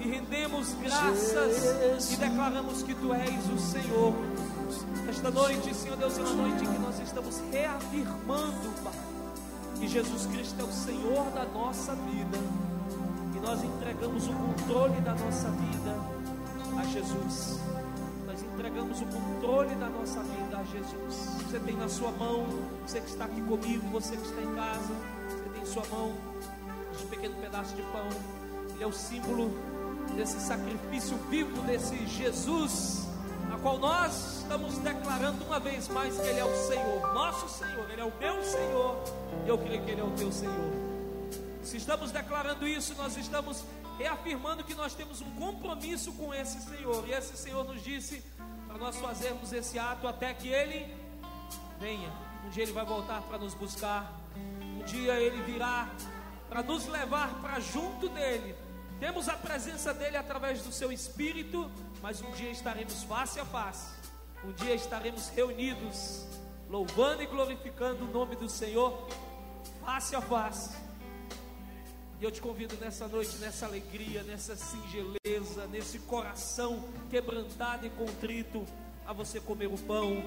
e 0.00 0.08
rendemos 0.08 0.74
graças 0.74 2.12
e 2.12 2.16
declaramos 2.16 2.82
que 2.82 2.94
tu 2.94 3.12
és 3.12 3.50
o 3.50 3.58
Senhor. 3.58 4.14
Esta 5.08 5.30
noite, 5.30 5.74
Senhor 5.74 5.96
Deus, 5.96 6.18
é 6.18 6.22
uma 6.22 6.32
noite 6.32 6.64
em 6.64 6.72
que 6.72 6.78
nós 6.78 6.98
estamos 7.00 7.42
reafirmando, 7.52 8.82
Pai, 8.82 8.92
que 9.78 9.88
Jesus 9.88 10.26
Cristo 10.26 10.60
é 10.60 10.64
o 10.64 10.72
Senhor 10.72 11.30
da 11.32 11.44
nossa 11.44 11.94
vida. 11.94 12.38
E 13.34 13.40
nós 13.40 13.62
entregamos 13.62 14.26
o 14.26 14.32
controle 14.32 15.00
da 15.02 15.14
nossa 15.14 15.48
vida 15.50 15.96
a 16.78 16.84
Jesus. 16.84 17.75
Entregamos 18.56 19.02
o 19.02 19.04
controle 19.04 19.74
da 19.74 19.90
nossa 19.90 20.22
vida 20.22 20.56
a 20.56 20.64
Jesus. 20.64 21.14
Você 21.42 21.60
tem 21.60 21.76
na 21.76 21.90
sua 21.90 22.10
mão, 22.12 22.46
você 22.86 23.02
que 23.02 23.10
está 23.10 23.26
aqui 23.26 23.42
comigo, 23.42 23.86
você 23.88 24.16
que 24.16 24.22
está 24.22 24.40
em 24.40 24.54
casa, 24.54 24.94
você 25.28 25.48
tem 25.50 25.62
em 25.62 25.66
sua 25.66 25.84
mão 25.90 26.14
este 26.90 27.04
pequeno 27.04 27.34
pedaço 27.34 27.76
de 27.76 27.82
pão. 27.82 28.08
Ele 28.74 28.82
é 28.82 28.86
o 28.86 28.92
símbolo 28.92 29.50
desse 30.16 30.40
sacrifício 30.40 31.18
vivo 31.28 31.60
desse 31.66 32.06
Jesus, 32.06 33.06
a 33.54 33.58
qual 33.58 33.76
nós 33.76 34.38
estamos 34.38 34.78
declarando 34.78 35.44
uma 35.44 35.60
vez 35.60 35.86
mais 35.88 36.16
que 36.16 36.26
Ele 36.26 36.40
é 36.40 36.44
o 36.46 36.56
Senhor, 36.66 37.12
nosso 37.12 37.50
Senhor, 37.50 37.90
Ele 37.90 38.00
é 38.00 38.04
o 38.04 38.12
meu 38.18 38.42
Senhor, 38.42 39.04
e 39.44 39.48
eu 39.50 39.58
creio 39.58 39.84
que 39.84 39.90
Ele 39.90 40.00
é 40.00 40.04
o 40.04 40.12
teu 40.12 40.32
Senhor. 40.32 40.72
Se 41.62 41.76
estamos 41.76 42.10
declarando 42.10 42.66
isso, 42.66 42.94
nós 42.94 43.18
estamos 43.18 43.62
reafirmando 43.98 44.62
que 44.64 44.74
nós 44.74 44.94
temos 44.94 45.20
um 45.20 45.30
compromisso 45.32 46.12
com 46.12 46.32
esse 46.32 46.60
Senhor. 46.62 47.04
E 47.06 47.12
esse 47.12 47.36
Senhor 47.36 47.64
nos 47.64 47.82
disse 47.82 48.22
para 48.76 48.84
nós 48.84 48.96
fazermos 48.96 49.54
esse 49.54 49.78
ato 49.78 50.06
até 50.06 50.34
que 50.34 50.48
Ele 50.48 50.94
venha. 51.80 52.12
Um 52.44 52.50
dia 52.50 52.62
Ele 52.62 52.72
vai 52.72 52.84
voltar 52.84 53.22
para 53.22 53.38
nos 53.38 53.54
buscar. 53.54 54.12
Um 54.36 54.84
dia 54.84 55.14
Ele 55.14 55.42
virá 55.44 55.88
para 56.50 56.62
nos 56.62 56.86
levar 56.86 57.40
para 57.40 57.58
junto 57.58 58.08
dele. 58.10 58.54
Temos 59.00 59.30
a 59.30 59.32
presença 59.32 59.94
dele 59.94 60.18
através 60.18 60.62
do 60.62 60.70
seu 60.70 60.92
Espírito, 60.92 61.70
mas 62.02 62.20
um 62.20 62.30
dia 62.32 62.50
estaremos 62.50 63.02
face 63.04 63.40
a 63.40 63.46
face. 63.46 63.94
Um 64.44 64.52
dia 64.52 64.74
estaremos 64.74 65.30
reunidos, 65.30 66.26
louvando 66.68 67.22
e 67.22 67.26
glorificando 67.26 68.04
o 68.04 68.08
nome 68.08 68.36
do 68.36 68.48
Senhor, 68.48 69.08
face 69.86 70.14
a 70.14 70.20
face. 70.20 70.85
E 72.18 72.24
eu 72.24 72.30
te 72.30 72.40
convido 72.40 72.74
nessa 72.80 73.06
noite, 73.06 73.36
nessa 73.36 73.66
alegria, 73.66 74.22
nessa 74.22 74.56
singeleza, 74.56 75.66
nesse 75.70 75.98
coração 75.98 76.82
quebrantado 77.10 77.86
e 77.86 77.90
contrito, 77.90 78.64
a 79.06 79.12
você 79.12 79.38
comer 79.38 79.66
o 79.66 79.76
pão, 79.76 80.24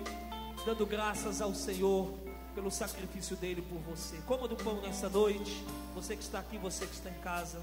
dando 0.66 0.86
graças 0.86 1.42
ao 1.42 1.54
Senhor 1.56 2.14
pelo 2.54 2.70
sacrifício 2.70 3.36
dele 3.36 3.64
por 3.64 3.80
você. 3.80 4.18
Coma 4.28 4.48
do 4.48 4.56
pão 4.56 4.80
nessa 4.82 5.10
noite, 5.10 5.64
você 5.96 6.16
que 6.16 6.22
está 6.22 6.40
aqui, 6.40 6.60
você 6.60 6.86
que 6.86 6.94
está 6.94 7.10
em 7.10 7.20
casa. 7.22 7.60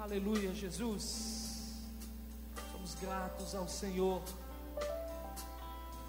Aleluia, 0.00 0.54
Jesus. 0.54 1.74
Somos 2.72 2.94
gratos 2.94 3.54
ao 3.54 3.68
Senhor 3.68 4.22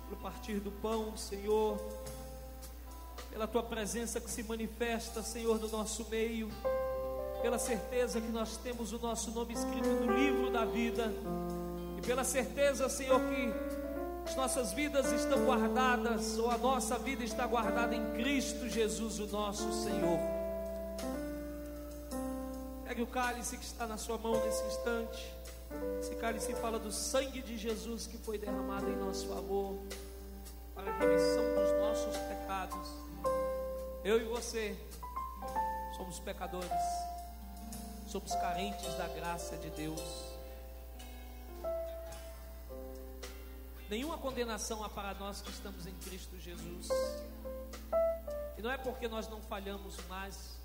pelo 0.07 0.21
partir 0.21 0.61
do 0.61 0.71
pão, 0.71 1.17
Senhor, 1.17 1.77
pela 3.29 3.45
tua 3.45 3.61
presença 3.61 4.21
que 4.21 4.31
se 4.31 4.43
manifesta, 4.43 5.21
Senhor, 5.21 5.59
no 5.59 5.67
nosso 5.67 6.07
meio, 6.09 6.49
pela 7.41 7.59
certeza 7.59 8.21
que 8.21 8.29
nós 8.29 8.55
temos 8.55 8.93
o 8.93 8.97
nosso 8.97 9.29
nome 9.31 9.53
escrito 9.53 9.89
no 9.89 10.17
livro 10.17 10.49
da 10.49 10.63
vida, 10.63 11.11
e 11.97 12.01
pela 12.01 12.23
certeza, 12.23 12.87
Senhor, 12.87 13.19
que 13.19 13.53
as 14.25 14.37
nossas 14.37 14.71
vidas 14.71 15.11
estão 15.11 15.43
guardadas, 15.43 16.37
ou 16.39 16.49
a 16.49 16.57
nossa 16.57 16.97
vida 16.97 17.25
está 17.25 17.45
guardada 17.45 17.93
em 17.93 18.13
Cristo 18.13 18.69
Jesus, 18.69 19.19
o 19.19 19.27
nosso 19.27 19.69
Senhor. 19.83 20.40
O 23.01 23.07
cálice 23.07 23.57
que 23.57 23.65
está 23.65 23.87
na 23.87 23.97
sua 23.97 24.15
mão 24.15 24.39
nesse 24.45 24.63
instante. 24.67 25.35
Esse 25.99 26.15
cálice 26.17 26.53
fala 26.53 26.77
do 26.77 26.91
sangue 26.91 27.41
de 27.41 27.57
Jesus 27.57 28.05
que 28.05 28.15
foi 28.15 28.37
derramado 28.37 28.87
em 28.91 28.95
nosso 28.95 29.27
favor, 29.27 29.75
para 30.75 30.91
a 30.91 30.97
remissão 30.99 31.43
dos 31.55 31.79
nossos 31.79 32.15
pecados. 32.27 32.87
Eu 34.03 34.21
e 34.21 34.25
você 34.25 34.77
somos 35.97 36.19
pecadores, 36.19 36.69
somos 38.07 38.35
carentes 38.35 38.93
da 38.93 39.07
graça 39.07 39.57
de 39.57 39.71
Deus. 39.71 40.35
Nenhuma 43.89 44.19
condenação 44.19 44.83
há 44.83 44.89
para 44.89 45.15
nós 45.15 45.41
que 45.41 45.49
estamos 45.49 45.87
em 45.87 45.95
Cristo 45.95 46.37
Jesus. 46.37 46.87
E 48.59 48.61
não 48.61 48.69
é 48.69 48.77
porque 48.77 49.07
nós 49.07 49.27
não 49.27 49.41
falhamos 49.41 49.97
mais, 50.07 50.61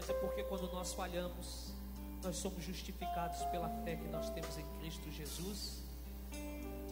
mas 0.00 0.08
é 0.08 0.14
porque 0.14 0.42
quando 0.44 0.72
nós 0.72 0.94
falhamos, 0.94 1.74
nós 2.22 2.36
somos 2.36 2.64
justificados 2.64 3.44
pela 3.50 3.68
fé 3.84 3.96
que 3.96 4.08
nós 4.08 4.30
temos 4.30 4.56
em 4.56 4.64
Cristo 4.78 5.10
Jesus, 5.10 5.82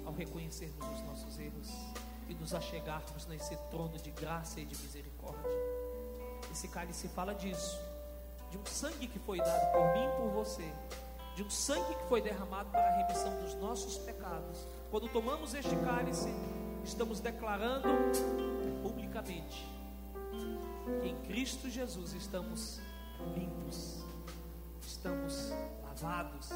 ao 0.05 0.13
reconhecermos 0.13 0.87
os 0.87 1.03
nossos 1.07 1.39
erros 1.39 1.71
e 2.29 2.35
nos 2.35 2.53
achegarmos 2.53 3.25
nesse 3.25 3.57
trono 3.71 3.97
de 3.97 4.11
graça 4.11 4.61
e 4.61 4.67
de 4.67 4.77
misericórdia. 4.77 5.51
Esse 6.53 6.69
cálice 6.69 7.09
fala 7.09 7.35
disso, 7.35 7.81
de 8.51 8.59
um 8.59 8.67
sangue 8.67 9.07
que 9.07 9.19
foi 9.21 9.39
dado 9.39 9.73
por 9.73 9.85
mim 9.95 10.05
e 10.05 10.17
por 10.19 10.29
você, 10.45 10.71
de 11.35 11.43
um 11.43 11.49
sangue 11.49 11.95
que 11.95 12.05
foi 12.11 12.21
derramado 12.21 12.69
para 12.69 12.87
a 12.89 12.97
remissão 12.99 13.35
dos 13.41 13.55
nossos 13.55 13.97
pecados. 13.97 14.67
Quando 14.91 15.09
tomamos 15.09 15.55
este 15.55 15.75
cálice, 15.77 16.29
estamos 16.85 17.21
declarando 17.21 17.89
publicamente 18.83 19.67
que 21.01 21.09
em 21.09 21.17
Cristo 21.23 21.71
Jesus 21.71 22.13
estamos 22.13 22.87
limpos, 23.29 23.99
estamos 24.87 25.51
lavados, 25.83 26.49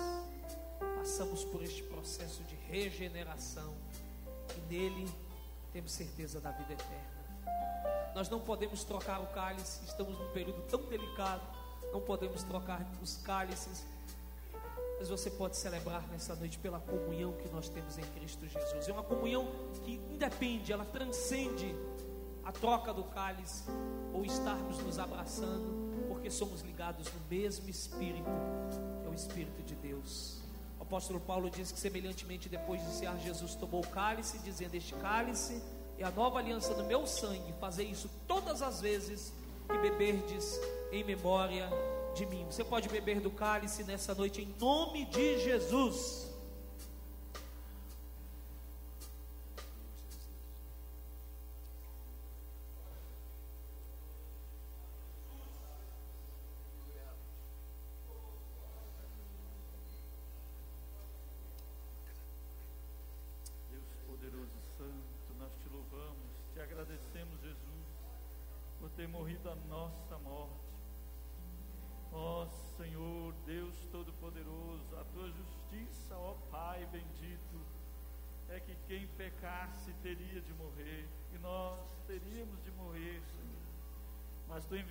passamos 0.96 1.44
por 1.44 1.62
este 1.62 1.82
processo 1.84 2.42
de 2.44 2.54
regeneração 2.54 3.74
e 4.56 4.60
nele 4.72 5.08
temos 5.72 5.92
certeza 5.92 6.40
da 6.40 6.50
vida 6.50 6.72
eterna. 6.72 8.12
Nós 8.14 8.28
não 8.28 8.40
podemos 8.40 8.84
trocar 8.84 9.20
o 9.20 9.26
cálice, 9.28 9.84
estamos 9.84 10.18
num 10.18 10.30
período 10.32 10.62
tão 10.68 10.82
delicado, 10.84 11.42
não 11.92 12.00
podemos 12.00 12.42
trocar 12.42 12.86
os 13.02 13.16
cálices, 13.18 13.84
mas 14.98 15.08
você 15.08 15.30
pode 15.30 15.56
celebrar 15.56 16.06
nessa 16.08 16.34
noite 16.36 16.58
pela 16.58 16.78
comunhão 16.78 17.32
que 17.32 17.48
nós 17.48 17.68
temos 17.68 17.98
em 17.98 18.02
Cristo 18.02 18.46
Jesus. 18.46 18.88
É 18.88 18.92
uma 18.92 19.02
comunhão 19.02 19.46
que 19.84 19.94
independe, 19.94 20.72
ela 20.72 20.84
transcende 20.84 21.74
a 22.44 22.52
troca 22.52 22.92
do 22.92 23.04
cálice 23.04 23.64
ou 24.12 24.24
estarmos 24.24 24.78
nos 24.78 24.98
abraçando 24.98 25.91
somos 26.32 26.62
ligados 26.62 27.06
no 27.12 27.20
mesmo 27.28 27.68
Espírito, 27.68 28.30
é 29.04 29.08
o 29.08 29.14
Espírito 29.14 29.62
de 29.62 29.74
Deus. 29.74 30.40
O 30.78 30.82
apóstolo 30.82 31.20
Paulo 31.20 31.50
diz 31.50 31.70
que, 31.70 31.78
semelhantemente, 31.78 32.48
depois 32.48 32.80
de 32.80 32.88
encerrar, 32.88 33.16
Jesus 33.18 33.54
tomou 33.54 33.80
o 33.80 33.86
cálice, 33.86 34.38
dizendo: 34.38 34.74
Este 34.74 34.94
cálice 34.94 35.62
é 35.98 36.04
a 36.04 36.10
nova 36.10 36.38
aliança 36.38 36.74
do 36.74 36.84
meu 36.84 37.06
sangue. 37.06 37.52
Fazer 37.60 37.84
isso 37.84 38.10
todas 38.26 38.62
as 38.62 38.80
vezes 38.80 39.32
que 39.68 39.78
beberdes 39.78 40.60
em 40.90 41.04
memória 41.04 41.68
de 42.14 42.26
mim. 42.26 42.44
Você 42.50 42.64
pode 42.64 42.88
beber 42.88 43.20
do 43.20 43.30
cálice 43.30 43.84
nessa 43.84 44.14
noite 44.14 44.42
em 44.42 44.54
nome 44.60 45.04
de 45.06 45.40
Jesus. 45.40 46.21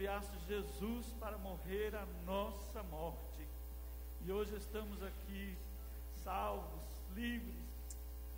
Enviaste 0.02 0.36
Jesus 0.47 1.14
para 1.20 1.38
morrer 1.38 1.93
a 1.93 2.08
nossa 2.26 2.82
morte, 2.82 3.47
e 4.26 4.32
hoje 4.32 4.56
estamos 4.56 4.99
aqui, 5.04 5.56
salvos, 6.24 6.89
livres, 7.14 7.54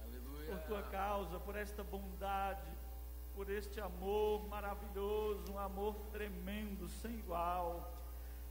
Aleluia. 0.04 0.58
por 0.58 0.60
tua 0.64 0.82
causa, 0.84 1.40
por 1.40 1.56
esta 1.56 1.82
bondade, 1.82 2.70
por 3.34 3.50
este 3.50 3.80
amor 3.80 4.46
maravilhoso, 4.50 5.54
um 5.54 5.58
amor 5.58 5.96
tremendo, 6.12 6.90
sem 7.02 7.14
igual. 7.14 7.94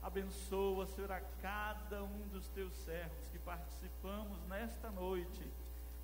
Abençoa, 0.02 0.86
Senhor, 0.86 1.12
a 1.12 1.20
cada 1.42 2.02
um 2.02 2.28
dos 2.28 2.48
teus 2.48 2.72
servos 2.76 3.28
que 3.30 3.38
participamos 3.40 4.42
nesta 4.48 4.90
noite 4.90 5.52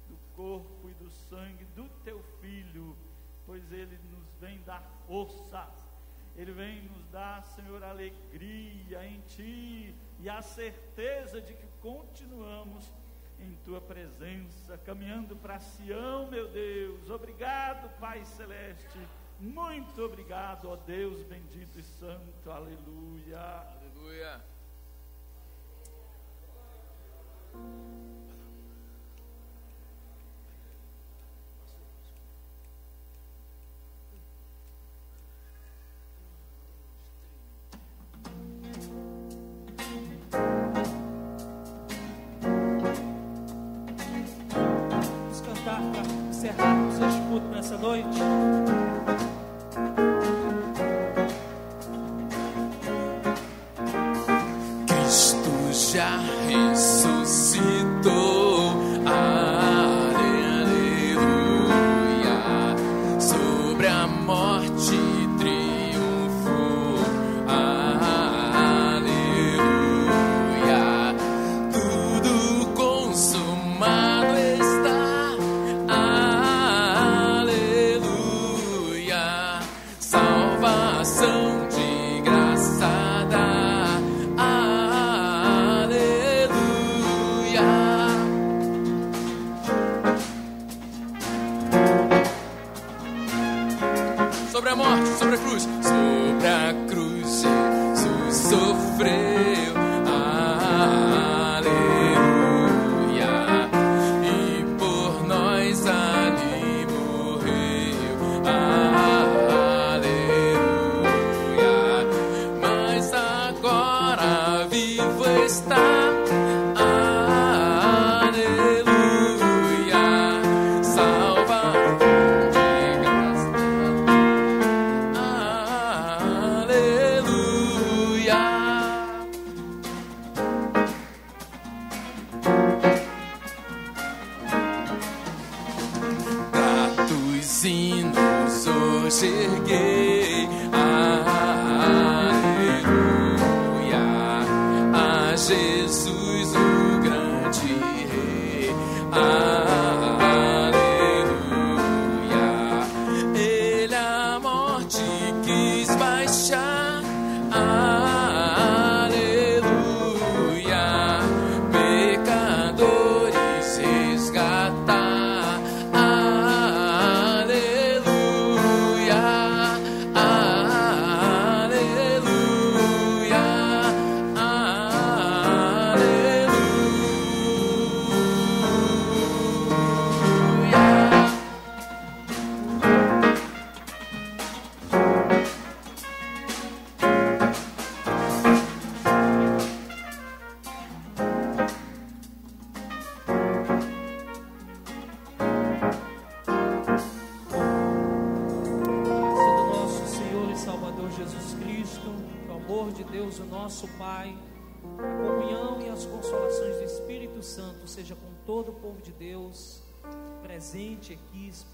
do 0.06 0.18
corpo 0.36 0.90
e 0.90 0.92
do 0.92 1.08
sangue 1.30 1.64
do 1.74 1.88
teu 2.04 2.22
filho, 2.38 2.94
pois 3.46 3.72
ele 3.72 3.98
nos 4.10 4.28
vem 4.38 4.60
dar 4.60 4.82
força, 5.06 5.87
ele 6.38 6.52
vem 6.52 6.82
nos 6.82 7.04
dar, 7.08 7.42
Senhor, 7.42 7.82
alegria 7.82 9.04
em 9.04 9.20
ti 9.22 9.92
e 10.20 10.30
a 10.30 10.40
certeza 10.40 11.40
de 11.40 11.52
que 11.52 11.66
continuamos 11.80 12.88
em 13.40 13.56
tua 13.64 13.80
presença, 13.80 14.78
caminhando 14.78 15.34
para 15.34 15.58
Sião, 15.58 16.28
meu 16.28 16.46
Deus. 16.48 17.10
Obrigado, 17.10 17.90
Pai 17.98 18.24
Celeste. 18.24 19.00
Muito 19.40 20.00
obrigado, 20.00 20.68
ó 20.68 20.76
Deus 20.76 21.24
bendito 21.24 21.76
e 21.76 21.82
santo. 21.82 22.50
Aleluia. 22.50 23.40
Aleluia. 23.40 24.40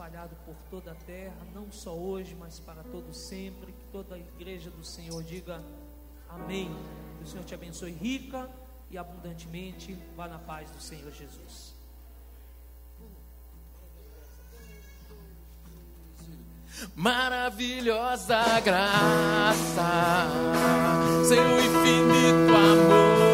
espalhado 0.04 0.36
por 0.44 0.54
toda 0.70 0.92
a 0.92 0.94
terra, 0.94 1.34
não 1.54 1.72
só 1.72 1.94
hoje, 1.94 2.36
mas 2.38 2.60
para 2.60 2.82
todo 2.84 3.14
sempre. 3.14 3.72
Que 3.72 3.84
toda 3.86 4.14
a 4.16 4.18
igreja 4.18 4.70
do 4.70 4.84
Senhor 4.84 5.22
diga 5.22 5.62
amém. 6.28 6.70
Que 7.16 7.24
o 7.24 7.26
Senhor 7.26 7.44
te 7.44 7.54
abençoe 7.54 7.90
rica 7.90 8.50
e 8.90 8.98
abundantemente. 8.98 9.98
Vá 10.14 10.28
na 10.28 10.38
paz 10.38 10.70
do 10.70 10.80
Senhor 10.80 11.10
Jesus. 11.10 11.72
Maravilhosa 16.94 18.60
graça, 18.60 20.26
seu 21.26 21.60
infinito 21.60 22.54
amor. 22.54 23.33